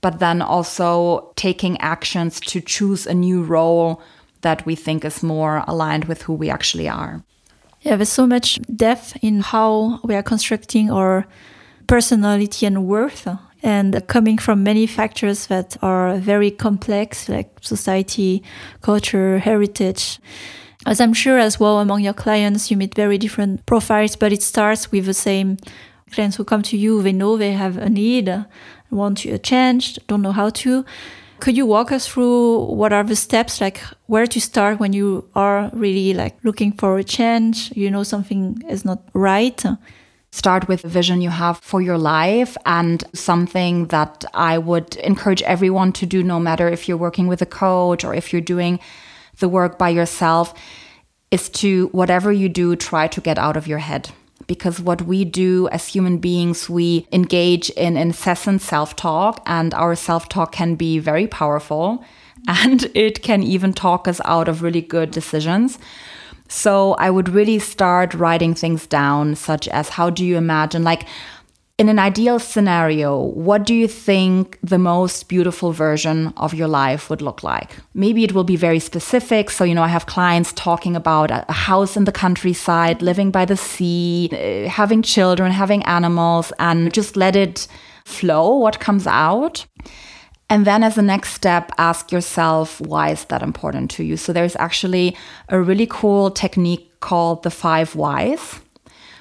but 0.00 0.18
then 0.18 0.42
also 0.42 1.32
taking 1.36 1.80
actions 1.80 2.40
to 2.40 2.60
choose 2.60 3.06
a 3.06 3.14
new 3.14 3.44
role 3.44 4.02
that 4.40 4.66
we 4.66 4.74
think 4.74 5.04
is 5.04 5.22
more 5.22 5.62
aligned 5.68 6.06
with 6.06 6.22
who 6.22 6.32
we 6.32 6.50
actually 6.50 6.88
are. 6.88 7.22
Yeah, 7.82 7.96
there's 7.96 8.10
so 8.10 8.28
much 8.28 8.60
depth 8.74 9.16
in 9.22 9.40
how 9.40 9.98
we 10.04 10.14
are 10.14 10.22
constructing 10.22 10.88
our 10.88 11.26
personality 11.88 12.64
and 12.64 12.86
worth 12.86 13.26
and 13.60 14.06
coming 14.06 14.38
from 14.38 14.62
many 14.62 14.86
factors 14.86 15.48
that 15.48 15.76
are 15.82 16.16
very 16.16 16.52
complex 16.52 17.28
like 17.28 17.50
society 17.60 18.44
culture 18.82 19.38
heritage. 19.38 20.20
As 20.86 21.00
i'm 21.00 21.12
sure 21.12 21.38
as 21.38 21.60
well 21.60 21.78
among 21.80 22.02
your 22.02 22.14
clients 22.14 22.70
you 22.70 22.76
meet 22.76 22.94
very 22.94 23.18
different 23.18 23.64
profiles 23.66 24.16
but 24.16 24.32
it 24.32 24.42
starts 24.42 24.90
with 24.90 25.06
the 25.06 25.14
same 25.14 25.58
clients 26.10 26.36
who 26.36 26.44
come 26.44 26.62
to 26.62 26.76
you. 26.76 27.02
They 27.02 27.12
know 27.12 27.36
they 27.36 27.52
have 27.52 27.76
a 27.76 27.88
need 27.88 28.28
want 28.90 29.18
to 29.18 29.38
change 29.38 29.98
don't 30.06 30.22
know 30.22 30.32
how 30.32 30.50
to 30.50 30.84
could 31.42 31.56
you 31.56 31.66
walk 31.66 31.90
us 31.90 32.06
through 32.06 32.66
what 32.66 32.92
are 32.92 33.02
the 33.02 33.16
steps, 33.16 33.60
like 33.60 33.80
where 34.06 34.28
to 34.28 34.40
start 34.40 34.78
when 34.78 34.92
you 34.92 35.28
are 35.34 35.70
really 35.72 36.14
like 36.14 36.36
looking 36.44 36.70
for 36.70 36.98
a 36.98 37.02
change? 37.02 37.72
You 37.74 37.90
know 37.90 38.04
something 38.04 38.62
is 38.68 38.84
not 38.84 39.02
right. 39.12 39.60
Start 40.30 40.68
with 40.68 40.82
the 40.82 40.88
vision 40.88 41.20
you 41.20 41.30
have 41.30 41.58
for 41.58 41.82
your 41.82 41.98
life 41.98 42.56
and 42.64 43.02
something 43.12 43.88
that 43.88 44.24
I 44.32 44.56
would 44.56 44.94
encourage 44.94 45.42
everyone 45.42 45.92
to 45.94 46.06
do, 46.06 46.22
no 46.22 46.38
matter 46.38 46.68
if 46.68 46.86
you're 46.86 46.96
working 46.96 47.26
with 47.26 47.42
a 47.42 47.52
coach 47.64 48.04
or 48.04 48.14
if 48.14 48.32
you're 48.32 48.40
doing 48.40 48.78
the 49.40 49.48
work 49.48 49.78
by 49.78 49.88
yourself, 49.88 50.54
is 51.32 51.48
to 51.48 51.88
whatever 51.88 52.30
you 52.30 52.48
do, 52.48 52.76
try 52.76 53.08
to 53.08 53.20
get 53.20 53.36
out 53.36 53.56
of 53.56 53.66
your 53.66 53.78
head 53.78 54.12
because 54.46 54.80
what 54.80 55.02
we 55.02 55.24
do 55.24 55.68
as 55.68 55.88
human 55.88 56.18
beings, 56.18 56.68
we 56.68 57.06
engage 57.12 57.70
in 57.70 57.96
incessant 57.96 58.62
self 58.62 58.96
talk, 58.96 59.42
and 59.46 59.74
our 59.74 59.94
self 59.94 60.28
talk 60.28 60.52
can 60.52 60.74
be 60.74 60.98
very 60.98 61.26
powerful 61.26 62.04
and 62.48 62.90
it 62.94 63.22
can 63.22 63.42
even 63.42 63.72
talk 63.72 64.08
us 64.08 64.20
out 64.24 64.48
of 64.48 64.62
really 64.62 64.80
good 64.80 65.10
decisions. 65.10 65.78
So 66.48 66.94
I 66.94 67.08
would 67.10 67.28
really 67.28 67.58
start 67.58 68.14
writing 68.14 68.54
things 68.54 68.86
down, 68.86 69.36
such 69.36 69.68
as 69.68 69.90
how 69.90 70.10
do 70.10 70.24
you 70.24 70.36
imagine, 70.36 70.82
like, 70.82 71.06
in 71.82 71.88
an 71.88 71.98
ideal 71.98 72.38
scenario, 72.38 73.18
what 73.18 73.66
do 73.66 73.74
you 73.74 73.88
think 73.88 74.56
the 74.62 74.78
most 74.78 75.28
beautiful 75.28 75.72
version 75.72 76.32
of 76.36 76.54
your 76.54 76.68
life 76.68 77.10
would 77.10 77.20
look 77.20 77.42
like? 77.42 77.70
Maybe 77.92 78.22
it 78.22 78.32
will 78.34 78.44
be 78.44 78.54
very 78.54 78.78
specific. 78.78 79.50
So, 79.50 79.64
you 79.64 79.74
know, 79.74 79.82
I 79.82 79.88
have 79.88 80.06
clients 80.06 80.52
talking 80.52 80.94
about 80.94 81.32
a 81.32 81.52
house 81.52 81.96
in 81.96 82.04
the 82.04 82.12
countryside, 82.12 83.02
living 83.02 83.32
by 83.32 83.44
the 83.46 83.56
sea, 83.56 84.28
uh, 84.30 84.68
having 84.68 85.02
children, 85.02 85.50
having 85.50 85.82
animals, 85.82 86.52
and 86.60 86.94
just 86.94 87.16
let 87.16 87.34
it 87.34 87.66
flow 88.04 88.58
what 88.58 88.78
comes 88.78 89.08
out. 89.08 89.66
And 90.48 90.64
then, 90.64 90.84
as 90.84 90.96
a 90.96 91.02
next 91.02 91.32
step, 91.34 91.72
ask 91.78 92.12
yourself, 92.12 92.80
why 92.80 93.10
is 93.10 93.24
that 93.24 93.42
important 93.42 93.90
to 93.96 94.04
you? 94.04 94.16
So, 94.16 94.32
there's 94.32 94.54
actually 94.56 95.16
a 95.48 95.60
really 95.60 95.88
cool 95.90 96.30
technique 96.30 97.00
called 97.00 97.42
the 97.42 97.50
five 97.50 97.96
whys. 97.96 98.60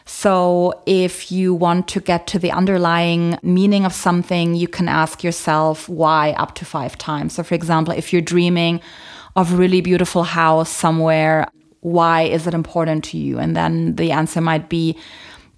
So, 0.05 0.81
if 0.85 1.31
you 1.31 1.53
want 1.53 1.87
to 1.89 1.99
get 1.99 2.27
to 2.27 2.39
the 2.39 2.51
underlying 2.51 3.37
meaning 3.43 3.85
of 3.85 3.93
something, 3.93 4.55
you 4.55 4.67
can 4.67 4.87
ask 4.87 5.23
yourself 5.23 5.87
why 5.87 6.31
up 6.31 6.55
to 6.55 6.65
five 6.65 6.97
times. 6.97 7.33
So, 7.33 7.43
for 7.43 7.55
example, 7.55 7.93
if 7.93 8.11
you're 8.11 8.21
dreaming 8.21 8.81
of 9.35 9.53
a 9.53 9.55
really 9.55 9.81
beautiful 9.81 10.23
house 10.23 10.69
somewhere, 10.69 11.47
why 11.81 12.23
is 12.23 12.47
it 12.47 12.53
important 12.53 13.03
to 13.05 13.17
you? 13.17 13.39
And 13.39 13.55
then 13.55 13.95
the 13.95 14.11
answer 14.11 14.41
might 14.41 14.69
be 14.69 14.97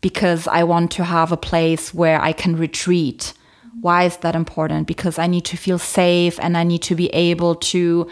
because 0.01 0.47
I 0.47 0.63
want 0.63 0.91
to 0.91 1.03
have 1.03 1.31
a 1.31 1.37
place 1.37 1.93
where 1.93 2.21
I 2.21 2.33
can 2.33 2.57
retreat. 2.57 3.33
Why 3.81 4.03
is 4.03 4.17
that 4.17 4.35
important? 4.35 4.87
Because 4.87 5.17
I 5.17 5.27
need 5.27 5.45
to 5.45 5.57
feel 5.57 5.79
safe 5.79 6.39
and 6.41 6.57
I 6.57 6.63
need 6.63 6.81
to 6.83 6.95
be 6.95 7.07
able 7.07 7.55
to 7.55 8.09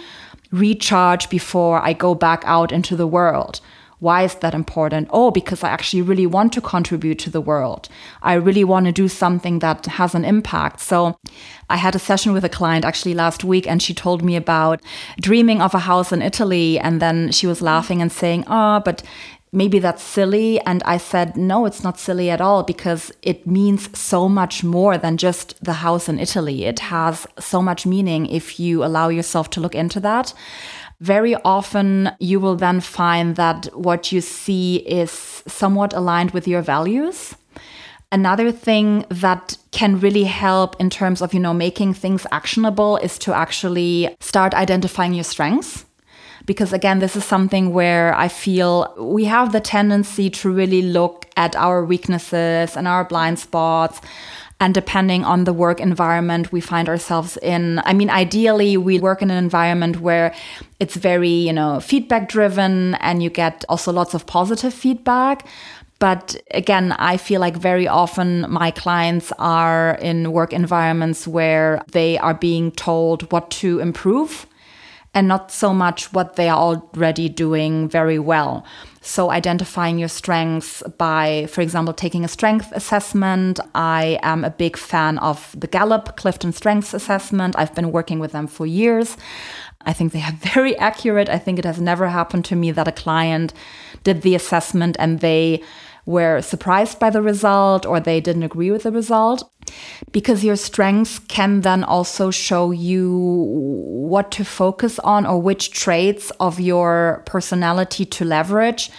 recharge 0.52 1.30
before 1.30 1.82
I 1.82 1.94
go 1.94 2.16
back 2.16 2.44
out 2.46 2.72
into 2.72 2.96
the 2.96 3.08
world. 3.08 3.62
Why 4.02 4.24
is 4.24 4.34
that 4.34 4.56
important? 4.56 5.10
Oh, 5.12 5.30
because 5.30 5.64
I 5.64 5.70
actually 5.70 6.02
really 6.02 6.26
want 6.26 6.54
to 6.54 6.62
contribute 6.62 7.20
to 7.20 7.30
the 7.30 7.40
world. 7.40 7.88
I 8.24 8.34
really 8.34 8.64
want 8.64 8.88
to 8.88 8.92
do 8.92 9.08
something 9.08 9.60
that 9.60 9.86
has 9.86 10.16
an 10.16 10.26
impact. 10.26 10.80
So 10.80 11.20
I 11.70 11.78
had 11.78 11.94
a 11.94 12.00
session 12.00 12.34
with 12.34 12.44
a 12.44 12.50
client 12.50 12.84
actually 12.84 13.14
last 13.14 13.44
week 13.44 13.68
and 13.68 13.80
she 13.80 13.94
told 13.94 14.24
me 14.24 14.36
about 14.36 14.82
dreaming 15.20 15.62
of 15.62 15.76
a 15.76 15.86
house 15.86 16.12
in 16.12 16.24
Italy. 16.24 16.80
And 16.80 17.00
then 17.00 17.32
she 17.32 17.46
was 17.46 17.62
laughing 17.62 18.02
and 18.02 18.12
saying, 18.12 18.46
oh, 18.48 18.82
but 18.84 19.04
maybe 19.52 19.78
that's 19.78 20.02
silly. 20.02 20.60
And 20.62 20.82
I 20.82 20.98
said, 20.98 21.38
no, 21.38 21.68
it's 21.68 21.84
not 21.84 22.00
silly 22.00 22.32
at 22.32 22.42
all 22.42 22.64
because 22.64 23.12
it 23.22 23.46
means 23.46 23.96
so 23.96 24.28
much 24.28 24.64
more 24.64 24.98
than 24.98 25.18
just 25.18 25.64
the 25.64 25.74
house 25.74 26.10
in 26.10 26.18
Italy. 26.18 26.66
It 26.66 26.80
has 26.80 27.28
so 27.38 27.62
much 27.62 27.86
meaning 27.86 28.26
if 28.26 28.60
you 28.60 28.84
allow 28.84 29.10
yourself 29.10 29.52
to 29.52 29.62
look 29.62 29.76
into 29.76 30.00
that 30.00 30.34
very 31.02 31.36
often 31.44 32.12
you 32.20 32.40
will 32.40 32.56
then 32.56 32.80
find 32.80 33.36
that 33.36 33.66
what 33.74 34.12
you 34.12 34.22
see 34.22 34.78
is 34.78 35.12
somewhat 35.48 35.94
aligned 35.94 36.30
with 36.32 36.48
your 36.48 36.62
values. 36.62 37.36
Another 38.12 38.52
thing 38.52 39.06
that 39.10 39.58
can 39.72 40.00
really 40.00 40.26
help 40.26 40.80
in 40.80 40.92
terms 40.92 41.22
of, 41.22 41.34
you 41.34 41.40
know, 41.40 41.56
making 41.56 41.96
things 41.96 42.28
actionable 42.32 42.98
is 42.98 43.18
to 43.20 43.34
actually 43.34 44.16
start 44.20 44.54
identifying 44.54 45.16
your 45.16 45.24
strengths. 45.24 45.86
Because 46.46 46.72
again, 46.72 47.00
this 47.00 47.16
is 47.16 47.26
something 47.26 47.74
where 47.74 48.14
I 48.14 48.28
feel 48.28 48.94
we 48.98 49.26
have 49.26 49.54
the 49.54 49.60
tendency 49.60 50.30
to 50.30 50.52
really 50.52 50.84
look 50.84 51.28
at 51.36 51.56
our 51.56 51.84
weaknesses 51.84 52.78
and 52.78 52.88
our 52.88 53.06
blind 53.06 53.40
spots 53.40 54.02
and 54.62 54.74
depending 54.74 55.26
on 55.26 55.44
the 55.44 55.52
work 55.52 55.82
environment 55.82 56.52
we 56.54 56.62
find 56.62 56.88
ourselves 56.88 57.36
in 57.38 57.82
i 57.84 57.94
mean 57.94 58.10
ideally 58.10 58.78
we 58.78 58.98
work 59.00 59.22
in 59.22 59.30
an 59.30 59.44
environment 59.44 60.00
where 60.00 60.34
it's 60.80 60.96
very 60.96 61.30
you 61.30 61.54
know 61.54 61.80
feedback 61.80 62.30
driven 62.30 62.96
and 62.96 63.22
you 63.22 63.30
get 63.30 63.64
also 63.70 63.92
lots 63.92 64.14
of 64.14 64.26
positive 64.26 64.74
feedback. 64.74 65.48
But 66.00 66.42
again, 66.50 66.94
I 66.94 67.18
feel 67.18 67.40
like 67.40 67.56
very 67.56 67.88
often 67.88 68.48
my 68.50 68.72
clients 68.72 69.32
are 69.38 70.00
in 70.02 70.32
work 70.32 70.52
environments 70.52 71.28
where 71.28 71.84
they 71.92 72.18
are 72.18 72.34
being 72.34 72.72
told 72.72 73.32
what 73.32 73.52
to 73.62 73.80
improve 73.80 74.48
and 75.14 75.28
not 75.28 75.52
so 75.52 75.74
much 75.74 76.14
what 76.14 76.36
they 76.36 76.48
are 76.48 76.58
already 76.58 77.28
doing 77.28 77.90
very 77.90 78.18
well. 78.18 78.66
So, 79.02 79.32
identifying 79.32 79.98
your 79.98 80.08
strengths 80.08 80.84
by, 80.98 81.48
for 81.50 81.62
example, 81.62 81.94
taking 81.94 82.24
a 82.24 82.28
strength 82.28 82.72
assessment. 82.72 83.60
I 83.74 84.20
am 84.22 84.44
a 84.44 84.52
big 84.52 84.78
fan 84.78 85.18
of 85.18 85.56
the 85.60 85.68
Gallup 85.68 86.16
Clifton 86.18 86.54
Strengths 86.54 86.94
Assessment. 86.94 87.56
I've 87.58 87.76
been 87.76 87.92
working 87.92 88.20
with 88.20 88.32
them 88.32 88.48
for 88.48 88.66
years. 88.66 89.18
I 89.82 89.94
think 89.94 90.14
they 90.14 90.22
are 90.22 90.32
very 90.54 90.78
accurate. 90.78 91.30
I 91.30 91.40
think 91.40 91.60
it 91.60 91.66
has 91.66 91.82
never 91.82 92.08
happened 92.10 92.46
to 92.46 92.56
me 92.56 92.72
that 92.72 92.88
a 92.88 92.92
client 92.92 93.54
did 94.04 94.22
the 94.22 94.36
assessment 94.36 94.96
and 95.00 95.20
they 95.20 95.62
were 96.06 96.42
surprised 96.42 97.00
by 97.00 97.10
the 97.10 97.22
result 97.22 97.86
or 97.86 98.00
they 98.00 98.20
didn't 98.20 98.44
agree 98.44 98.72
with 98.72 98.84
the 98.84 98.92
result. 98.92 99.50
Because 100.12 100.44
your 100.44 100.56
strengths 100.56 101.20
can 101.20 101.62
then 101.62 101.84
also 101.84 102.32
show 102.32 102.72
you 102.72 103.18
what 103.18 104.32
to 104.32 104.44
focus 104.44 105.00
on 105.00 105.26
or 105.26 105.42
which 105.42 105.72
traits 105.72 106.32
of 106.40 106.60
your 106.60 107.24
personality 107.26 108.06
to 108.06 108.26
leverage 108.26 108.92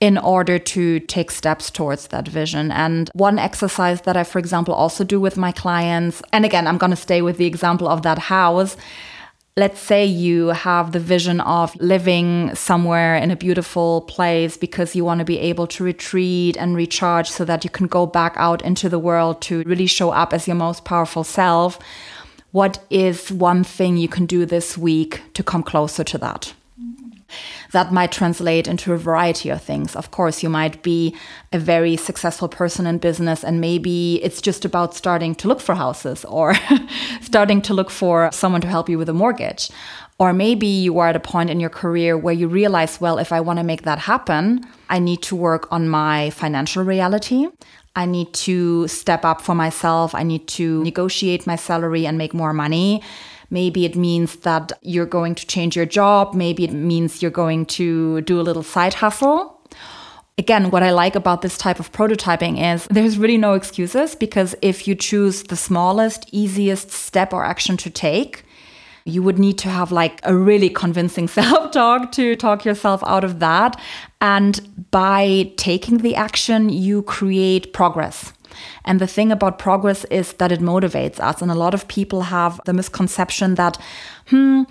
in 0.00 0.16
order 0.16 0.58
to 0.58 1.00
take 1.00 1.30
steps 1.30 1.70
towards 1.70 2.08
that 2.08 2.28
vision. 2.28 2.70
And 2.70 3.10
one 3.14 3.38
exercise 3.38 4.02
that 4.02 4.16
I, 4.16 4.24
for 4.24 4.38
example, 4.38 4.74
also 4.74 5.04
do 5.04 5.20
with 5.20 5.36
my 5.36 5.52
clients, 5.52 6.22
and 6.32 6.44
again, 6.44 6.66
I'm 6.66 6.78
going 6.78 6.90
to 6.90 6.96
stay 6.96 7.20
with 7.20 7.36
the 7.36 7.46
example 7.46 7.88
of 7.88 8.02
that 8.02 8.18
house. 8.18 8.76
Let's 9.58 9.80
say 9.80 10.06
you 10.06 10.50
have 10.50 10.92
the 10.92 11.00
vision 11.00 11.40
of 11.40 11.74
living 11.80 12.54
somewhere 12.54 13.16
in 13.16 13.32
a 13.32 13.36
beautiful 13.36 14.02
place 14.02 14.56
because 14.56 14.94
you 14.94 15.04
want 15.04 15.18
to 15.18 15.24
be 15.24 15.40
able 15.40 15.66
to 15.66 15.82
retreat 15.82 16.56
and 16.56 16.76
recharge 16.76 17.28
so 17.28 17.44
that 17.44 17.64
you 17.64 17.70
can 17.70 17.88
go 17.88 18.06
back 18.06 18.34
out 18.36 18.62
into 18.62 18.88
the 18.88 19.00
world 19.00 19.42
to 19.42 19.64
really 19.64 19.86
show 19.86 20.10
up 20.10 20.32
as 20.32 20.46
your 20.46 20.54
most 20.54 20.84
powerful 20.84 21.24
self. 21.24 21.80
What 22.52 22.78
is 22.88 23.32
one 23.32 23.64
thing 23.64 23.96
you 23.96 24.06
can 24.06 24.26
do 24.26 24.46
this 24.46 24.78
week 24.78 25.22
to 25.34 25.42
come 25.42 25.64
closer 25.64 26.04
to 26.04 26.18
that? 26.18 26.54
That 27.72 27.92
might 27.92 28.12
translate 28.12 28.66
into 28.66 28.92
a 28.92 28.96
variety 28.96 29.50
of 29.50 29.62
things. 29.62 29.94
Of 29.96 30.10
course, 30.10 30.42
you 30.42 30.48
might 30.48 30.82
be 30.82 31.14
a 31.52 31.58
very 31.58 31.96
successful 31.96 32.48
person 32.48 32.86
in 32.86 32.98
business, 32.98 33.44
and 33.44 33.60
maybe 33.60 34.20
it's 34.22 34.40
just 34.40 34.64
about 34.64 34.94
starting 34.94 35.34
to 35.36 35.48
look 35.48 35.60
for 35.60 35.74
houses 35.74 36.24
or 36.24 36.54
starting 37.20 37.62
to 37.62 37.74
look 37.74 37.90
for 37.90 38.30
someone 38.32 38.60
to 38.62 38.68
help 38.68 38.88
you 38.88 38.98
with 38.98 39.08
a 39.08 39.14
mortgage. 39.14 39.70
Or 40.18 40.32
maybe 40.32 40.66
you 40.66 40.98
are 40.98 41.08
at 41.08 41.16
a 41.16 41.20
point 41.20 41.48
in 41.48 41.60
your 41.60 41.70
career 41.70 42.18
where 42.18 42.34
you 42.34 42.48
realize, 42.48 43.00
well, 43.00 43.18
if 43.18 43.32
I 43.32 43.40
want 43.40 43.60
to 43.60 43.64
make 43.64 43.82
that 43.82 44.00
happen, 44.00 44.66
I 44.90 44.98
need 44.98 45.22
to 45.22 45.36
work 45.36 45.70
on 45.70 45.88
my 45.88 46.30
financial 46.30 46.82
reality. 46.82 47.46
I 47.94 48.04
need 48.04 48.32
to 48.34 48.88
step 48.88 49.24
up 49.24 49.40
for 49.40 49.54
myself. 49.54 50.14
I 50.14 50.24
need 50.24 50.48
to 50.48 50.82
negotiate 50.82 51.46
my 51.46 51.56
salary 51.56 52.04
and 52.06 52.18
make 52.18 52.34
more 52.34 52.52
money. 52.52 53.02
Maybe 53.50 53.84
it 53.84 53.96
means 53.96 54.36
that 54.36 54.72
you're 54.82 55.06
going 55.06 55.34
to 55.36 55.46
change 55.46 55.74
your 55.74 55.86
job. 55.86 56.34
Maybe 56.34 56.64
it 56.64 56.72
means 56.72 57.22
you're 57.22 57.30
going 57.30 57.66
to 57.66 58.20
do 58.22 58.40
a 58.40 58.42
little 58.42 58.62
side 58.62 58.94
hustle. 58.94 59.60
Again, 60.36 60.70
what 60.70 60.82
I 60.82 60.90
like 60.90 61.16
about 61.16 61.42
this 61.42 61.58
type 61.58 61.80
of 61.80 61.90
prototyping 61.90 62.62
is 62.74 62.86
there's 62.90 63.18
really 63.18 63.38
no 63.38 63.54
excuses 63.54 64.14
because 64.14 64.54
if 64.62 64.86
you 64.86 64.94
choose 64.94 65.44
the 65.44 65.56
smallest, 65.56 66.28
easiest 66.30 66.90
step 66.90 67.32
or 67.32 67.44
action 67.44 67.76
to 67.78 67.90
take, 67.90 68.44
you 69.04 69.22
would 69.22 69.38
need 69.38 69.58
to 69.58 69.68
have 69.68 69.90
like 69.90 70.20
a 70.22 70.36
really 70.36 70.68
convincing 70.68 71.26
self 71.38 71.72
talk 71.72 72.12
to 72.12 72.36
talk 72.36 72.64
yourself 72.64 73.02
out 73.06 73.24
of 73.24 73.40
that. 73.40 73.80
And 74.20 74.60
by 74.90 75.52
taking 75.56 75.98
the 75.98 76.14
action, 76.14 76.68
you 76.68 77.02
create 77.02 77.72
progress. 77.72 78.32
And 78.84 79.00
the 79.00 79.06
thing 79.06 79.32
about 79.32 79.58
progress 79.58 80.04
is 80.06 80.34
that 80.34 80.52
it 80.52 80.60
motivates 80.60 81.20
us. 81.20 81.42
And 81.42 81.50
a 81.50 81.54
lot 81.54 81.74
of 81.74 81.88
people 81.88 82.22
have 82.22 82.60
the 82.64 82.72
misconception 82.72 83.54
that, 83.56 83.80
hmm, 84.28 84.62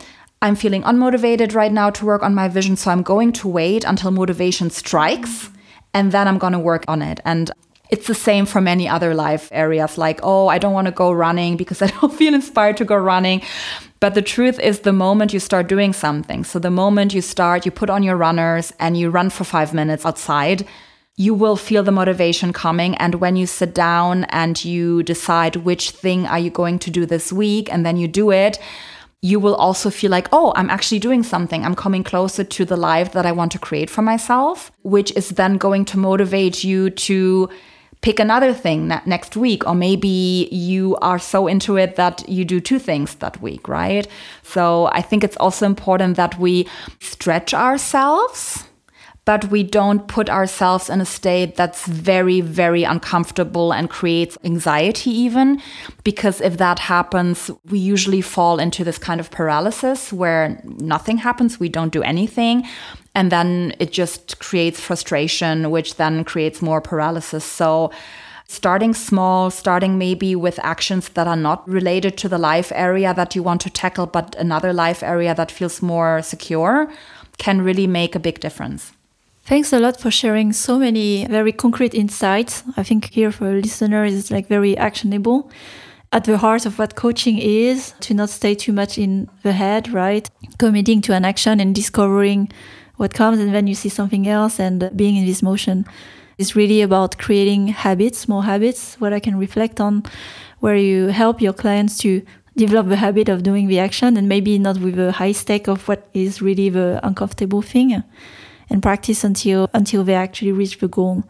I'm 0.42 0.56
feeling 0.56 0.84
unmotivated 0.84 1.56
right 1.56 1.72
now 1.72 1.90
to 1.90 2.06
work 2.06 2.22
on 2.22 2.36
my 2.36 2.48
vision. 2.48 2.76
So 2.76 2.92
I'm 2.92 3.02
going 3.02 3.32
to 3.34 3.48
wait 3.48 3.84
until 3.84 4.12
motivation 4.12 4.70
strikes 4.70 5.50
and 5.94 6.12
then 6.12 6.28
I'm 6.28 6.38
going 6.38 6.54
to 6.54 6.60
work 6.60 6.86
on 6.88 7.02
it. 7.02 7.20
And 7.26 7.50
it's 7.90 8.08
the 8.08 8.14
same 8.14 8.46
for 8.46 8.62
many 8.62 8.88
other 8.88 9.14
life 9.14 9.50
areas 9.52 9.98
like, 9.98 10.20
oh, 10.24 10.48
I 10.48 10.58
don't 10.58 10.74
want 10.74 10.86
to 10.86 10.92
go 10.92 11.12
running 11.12 11.58
because 11.58 11.82
I 11.86 11.88
don't 11.88 12.14
feel 12.14 12.34
inspired 12.34 12.78
to 12.78 12.86
go 12.86 12.96
running. 12.96 13.42
But 14.00 14.14
the 14.14 14.22
truth 14.22 14.60
is, 14.60 14.82
the 14.82 14.94
moment 14.94 15.34
you 15.34 15.40
start 15.40 15.68
doing 15.68 15.94
something, 15.94 16.44
so 16.44 16.60
the 16.60 16.70
moment 16.70 17.14
you 17.14 17.22
start, 17.22 17.66
you 17.66 17.72
put 17.72 17.90
on 17.90 18.04
your 18.04 18.16
runners 18.16 18.72
and 18.80 18.96
you 18.96 19.10
run 19.10 19.32
for 19.32 19.44
five 19.44 19.74
minutes 19.74 20.06
outside, 20.06 20.68
you 21.20 21.34
will 21.34 21.56
feel 21.56 21.84
the 21.84 21.92
motivation 21.92 22.54
coming. 22.54 22.96
And 22.96 23.16
when 23.16 23.36
you 23.36 23.48
sit 23.48 23.74
down 23.74 24.26
and 24.26 24.64
you 24.64 25.02
decide 25.04 25.58
which 25.58 25.90
thing 25.90 26.28
are 26.28 26.40
you 26.40 26.52
going 26.52 26.78
to 26.80 26.92
do 26.92 27.06
this 27.06 27.34
week 27.34 27.72
and 27.74 27.86
then 27.86 27.98
you 27.98 28.08
do 28.08 28.32
it 28.32 28.60
you 29.24 29.40
will 29.40 29.56
also 29.56 29.90
feel 29.90 30.12
like 30.12 30.28
oh 30.32 30.54
i'm 30.56 30.70
actually 30.70 31.00
doing 31.00 31.24
something. 31.24 31.66
I'm 31.66 31.76
coming 31.76 32.04
closer 32.04 32.44
to 32.44 32.66
the 32.66 32.78
life 32.78 33.14
that 33.14 33.26
i 33.26 33.32
want 33.32 33.52
to 33.54 33.60
create 33.60 33.90
for 33.90 34.04
myself 34.04 34.72
which 34.84 35.12
is 35.16 35.30
then 35.30 35.58
going 35.58 35.86
to 35.86 35.98
motivate 35.98 36.64
you 36.64 36.92
to 36.92 37.50
pick 38.02 38.20
another 38.20 38.54
thing 38.54 38.88
next 39.08 39.36
week. 39.36 39.66
Or 39.66 39.74
maybe 39.74 40.48
you 40.52 40.98
are 40.98 41.18
so 41.18 41.48
into 41.48 41.78
it 41.78 41.96
that 41.96 42.30
you 42.30 42.46
do 42.46 42.60
two 42.60 42.78
things 42.78 43.16
that 43.16 43.42
week 43.42 43.68
right? 43.68 44.08
So 44.44 44.86
i 44.94 45.02
think 45.02 45.24
it's 45.24 45.38
also 45.38 45.66
important 45.66 46.16
that 46.18 46.38
we 46.38 46.68
stretch 47.00 47.56
ourselves 47.56 48.67
but 49.28 49.52
we 49.52 49.62
don't 49.62 50.08
put 50.08 50.30
ourselves 50.30 50.90
in 50.90 51.02
a 51.02 51.06
state 51.06 51.58
that's 51.58 51.86
very, 51.86 52.40
very 52.40 52.86
uncomfortable 52.86 53.74
and 53.74 53.90
creates 53.90 54.38
anxiety, 54.46 55.12
even. 55.12 55.62
Because 56.06 56.40
if 56.40 56.58
that 56.60 56.80
happens, 56.80 57.52
we 57.70 57.78
usually 57.78 58.22
fall 58.22 58.58
into 58.58 58.86
this 58.86 58.98
kind 58.98 59.20
of 59.20 59.30
paralysis 59.30 60.14
where 60.14 60.62
nothing 60.64 61.18
happens, 61.18 61.60
we 61.60 61.68
don't 61.68 61.92
do 61.92 62.02
anything. 62.04 62.66
And 63.16 63.30
then 63.30 63.76
it 63.80 63.92
just 63.92 64.40
creates 64.40 64.80
frustration, 64.80 65.72
which 65.72 65.98
then 65.98 66.24
creates 66.24 66.62
more 66.62 66.80
paralysis. 66.80 67.44
So, 67.44 67.92
starting 68.48 68.94
small, 68.94 69.52
starting 69.52 69.98
maybe 69.98 70.38
with 70.38 70.58
actions 70.64 71.10
that 71.10 71.28
are 71.28 71.36
not 71.36 71.68
related 71.68 72.18
to 72.20 72.30
the 72.30 72.38
life 72.38 72.72
area 72.74 73.14
that 73.14 73.36
you 73.36 73.44
want 73.44 73.60
to 73.60 73.70
tackle, 73.70 74.06
but 74.06 74.38
another 74.40 74.72
life 74.72 75.04
area 75.04 75.36
that 75.36 75.52
feels 75.52 75.82
more 75.82 76.22
secure, 76.22 76.90
can 77.38 77.62
really 77.62 77.88
make 77.88 78.16
a 78.16 78.20
big 78.20 78.40
difference. 78.40 78.94
Thanks 79.48 79.72
a 79.72 79.80
lot 79.80 79.98
for 79.98 80.12
sharing 80.12 80.52
so 80.52 80.78
many 80.78 81.26
very 81.26 81.54
concrete 81.54 81.94
insights. 81.94 82.64
I 82.76 82.84
think 82.84 83.14
here 83.14 83.32
for 83.32 83.50
a 83.50 83.62
listener 83.62 84.04
is 84.04 84.30
like 84.30 84.50
very 84.50 84.78
actionable. 84.78 85.50
At 86.12 86.26
the 86.26 86.38
heart 86.38 86.66
of 86.66 86.78
what 86.78 86.98
coaching 86.98 87.38
is, 87.38 87.94
to 88.02 88.14
not 88.14 88.30
stay 88.30 88.56
too 88.56 88.74
much 88.74 88.98
in 88.98 89.30
the 89.44 89.54
head, 89.54 89.94
right? 89.94 90.30
Committing 90.60 91.00
to 91.04 91.14
an 91.14 91.24
action 91.24 91.62
and 91.62 91.74
discovering 91.74 92.52
what 92.98 93.14
comes, 93.14 93.40
and 93.40 93.56
then 93.56 93.68
you 93.68 93.76
see 93.76 93.88
something 93.88 94.28
else, 94.28 94.60
and 94.60 94.92
being 94.98 95.16
in 95.16 95.26
this 95.26 95.42
motion 95.42 95.86
is 96.38 96.58
really 96.58 96.82
about 96.82 97.18
creating 97.18 97.70
habits, 97.70 98.28
more 98.28 98.44
habits, 98.44 99.00
what 99.00 99.14
I 99.14 99.22
can 99.22 99.38
reflect 99.38 99.80
on, 99.80 100.04
where 100.60 100.76
you 100.76 101.08
help 101.08 101.42
your 101.42 101.54
clients 101.54 101.98
to 102.00 102.22
develop 102.58 102.90
the 102.90 102.98
habit 102.98 103.30
of 103.30 103.44
doing 103.44 103.70
the 103.70 103.80
action 103.80 104.18
and 104.18 104.28
maybe 104.28 104.60
not 104.60 104.78
with 104.80 105.00
a 105.00 105.14
high 105.14 105.32
stake 105.32 105.70
of 105.70 105.88
what 105.88 106.10
is 106.14 106.42
really 106.42 106.68
the 106.68 107.00
uncomfortable 107.02 107.62
thing 107.62 108.04
and 108.70 108.82
practice 108.82 109.24
until 109.24 109.70
until 109.74 110.04
they 110.04 110.16
actually 110.16 110.52
reach 110.52 110.80
the 110.80 110.88
goal. 110.88 111.24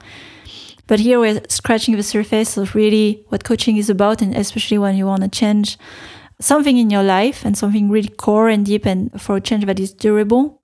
But 0.88 1.00
here 1.00 1.20
we're 1.20 1.42
scratching 1.50 1.98
the 1.98 2.04
surface 2.04 2.56
of 2.58 2.74
really 2.74 3.26
what 3.28 3.44
coaching 3.44 3.78
is 3.78 3.90
about, 3.90 4.22
and 4.22 4.36
especially 4.36 4.78
when 4.78 4.96
you 4.96 5.06
want 5.06 5.24
to 5.24 5.30
change 5.30 5.78
something 6.40 6.78
in 6.78 6.90
your 6.90 7.04
life 7.04 7.44
and 7.46 7.58
something 7.58 7.90
really 7.90 8.10
core 8.10 8.48
and 8.48 8.66
deep 8.66 8.86
and 8.86 9.22
for 9.22 9.38
a 9.38 9.42
change 9.42 9.66
that 9.66 9.80
is 9.80 9.92
durable. 9.92 10.62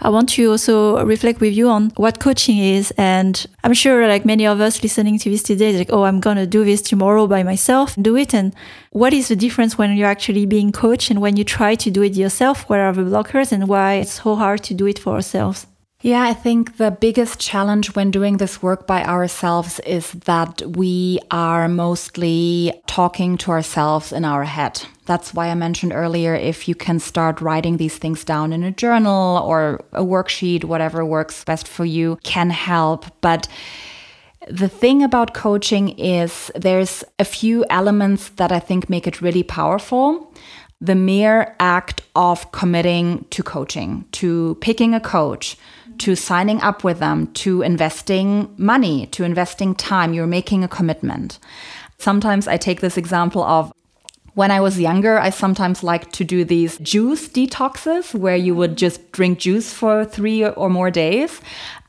I 0.00 0.10
want 0.10 0.28
to 0.30 0.50
also 0.50 1.02
reflect 1.04 1.40
with 1.40 1.54
you 1.54 1.68
on 1.68 1.90
what 1.96 2.20
coaching 2.20 2.58
is. 2.58 2.92
And 2.98 3.46
I'm 3.64 3.72
sure 3.72 4.06
like 4.06 4.24
many 4.24 4.46
of 4.46 4.60
us 4.60 4.82
listening 4.82 5.18
to 5.20 5.30
this 5.30 5.42
today, 5.42 5.76
like, 5.78 5.90
oh, 5.90 6.04
I'm 6.04 6.20
going 6.20 6.36
to 6.36 6.46
do 6.46 6.64
this 6.64 6.82
tomorrow 6.82 7.26
by 7.26 7.42
myself, 7.42 7.94
do 8.00 8.16
it. 8.16 8.34
And 8.34 8.54
what 8.90 9.12
is 9.12 9.28
the 9.28 9.36
difference 9.36 9.78
when 9.78 9.96
you're 9.96 10.08
actually 10.08 10.44
being 10.44 10.72
coached 10.72 11.10
and 11.10 11.20
when 11.20 11.36
you 11.36 11.44
try 11.44 11.74
to 11.76 11.90
do 11.90 12.02
it 12.02 12.14
yourself? 12.14 12.68
What 12.68 12.80
are 12.80 12.92
the 12.92 13.02
blockers 13.02 13.52
and 13.52 13.68
why 13.68 13.94
it's 13.94 14.22
so 14.22 14.36
hard 14.36 14.62
to 14.64 14.74
do 14.74 14.86
it 14.86 14.98
for 14.98 15.14
ourselves? 15.14 15.66
Yeah, 16.04 16.22
I 16.22 16.34
think 16.34 16.78
the 16.78 16.90
biggest 16.90 17.38
challenge 17.38 17.94
when 17.94 18.10
doing 18.10 18.38
this 18.38 18.60
work 18.60 18.88
by 18.88 19.04
ourselves 19.04 19.78
is 19.86 20.10
that 20.26 20.60
we 20.66 21.20
are 21.30 21.68
mostly 21.68 22.72
talking 22.88 23.38
to 23.38 23.52
ourselves 23.52 24.12
in 24.12 24.24
our 24.24 24.42
head. 24.42 24.82
That's 25.06 25.32
why 25.32 25.46
I 25.46 25.54
mentioned 25.54 25.92
earlier 25.92 26.34
if 26.34 26.66
you 26.66 26.74
can 26.74 26.98
start 26.98 27.40
writing 27.40 27.76
these 27.76 27.98
things 27.98 28.24
down 28.24 28.52
in 28.52 28.64
a 28.64 28.72
journal 28.72 29.38
or 29.46 29.84
a 29.92 30.02
worksheet, 30.02 30.64
whatever 30.64 31.06
works 31.06 31.44
best 31.44 31.68
for 31.68 31.84
you, 31.84 32.18
can 32.24 32.50
help. 32.50 33.06
But 33.20 33.46
the 34.48 34.68
thing 34.68 35.04
about 35.04 35.34
coaching 35.34 35.90
is 36.00 36.50
there's 36.56 37.04
a 37.20 37.24
few 37.24 37.64
elements 37.70 38.30
that 38.30 38.50
I 38.50 38.58
think 38.58 38.90
make 38.90 39.06
it 39.06 39.22
really 39.22 39.44
powerful 39.44 40.34
the 40.82 40.96
mere 40.96 41.54
act 41.60 42.00
of 42.16 42.50
committing 42.50 43.24
to 43.30 43.40
coaching, 43.44 44.04
to 44.10 44.58
picking 44.60 44.94
a 44.94 45.00
coach, 45.00 45.56
to 45.98 46.14
signing 46.14 46.60
up 46.60 46.84
with 46.84 46.98
them, 46.98 47.32
to 47.34 47.62
investing 47.62 48.52
money, 48.56 49.06
to 49.06 49.24
investing 49.24 49.74
time. 49.74 50.14
You're 50.14 50.26
making 50.26 50.64
a 50.64 50.68
commitment. 50.68 51.38
Sometimes 51.98 52.48
I 52.48 52.56
take 52.56 52.80
this 52.80 52.96
example 52.96 53.42
of 53.42 53.72
when 54.34 54.50
I 54.50 54.60
was 54.60 54.80
younger, 54.80 55.18
I 55.18 55.30
sometimes 55.30 55.82
liked 55.82 56.14
to 56.14 56.24
do 56.24 56.44
these 56.44 56.78
juice 56.78 57.28
detoxes 57.28 58.14
where 58.14 58.36
you 58.36 58.54
would 58.54 58.76
just 58.76 59.12
drink 59.12 59.40
juice 59.40 59.72
for 59.72 60.04
three 60.04 60.44
or 60.44 60.70
more 60.70 60.90
days. 60.90 61.40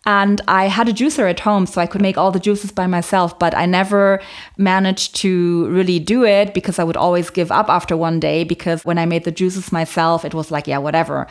And 0.06 0.42
I 0.50 0.68
had 0.68 0.90
a 0.90 0.94
juicer 0.94 1.30
at 1.30 1.40
home, 1.40 1.66
so 1.66 1.80
I 1.80 1.86
could 1.86 2.02
make 2.02 2.18
all 2.18 2.30
the 2.30 2.40
juices 2.40 2.72
by 2.72 2.88
myself, 2.88 3.40
but 3.40 3.56
I 3.56 3.66
never 3.66 4.22
managed 4.58 5.16
to 5.18 5.68
really 5.68 5.98
do 5.98 6.26
it 6.26 6.54
because 6.54 6.78
I 6.78 6.84
would 6.84 6.98
always 6.98 7.30
give 7.30 7.52
up 7.52 7.70
after 7.70 7.96
one 7.96 8.20
day. 8.20 8.44
Because 8.44 8.84
when 8.84 8.98
I 8.98 9.06
made 9.06 9.24
the 9.24 9.32
juices 9.32 9.72
myself, 9.72 10.26
it 10.26 10.34
was 10.34 10.52
like, 10.52 10.68
yeah, 10.68 10.80
whatever. 10.80 11.26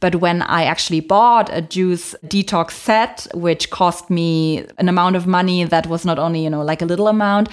But 0.00 0.16
when 0.16 0.42
I 0.42 0.64
actually 0.64 1.00
bought 1.00 1.48
a 1.50 1.62
juice 1.62 2.14
detox 2.26 2.72
set, 2.72 3.26
which 3.32 3.70
cost 3.70 4.10
me 4.10 4.66
an 4.76 4.90
amount 4.90 5.16
of 5.16 5.26
money 5.26 5.64
that 5.64 5.86
was 5.86 6.04
not 6.04 6.18
only, 6.18 6.44
you 6.44 6.50
know, 6.50 6.62
like 6.62 6.82
a 6.82 6.86
little 6.86 7.08
amount, 7.08 7.48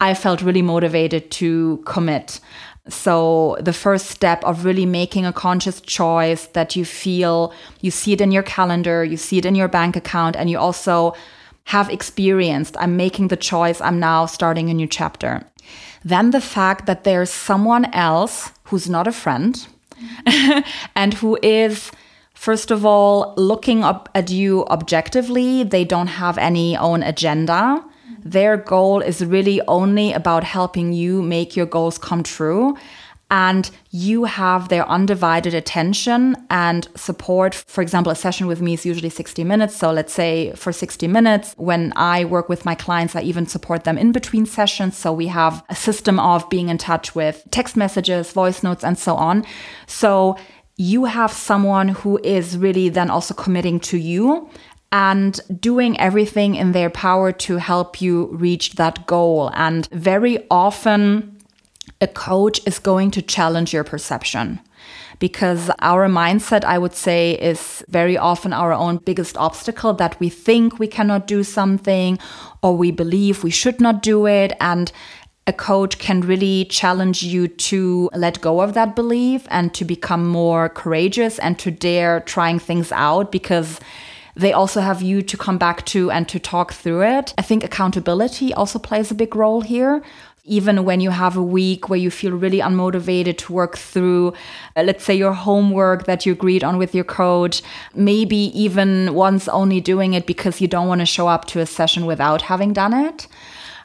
I 0.00 0.14
felt 0.14 0.42
really 0.42 0.62
motivated 0.62 1.30
to 1.32 1.82
commit. 1.86 2.40
So, 2.88 3.56
the 3.60 3.72
first 3.72 4.06
step 4.06 4.44
of 4.44 4.64
really 4.64 4.86
making 4.86 5.26
a 5.26 5.32
conscious 5.32 5.80
choice 5.80 6.46
that 6.48 6.76
you 6.76 6.84
feel 6.84 7.52
you 7.80 7.90
see 7.90 8.12
it 8.12 8.20
in 8.20 8.30
your 8.30 8.44
calendar, 8.44 9.04
you 9.04 9.16
see 9.16 9.38
it 9.38 9.44
in 9.44 9.56
your 9.56 9.68
bank 9.68 9.96
account, 9.96 10.36
and 10.36 10.48
you 10.48 10.58
also 10.58 11.14
have 11.64 11.90
experienced 11.90 12.76
I'm 12.78 12.96
making 12.96 13.28
the 13.28 13.36
choice, 13.36 13.80
I'm 13.80 13.98
now 13.98 14.26
starting 14.26 14.70
a 14.70 14.74
new 14.74 14.86
chapter. 14.86 15.42
Then 16.04 16.30
the 16.30 16.40
fact 16.40 16.86
that 16.86 17.02
there's 17.02 17.30
someone 17.30 17.86
else 17.92 18.52
who's 18.64 18.88
not 18.88 19.08
a 19.08 19.12
friend 19.12 19.66
and 20.94 21.14
who 21.14 21.38
is 21.42 21.90
first 22.34 22.70
of 22.70 22.84
all 22.84 23.34
looking 23.36 23.82
up 23.82 24.08
at 24.14 24.30
you 24.30 24.64
objectively 24.66 25.64
they 25.64 25.84
don't 25.84 26.06
have 26.06 26.38
any 26.38 26.76
own 26.76 27.02
agenda 27.02 27.82
their 28.30 28.56
goal 28.56 29.00
is 29.00 29.24
really 29.24 29.60
only 29.68 30.12
about 30.12 30.44
helping 30.44 30.92
you 30.92 31.22
make 31.22 31.56
your 31.56 31.66
goals 31.66 31.98
come 31.98 32.22
true 32.22 32.76
and 33.30 33.70
you 33.90 34.24
have 34.24 34.68
their 34.68 34.88
undivided 34.88 35.52
attention 35.52 36.36
and 36.48 36.88
support. 36.94 37.54
For 37.54 37.82
example, 37.82 38.12
a 38.12 38.14
session 38.14 38.46
with 38.46 38.62
me 38.62 38.74
is 38.74 38.86
usually 38.86 39.10
60 39.10 39.42
minutes. 39.42 39.74
So 39.74 39.90
let's 39.90 40.12
say 40.12 40.52
for 40.52 40.72
60 40.72 41.08
minutes, 41.08 41.52
when 41.56 41.92
I 41.96 42.24
work 42.24 42.48
with 42.48 42.64
my 42.64 42.76
clients, 42.76 43.16
I 43.16 43.22
even 43.22 43.46
support 43.46 43.82
them 43.82 43.98
in 43.98 44.12
between 44.12 44.46
sessions. 44.46 44.96
So 44.96 45.12
we 45.12 45.26
have 45.26 45.64
a 45.68 45.74
system 45.74 46.20
of 46.20 46.48
being 46.48 46.68
in 46.68 46.78
touch 46.78 47.16
with 47.16 47.42
text 47.50 47.76
messages, 47.76 48.30
voice 48.30 48.62
notes, 48.62 48.84
and 48.84 48.96
so 48.96 49.16
on. 49.16 49.44
So 49.88 50.36
you 50.76 51.06
have 51.06 51.32
someone 51.32 51.88
who 51.88 52.18
is 52.22 52.58
really 52.58 52.90
then 52.90 53.10
also 53.10 53.34
committing 53.34 53.80
to 53.80 53.96
you 53.96 54.48
and 54.92 55.40
doing 55.60 55.98
everything 55.98 56.54
in 56.54 56.72
their 56.72 56.90
power 56.90 57.32
to 57.32 57.56
help 57.56 58.00
you 58.00 58.26
reach 58.26 58.74
that 58.76 59.06
goal. 59.06 59.50
And 59.54 59.88
very 59.90 60.46
often, 60.50 61.36
a 62.00 62.06
coach 62.06 62.60
is 62.66 62.78
going 62.78 63.10
to 63.12 63.22
challenge 63.22 63.72
your 63.72 63.84
perception 63.84 64.60
because 65.18 65.70
our 65.80 66.08
mindset, 66.08 66.64
I 66.64 66.78
would 66.78 66.94
say, 66.94 67.32
is 67.32 67.84
very 67.88 68.18
often 68.18 68.52
our 68.52 68.72
own 68.72 68.98
biggest 68.98 69.36
obstacle 69.36 69.94
that 69.94 70.18
we 70.20 70.28
think 70.28 70.78
we 70.78 70.86
cannot 70.86 71.26
do 71.26 71.42
something 71.42 72.18
or 72.62 72.76
we 72.76 72.90
believe 72.90 73.42
we 73.42 73.50
should 73.50 73.80
not 73.80 74.02
do 74.02 74.26
it. 74.26 74.52
And 74.60 74.92
a 75.46 75.52
coach 75.52 75.98
can 75.98 76.20
really 76.22 76.64
challenge 76.66 77.22
you 77.22 77.48
to 77.48 78.10
let 78.14 78.40
go 78.40 78.60
of 78.60 78.74
that 78.74 78.96
belief 78.96 79.46
and 79.48 79.72
to 79.74 79.84
become 79.84 80.26
more 80.26 80.68
courageous 80.68 81.38
and 81.38 81.58
to 81.60 81.70
dare 81.70 82.20
trying 82.20 82.58
things 82.58 82.92
out 82.92 83.30
because 83.30 83.80
they 84.36 84.52
also 84.52 84.80
have 84.80 85.02
you 85.02 85.22
to 85.22 85.36
come 85.36 85.58
back 85.58 85.84
to 85.86 86.10
and 86.10 86.28
to 86.28 86.38
talk 86.38 86.72
through 86.72 87.02
it. 87.02 87.34
I 87.38 87.42
think 87.42 87.64
accountability 87.64 88.52
also 88.54 88.78
plays 88.78 89.10
a 89.10 89.14
big 89.14 89.34
role 89.34 89.62
here 89.62 90.02
even 90.46 90.84
when 90.84 91.00
you 91.00 91.10
have 91.10 91.36
a 91.36 91.42
week 91.42 91.88
where 91.88 91.98
you 91.98 92.10
feel 92.10 92.32
really 92.32 92.60
unmotivated 92.60 93.36
to 93.36 93.52
work 93.52 93.76
through, 93.76 94.32
uh, 94.76 94.82
let's 94.82 95.04
say, 95.04 95.14
your 95.14 95.32
homework 95.32 96.06
that 96.06 96.24
you 96.24 96.32
agreed 96.32 96.62
on 96.62 96.78
with 96.78 96.94
your 96.94 97.04
coach, 97.04 97.62
maybe 97.94 98.36
even 98.58 99.12
once 99.14 99.48
only 99.48 99.80
doing 99.80 100.14
it 100.14 100.26
because 100.26 100.60
you 100.60 100.68
don't 100.68 100.88
want 100.88 101.00
to 101.00 101.06
show 101.06 101.26
up 101.26 101.44
to 101.46 101.60
a 101.60 101.66
session 101.66 102.06
without 102.06 102.42
having 102.42 102.72
done 102.72 102.94
it. 102.94 103.26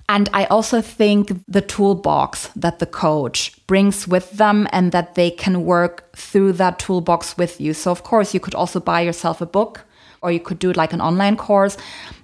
And 0.08 0.30
I 0.34 0.46
also 0.46 0.82
think 0.82 1.32
the 1.48 1.62
toolbox 1.62 2.50
that 2.56 2.80
the 2.80 2.86
coach 2.86 3.66
brings 3.66 4.08
with 4.08 4.32
them 4.34 4.68
and 4.72 4.92
that 4.92 5.16
they 5.16 5.32
can 5.32 5.64
work 5.64 6.16
through 6.16 6.54
that 6.54 6.80
toolbox 6.80 7.38
with 7.38 7.62
you. 7.62 7.74
So, 7.74 7.92
of 7.92 8.04
course, 8.04 8.34
you 8.34 8.40
could 8.40 8.56
also 8.56 8.80
buy 8.80 9.02
yourself 9.02 9.42
a 9.42 9.46
book 9.46 9.86
or 10.22 10.32
you 10.32 10.40
could 10.40 10.60
do 10.60 10.70
it 10.70 10.78
like 10.78 10.94
an 10.94 11.02
online 11.02 11.36
course. 11.36 11.78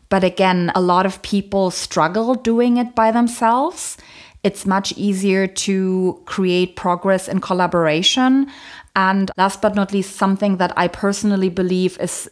But 0.10 0.24
again, 0.24 0.72
a 0.76 0.82
lot 0.82 1.06
of 1.06 1.22
people 1.22 1.72
struggle 1.72 2.36
doing 2.36 2.78
it 2.78 2.96
by 2.96 3.12
themselves. 3.12 3.98
It's 4.44 4.66
much 4.66 4.94
easier 4.94 5.48
to 5.48 6.22
create 6.26 6.76
progress 6.76 7.28
in 7.28 7.42
collaboration. 7.42 8.48
And 8.96 9.30
last 9.38 9.62
but 9.62 9.76
not 9.76 9.92
least, 9.92 10.16
something 10.16 10.58
that 10.58 10.74
I 10.78 10.88
personally 10.88 11.50
believe 11.50 12.00
is 12.00 12.30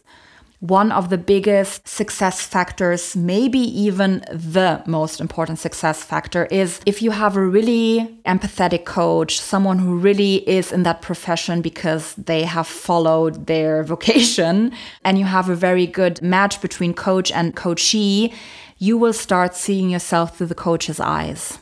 one 0.68 0.90
of 0.90 1.10
the 1.10 1.18
biggest 1.18 1.86
success 1.86 2.40
factors, 2.40 3.14
maybe 3.14 3.58
even 3.58 4.24
the 4.32 4.82
most 4.86 5.20
important 5.20 5.58
success 5.58 6.02
factor, 6.02 6.46
is 6.46 6.80
if 6.86 7.02
you 7.02 7.12
have 7.12 7.36
a 7.36 7.46
really 7.46 8.18
empathetic 8.26 8.84
coach, 8.84 9.38
someone 9.38 9.78
who 9.78 9.96
really 9.96 10.36
is 10.48 10.72
in 10.72 10.82
that 10.82 11.02
profession 11.02 11.62
because 11.62 12.14
they 12.14 12.42
have 12.42 12.66
followed 12.66 13.46
their 13.46 13.82
vocation, 13.94 14.72
and 15.04 15.18
you 15.18 15.24
have 15.24 15.48
a 15.48 15.54
very 15.54 15.86
good 15.86 16.20
match 16.20 16.60
between 16.60 16.92
coach 16.94 17.30
and 17.30 17.54
coachee, 17.54 18.32
you 18.78 18.98
will 18.98 19.12
start 19.12 19.54
seeing 19.54 19.90
yourself 19.90 20.36
through 20.36 20.48
the 20.48 20.54
coach's 20.54 21.00
eyes. 21.00 21.58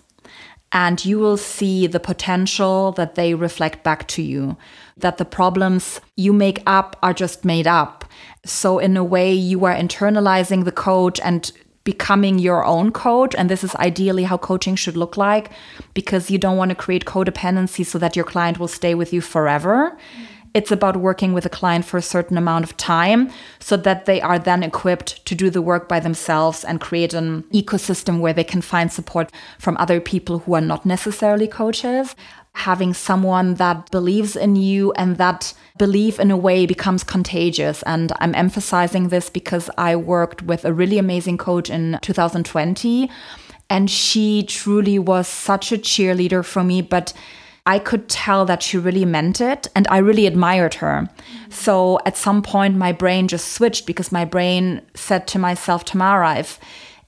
And 0.72 1.04
you 1.04 1.20
will 1.20 1.36
see 1.36 1.86
the 1.86 2.00
potential 2.00 2.90
that 2.92 3.14
they 3.14 3.34
reflect 3.34 3.84
back 3.84 4.08
to 4.08 4.22
you, 4.22 4.56
that 4.96 5.18
the 5.18 5.24
problems 5.24 6.00
you 6.16 6.32
make 6.32 6.62
up 6.66 6.96
are 7.00 7.14
just 7.14 7.44
made 7.44 7.68
up 7.68 8.03
so, 8.44 8.78
in 8.78 8.96
a 8.96 9.04
way, 9.04 9.32
you 9.32 9.64
are 9.64 9.74
internalizing 9.74 10.64
the 10.64 10.72
coach 10.72 11.18
and 11.20 11.50
becoming 11.84 12.38
your 12.38 12.64
own 12.64 12.92
coach. 12.92 13.34
And 13.34 13.50
this 13.50 13.62
is 13.62 13.74
ideally 13.76 14.24
how 14.24 14.38
coaching 14.38 14.74
should 14.74 14.96
look 14.96 15.16
like 15.16 15.50
because 15.92 16.30
you 16.30 16.38
don't 16.38 16.56
want 16.56 16.70
to 16.70 16.74
create 16.74 17.04
codependency 17.04 17.84
so 17.84 17.98
that 17.98 18.16
your 18.16 18.24
client 18.24 18.58
will 18.58 18.68
stay 18.68 18.94
with 18.94 19.12
you 19.12 19.20
forever. 19.20 19.96
Mm. 20.16 20.26
It's 20.54 20.70
about 20.70 20.96
working 20.96 21.32
with 21.32 21.44
a 21.44 21.50
client 21.50 21.84
for 21.84 21.98
a 21.98 22.02
certain 22.02 22.38
amount 22.38 22.64
of 22.64 22.76
time 22.76 23.28
so 23.58 23.76
that 23.76 24.06
they 24.06 24.20
are 24.20 24.38
then 24.38 24.62
equipped 24.62 25.26
to 25.26 25.34
do 25.34 25.50
the 25.50 25.60
work 25.60 25.88
by 25.88 25.98
themselves 25.98 26.64
and 26.64 26.80
create 26.80 27.12
an 27.12 27.42
ecosystem 27.52 28.20
where 28.20 28.32
they 28.32 28.44
can 28.44 28.62
find 28.62 28.92
support 28.92 29.32
from 29.58 29.76
other 29.78 30.00
people 30.00 30.38
who 30.38 30.54
are 30.54 30.60
not 30.60 30.86
necessarily 30.86 31.48
coaches 31.48 32.14
having 32.54 32.94
someone 32.94 33.54
that 33.54 33.90
believes 33.90 34.36
in 34.36 34.56
you 34.56 34.92
and 34.92 35.16
that 35.16 35.52
belief 35.76 36.20
in 36.20 36.30
a 36.30 36.36
way 36.36 36.66
becomes 36.66 37.02
contagious. 37.02 37.82
And 37.82 38.12
I'm 38.20 38.34
emphasizing 38.34 39.08
this 39.08 39.28
because 39.28 39.68
I 39.76 39.96
worked 39.96 40.42
with 40.42 40.64
a 40.64 40.72
really 40.72 40.98
amazing 40.98 41.36
coach 41.36 41.68
in 41.68 41.98
2020 42.00 43.10
and 43.68 43.90
she 43.90 44.44
truly 44.44 44.98
was 44.98 45.26
such 45.26 45.72
a 45.72 45.78
cheerleader 45.78 46.44
for 46.44 46.62
me, 46.62 46.80
but 46.80 47.12
I 47.66 47.78
could 47.78 48.08
tell 48.08 48.44
that 48.44 48.62
she 48.62 48.76
really 48.76 49.06
meant 49.06 49.40
it 49.40 49.68
and 49.74 49.88
I 49.88 49.98
really 49.98 50.26
admired 50.26 50.74
her. 50.74 51.08
Mm-hmm. 51.08 51.50
So 51.50 51.98
at 52.06 52.16
some 52.16 52.42
point, 52.42 52.76
my 52.76 52.92
brain 52.92 53.26
just 53.26 53.48
switched 53.52 53.86
because 53.86 54.12
my 54.12 54.24
brain 54.24 54.82
said 54.94 55.26
to 55.28 55.38
myself, 55.38 55.84
Tamara, 55.84 56.36
if 56.36 56.60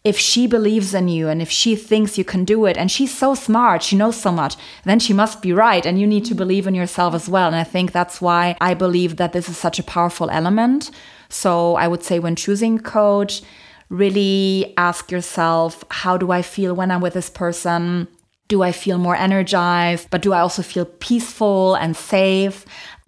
if 0.07 0.17
she 0.17 0.47
believes 0.47 0.95
in 0.95 1.09
you 1.09 1.27
and 1.27 1.43
if 1.43 1.51
she 1.51 1.75
thinks 1.75 2.17
you 2.17 2.23
can 2.23 2.45
do 2.45 2.65
it 2.65 2.77
and 2.77 2.93
she's 2.93 3.13
so 3.13 3.35
smart, 3.35 3.83
she 3.83 3.97
knows 3.97 4.17
so 4.17 4.31
much, 4.31 4.55
then 4.85 5.01
she 5.01 5.13
must 5.13 5.43
be 5.43 5.53
right. 5.53 5.85
And 5.85 6.01
you 6.01 6.07
need 6.07 6.25
to 6.27 6.35
believe 6.35 6.69
in 6.69 6.77
yourself 6.77 7.13
as 7.13 7.29
well. 7.29 7.49
And 7.49 7.57
I 7.57 7.65
think 7.65 7.91
that's 7.91 8.21
why 8.21 8.57
I 8.61 8.73
believe 8.75 9.17
that 9.17 9.33
this 9.33 9.49
is 9.49 9.59
such 9.59 9.81
a 9.81 9.83
powerful 9.83 10.31
element. 10.31 10.93
So 11.29 11.75
I 11.75 11.89
would 11.89 12.05
say 12.05 12.21
when 12.21 12.37
choosing 12.37 12.79
a 12.79 12.83
coach, 12.83 13.43
really 13.89 14.75
ask 14.77 15.11
yourself, 15.11 15.83
how 15.91 16.17
do 16.17 16.31
I 16.31 16.41
feel 16.41 16.73
when 16.73 16.93
I'm 16.93 17.01
with 17.01 17.15
this 17.15 17.29
person? 17.29 18.07
Do 18.47 18.63
I 18.63 18.71
feel 18.71 18.99
more 18.99 19.17
energized? 19.17 20.09
But 20.11 20.23
do 20.23 20.33
I 20.33 20.39
also 20.39 20.63
feel 20.63 20.85
peaceful 20.85 21.75
and 21.75 21.97
safe? 21.97 22.65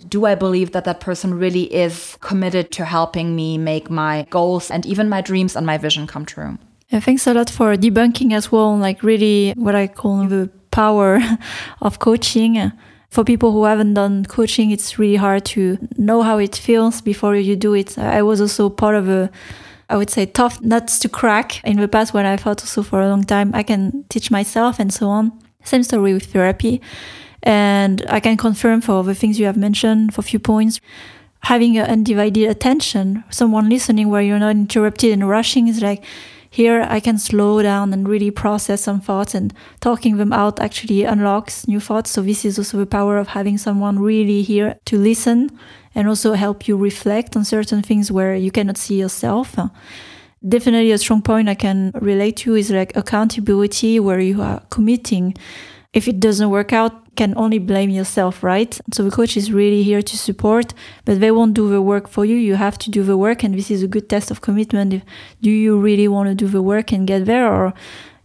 Do 0.09 0.27
I 0.27 0.35
believe 0.35 0.73
that 0.73 0.85
that 0.87 0.99
person 0.99 1.39
really 1.39 1.73
is 1.73 2.19
committed 2.21 2.73
to 2.73 2.85
helping 2.85 3.37
me 3.37 3.57
make 3.57 3.89
my 3.89 4.27
goals 4.31 4.69
and 4.69 4.85
even 4.85 5.09
my 5.09 5.21
dreams 5.21 5.55
and 5.55 5.65
my 5.65 5.79
vision 5.79 6.09
come 6.09 6.27
true? 6.27 6.59
Yeah, 6.91 7.01
thanks 7.01 7.27
a 7.27 7.35
lot 7.35 7.51
for 7.51 7.75
debunking 7.77 8.33
as 8.33 8.51
well, 8.51 8.75
like 8.77 9.03
really 9.03 9.53
what 9.57 9.75
I 9.75 9.89
call 9.89 10.27
the 10.27 10.49
power 10.71 11.21
of 11.83 11.99
coaching. 11.99 12.73
For 13.11 13.25
people 13.25 13.53
who 13.53 13.65
haven't 13.65 13.95
done 13.95 14.25
coaching, 14.25 14.71
it's 14.71 14.99
really 14.99 15.17
hard 15.17 15.45
to 15.47 15.79
know 15.99 16.23
how 16.23 16.39
it 16.39 16.57
feels 16.57 17.01
before 17.03 17.37
you 17.37 17.57
do 17.57 17.75
it. 17.75 17.99
I 17.99 18.23
was 18.23 18.41
also 18.41 18.71
part 18.71 18.95
of 18.95 19.09
a, 19.09 19.31
I 19.91 19.97
would 19.99 20.09
say, 20.09 20.25
tough 20.25 20.63
nuts 20.63 20.99
to 21.01 21.09
crack 21.11 21.63
in 21.65 21.79
the 21.79 21.89
past 21.89 22.15
when 22.15 22.25
I 22.25 22.37
thought 22.39 22.63
also 22.63 22.83
for 22.83 23.03
a 23.03 23.09
long 23.09 23.25
time 23.25 23.55
I 23.55 23.63
can 23.63 24.05
teach 24.09 24.31
myself 24.31 24.79
and 24.79 24.93
so 24.93 25.09
on. 25.09 25.33
Same 25.65 25.83
story 25.83 26.15
with 26.15 26.33
therapy. 26.33 26.81
And 27.43 28.05
I 28.09 28.21
can 28.21 28.37
confirm 28.39 28.81
for 28.81 29.05
the 29.05 29.15
things 29.15 29.39
you 29.39 29.45
have 29.47 29.59
mentioned, 29.59 30.15
for 30.15 30.21
a 30.21 30.25
few 30.25 30.39
points, 30.39 30.81
having 31.43 31.77
an 31.77 31.87
undivided 31.87 32.49
attention, 32.49 33.25
someone 33.31 33.69
listening 33.69 34.09
where 34.09 34.23
you're 34.23 34.39
not 34.39 34.51
interrupted 34.51 35.13
and 35.13 35.29
rushing 35.29 35.69
is 35.69 35.83
like, 35.83 36.03
here 36.51 36.87
I 36.89 37.01
can 37.01 37.19
slow 37.19 37.63
down 37.63 37.93
and 37.93 38.09
really 38.09 38.31
process 38.31 38.83
some 38.83 39.01
thoughts 39.01 39.35
and 39.35 39.53
talking 39.81 40.17
them 40.17 40.33
out 40.33 40.61
actually 40.61 41.05
unlocks 41.05 41.69
new 41.69 41.81
thoughts. 41.81 42.11
So 42.11 42.23
this 42.23 42.45
is 42.45 42.59
also 42.59 42.79
the 42.79 42.87
power 42.87 43.19
of 43.19 43.29
having 43.29 43.59
someone 43.59 43.99
really 43.99 44.43
here 44.43 44.79
to 44.87 44.99
listen 44.99 45.51
and 45.95 46.09
also 46.09 46.33
help 46.33 46.67
you 46.67 46.77
reflect 46.77 47.37
on 47.37 47.45
certain 47.45 47.83
things 47.83 48.11
where 48.11 48.35
you 48.35 48.51
cannot 48.51 48.79
see 48.79 48.99
yourself. 48.99 49.57
Definitely 50.47 50.93
a 50.93 50.99
strong 50.99 51.21
point 51.23 51.49
I 51.49 51.55
can 51.55 51.91
relate 51.95 52.37
to 52.39 52.55
is 52.55 52.71
like 52.71 52.97
accountability 52.97 53.99
where 54.01 54.21
you 54.21 54.41
are 54.41 54.63
committing 54.71 55.35
if 55.93 56.07
it 56.07 56.21
doesn't 56.21 56.51
work 56.51 56.73
out, 56.73 57.15
can 57.17 57.35
only 57.37 57.59
blame 57.59 57.91
yourself, 57.91 58.43
right? 58.45 58.79
So 58.93 59.03
the 59.03 59.11
coach 59.11 59.37
is 59.37 59.53
really 59.53 59.83
here 59.83 60.03
to 60.03 60.17
support, 60.17 60.75
but 61.05 61.19
they 61.21 61.31
won't 61.31 61.55
do 61.55 61.69
the 61.69 61.83
work 61.83 62.09
for 62.09 62.25
you. 62.25 62.37
You 62.37 62.55
have 62.55 62.79
to 62.79 62.91
do 62.91 63.03
the 63.03 63.17
work, 63.17 63.43
and 63.43 63.55
this 63.55 63.71
is 63.71 63.83
a 63.83 63.89
good 63.89 64.09
test 64.09 64.31
of 64.31 64.41
commitment. 64.41 65.03
Do 65.41 65.51
you 65.51 65.79
really 65.79 66.09
want 66.09 66.29
to 66.29 66.35
do 66.35 66.47
the 66.47 66.63
work 66.63 66.93
and 66.93 67.07
get 67.07 67.25
there, 67.25 67.53
or 67.53 67.75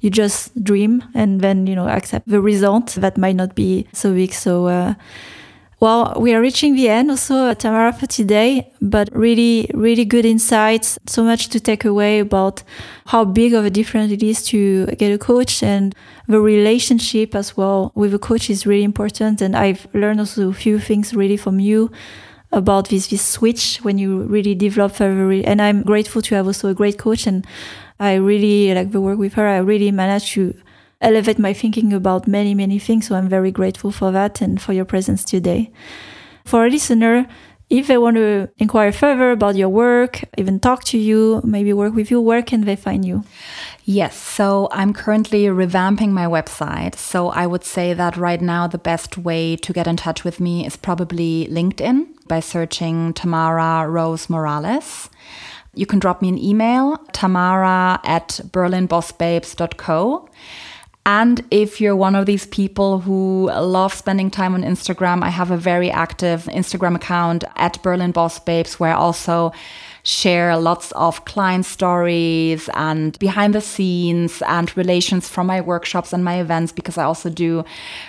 you 0.04 0.10
just 0.10 0.62
dream 0.62 1.04
and 1.16 1.40
then, 1.40 1.66
you 1.66 1.76
know, 1.76 1.88
accept 1.88 2.28
the 2.28 2.42
result 2.42 2.88
that 2.96 3.18
might 3.18 3.38
not 3.38 3.56
be 3.56 3.88
so 3.94 4.14
big. 4.14 4.34
So, 4.34 4.68
uh, 4.68 4.94
well, 5.84 6.14
we 6.18 6.34
are 6.34 6.40
reaching 6.40 6.76
the 6.76 6.88
end 6.88 7.12
also, 7.12 7.54
Tamara, 7.54 7.92
for 7.92 8.08
today, 8.08 8.72
but 8.82 9.10
really, 9.14 9.70
really 9.74 10.06
good 10.06 10.24
insights. 10.24 10.98
So 11.08 11.26
much 11.26 11.50
to 11.50 11.60
take 11.60 11.84
away 11.84 12.20
about 12.20 12.64
how 13.08 13.26
big 13.26 13.54
of 13.54 13.66
a 13.66 13.70
difference 13.70 14.10
it 14.10 14.24
is 14.24 14.46
to 14.46 14.86
get 14.86 15.12
a 15.12 15.18
coach 15.18 15.62
and 15.62 15.94
the 16.30 16.40
relationship 16.40 17.36
as 17.36 17.58
well 17.58 17.92
with 17.96 18.14
a 18.14 18.18
coach 18.18 18.50
is 18.50 18.66
really 18.66 18.86
important. 18.86 19.42
And 19.42 19.58
I've 19.58 19.86
learned 19.94 20.22
also 20.22 20.48
a 20.52 20.54
few 20.54 20.80
things 20.80 21.14
really 21.14 21.36
from 21.36 21.60
you 21.60 21.92
about 22.54 22.88
this, 22.88 23.08
this 23.08 23.26
switch 23.26 23.80
when 23.82 23.98
you 23.98 24.22
really 24.22 24.56
develop 24.56 24.94
further. 24.94 25.32
And 25.46 25.62
I'm 25.62 25.84
grateful 25.84 26.22
to 26.22 26.36
have 26.36 26.48
also 26.48 26.70
a 26.70 26.74
great 26.74 26.98
coach 26.98 27.28
and 27.28 27.46
I 28.00 28.14
really 28.14 28.74
like 28.74 28.92
the 28.92 29.02
work 29.02 29.20
with 29.20 29.34
her. 29.34 29.46
I 29.46 29.58
really 29.58 29.92
managed 29.92 30.32
to 30.36 30.56
elevate 31.04 31.38
my 31.38 31.54
thinking 31.54 31.94
about 31.94 32.28
many, 32.28 32.56
many 32.56 32.80
things. 32.80 33.08
So 33.08 33.16
I'm 33.16 33.30
very 33.30 33.52
grateful 33.52 33.92
for 33.92 34.12
that 34.12 34.42
and 34.42 34.62
for 34.62 34.74
your 34.74 34.86
presence 34.86 35.24
today. 35.24 35.72
For 36.46 36.66
a 36.66 36.70
listener, 36.70 37.28
if 37.70 37.88
they 37.88 37.98
want 37.98 38.18
to 38.18 38.50
inquire 38.58 38.92
further 38.92 39.32
about 39.32 39.56
your 39.56 39.70
work, 39.70 40.24
even 40.38 40.60
talk 40.60 40.84
to 40.86 40.98
you, 40.98 41.42
maybe 41.44 41.74
work 41.74 41.96
with 41.96 42.12
you, 42.12 42.22
where 42.22 42.44
can 42.44 42.62
they 42.62 42.76
find 42.76 43.04
you? 43.04 43.24
Yes, 43.86 44.16
so 44.16 44.68
I'm 44.72 44.94
currently 44.94 45.46
revamping 45.46 46.12
my 46.12 46.26
website. 46.26 46.96
So 46.96 47.30
I 47.30 47.48
would 47.48 47.64
say 47.64 47.94
that 47.94 48.16
right 48.16 48.42
now 48.42 48.68
the 48.68 48.78
best 48.78 49.18
way 49.18 49.56
to 49.58 49.74
get 49.74 49.88
in 49.88 49.98
touch 49.98 50.24
with 50.24 50.40
me 50.40 50.66
is 50.66 50.78
probably 50.78 51.48
LinkedIn 51.50 52.28
by 52.28 52.42
searching 52.42 53.14
Tamara 53.14 53.90
Rose 53.90 54.30
Morales. 54.30 55.10
You 55.74 55.88
can 55.88 55.98
drop 55.98 56.22
me 56.22 56.30
an 56.30 56.38
email, 56.38 56.98
tamara 57.12 58.00
at 58.04 58.40
berlinbossbabes.co. 58.52 60.30
And 61.06 61.44
if 61.52 61.82
you're 61.82 61.98
one 61.98 62.16
of 62.16 62.26
these 62.26 62.46
people 62.46 63.00
who 63.00 63.52
love 63.52 63.94
spending 63.94 64.32
time 64.32 64.54
on 64.54 64.64
Instagram, 64.64 65.22
I 65.22 65.30
have 65.30 65.52
a 65.52 65.58
very 65.58 65.92
active 65.92 66.44
Instagram 66.46 66.96
account 66.96 67.44
at 67.58 67.82
Berlin 67.84 68.12
Boss 68.12 68.40
Babes 68.40 68.80
where 68.80 68.92
I 68.92 68.96
also 68.96 69.52
share 70.04 70.58
lots 70.58 70.92
of 70.94 71.26
client 71.26 71.66
stories 71.66 72.70
and 72.74 73.18
behind 73.20 73.56
the 73.56 73.62
scenes 73.62 74.42
and 74.44 74.76
relations 74.78 75.28
from 75.28 75.48
my 75.48 75.60
workshops 75.60 76.14
and 76.14 76.24
my 76.24 76.40
events 76.40 76.72
because 76.72 76.98
I 76.98 77.04
also 77.04 77.30
do 77.30 77.66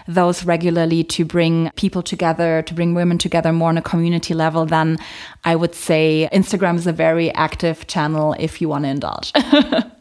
those 0.07 0.45
regularly 0.45 1.03
to 1.05 1.25
bring 1.25 1.71
people 1.77 2.03
together, 2.03 2.63
to 2.63 2.75
bring 2.75 2.95
women 2.95 3.19
together 3.19 3.53
more 3.53 3.71
on 3.71 3.79
a 3.79 3.83
community 3.83 4.35
level. 4.35 4.67
Then 4.67 4.99
I 5.45 5.57
would 5.57 5.75
say 5.75 6.29
Instagram 6.33 6.77
is 6.77 6.87
a 6.87 6.93
very 6.93 7.33
active 7.35 7.87
channel 7.89 8.37
if 8.39 8.61
you 8.61 8.69
want 8.69 8.85
to 8.85 8.91
indulge. 8.91 9.33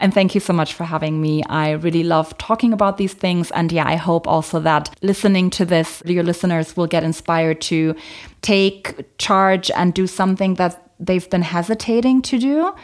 And 0.00 0.12
thank 0.12 0.34
you 0.34 0.40
so 0.40 0.52
much 0.52 0.74
for 0.74 0.84
having 0.84 1.20
me. 1.20 1.42
I 1.44 1.72
really 1.72 2.02
love 2.02 2.36
talking 2.38 2.72
about 2.72 2.98
these 2.98 3.14
things. 3.14 3.50
And 3.52 3.72
yeah, 3.72 3.86
I 3.86 3.96
hope 3.96 4.26
also 4.26 4.60
that 4.60 4.90
listening 5.02 5.50
to 5.50 5.64
this, 5.64 6.02
your 6.04 6.22
listeners 6.22 6.76
will 6.76 6.86
get 6.86 7.04
inspired 7.04 7.60
to 7.62 7.94
take 8.42 9.18
charge 9.18 9.70
and 9.70 9.94
do 9.94 10.06
something 10.06 10.54
that 10.54 10.90
they've 10.98 11.28
been 11.30 11.42
hesitating 11.42 12.22
to 12.22 12.38
do. 12.38 12.74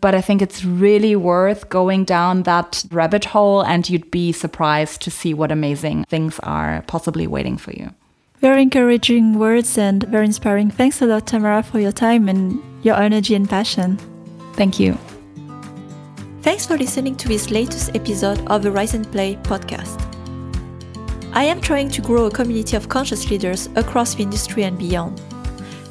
But 0.00 0.14
I 0.14 0.20
think 0.20 0.40
it's 0.42 0.64
really 0.64 1.16
worth 1.16 1.68
going 1.68 2.04
down 2.04 2.44
that 2.44 2.84
rabbit 2.92 3.24
hole, 3.24 3.62
and 3.62 3.88
you'd 3.90 4.10
be 4.12 4.30
surprised 4.30 5.02
to 5.02 5.10
see 5.10 5.34
what 5.34 5.50
amazing 5.50 6.04
things 6.04 6.38
are 6.44 6.84
possibly 6.86 7.26
waiting 7.26 7.58
for 7.58 7.72
you. 7.72 7.90
Very 8.40 8.62
encouraging 8.62 9.38
words 9.40 9.76
and 9.76 10.04
very 10.04 10.26
inspiring. 10.26 10.70
Thanks 10.70 11.02
a 11.02 11.06
lot, 11.06 11.26
Tamara, 11.26 11.64
for 11.64 11.80
your 11.80 11.90
time 11.90 12.28
and 12.28 12.62
your 12.84 12.94
energy 12.94 13.34
and 13.34 13.50
passion. 13.50 13.98
Thank 14.52 14.78
you. 14.78 14.96
Thanks 16.40 16.64
for 16.64 16.78
listening 16.78 17.16
to 17.16 17.26
this 17.26 17.50
latest 17.50 17.96
episode 17.96 18.46
of 18.46 18.62
the 18.62 18.70
Rise 18.70 18.94
and 18.94 19.10
Play 19.10 19.34
podcast. 19.42 20.00
I 21.32 21.42
am 21.42 21.60
trying 21.60 21.90
to 21.90 22.00
grow 22.00 22.26
a 22.26 22.30
community 22.30 22.76
of 22.76 22.88
conscious 22.88 23.28
leaders 23.28 23.68
across 23.74 24.14
the 24.14 24.22
industry 24.22 24.62
and 24.62 24.78
beyond. 24.78 25.20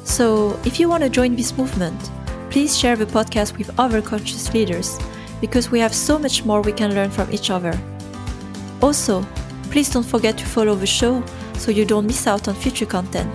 So, 0.04 0.58
if 0.64 0.80
you 0.80 0.88
want 0.88 1.02
to 1.02 1.10
join 1.10 1.36
this 1.36 1.56
movement, 1.56 2.10
please 2.50 2.76
share 2.78 2.96
the 2.96 3.04
podcast 3.04 3.58
with 3.58 3.78
other 3.78 4.00
conscious 4.00 4.52
leaders 4.54 4.98
because 5.42 5.70
we 5.70 5.80
have 5.80 5.94
so 5.94 6.18
much 6.18 6.46
more 6.46 6.62
we 6.62 6.72
can 6.72 6.94
learn 6.94 7.10
from 7.10 7.30
each 7.30 7.50
other. 7.50 7.78
Also, 8.80 9.22
please 9.64 9.90
don't 9.90 10.02
forget 10.02 10.38
to 10.38 10.46
follow 10.46 10.74
the 10.74 10.86
show 10.86 11.22
so 11.58 11.70
you 11.70 11.84
don't 11.84 12.06
miss 12.06 12.26
out 12.26 12.48
on 12.48 12.54
future 12.54 12.86
content. 12.86 13.30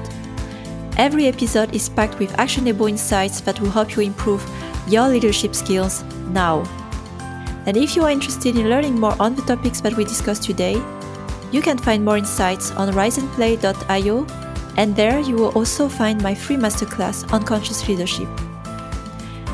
Every 0.98 1.28
episode 1.28 1.76
is 1.76 1.90
packed 1.90 2.18
with 2.18 2.38
actionable 2.40 2.88
insights 2.88 3.40
that 3.42 3.62
will 3.62 3.70
help 3.70 3.96
you 3.96 4.02
improve 4.02 4.44
your 4.88 5.08
leadership 5.08 5.54
skills 5.54 6.04
now. 6.32 6.64
And 7.66 7.78
if 7.78 7.96
you 7.96 8.04
are 8.04 8.12
interested 8.12 8.58
in 8.58 8.70
learning 8.70 9.00
more 9.00 9.16
on 9.20 9.36
the 9.36 9.42
topics 9.44 9.82
that 9.82 9.96
we 9.96 10.04
discussed 10.04 10.44
today, 10.44 10.82
you 11.52 11.62
can 11.62 11.78
find 11.78 12.04
more 12.04 12.18
insights 12.18 12.72
on 12.72 12.92
riseandplay.io, 12.94 14.28
and 14.78 14.96
there 14.96 15.20
you 15.20 15.36
will 15.36 15.52
also 15.58 15.88
find 15.88 16.22
my 16.22 16.34
free 16.34 16.58
masterclass 16.58 17.32
on 17.32 17.44
conscious 17.44 17.88
leadership. 17.88 18.28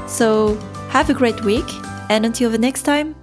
So, 0.08 0.56
have 0.90 1.10
a 1.10 1.14
great 1.14 1.44
week, 1.44 1.66
and 2.10 2.26
until 2.26 2.50
the 2.50 2.58
next 2.58 2.84
time, 2.84 3.16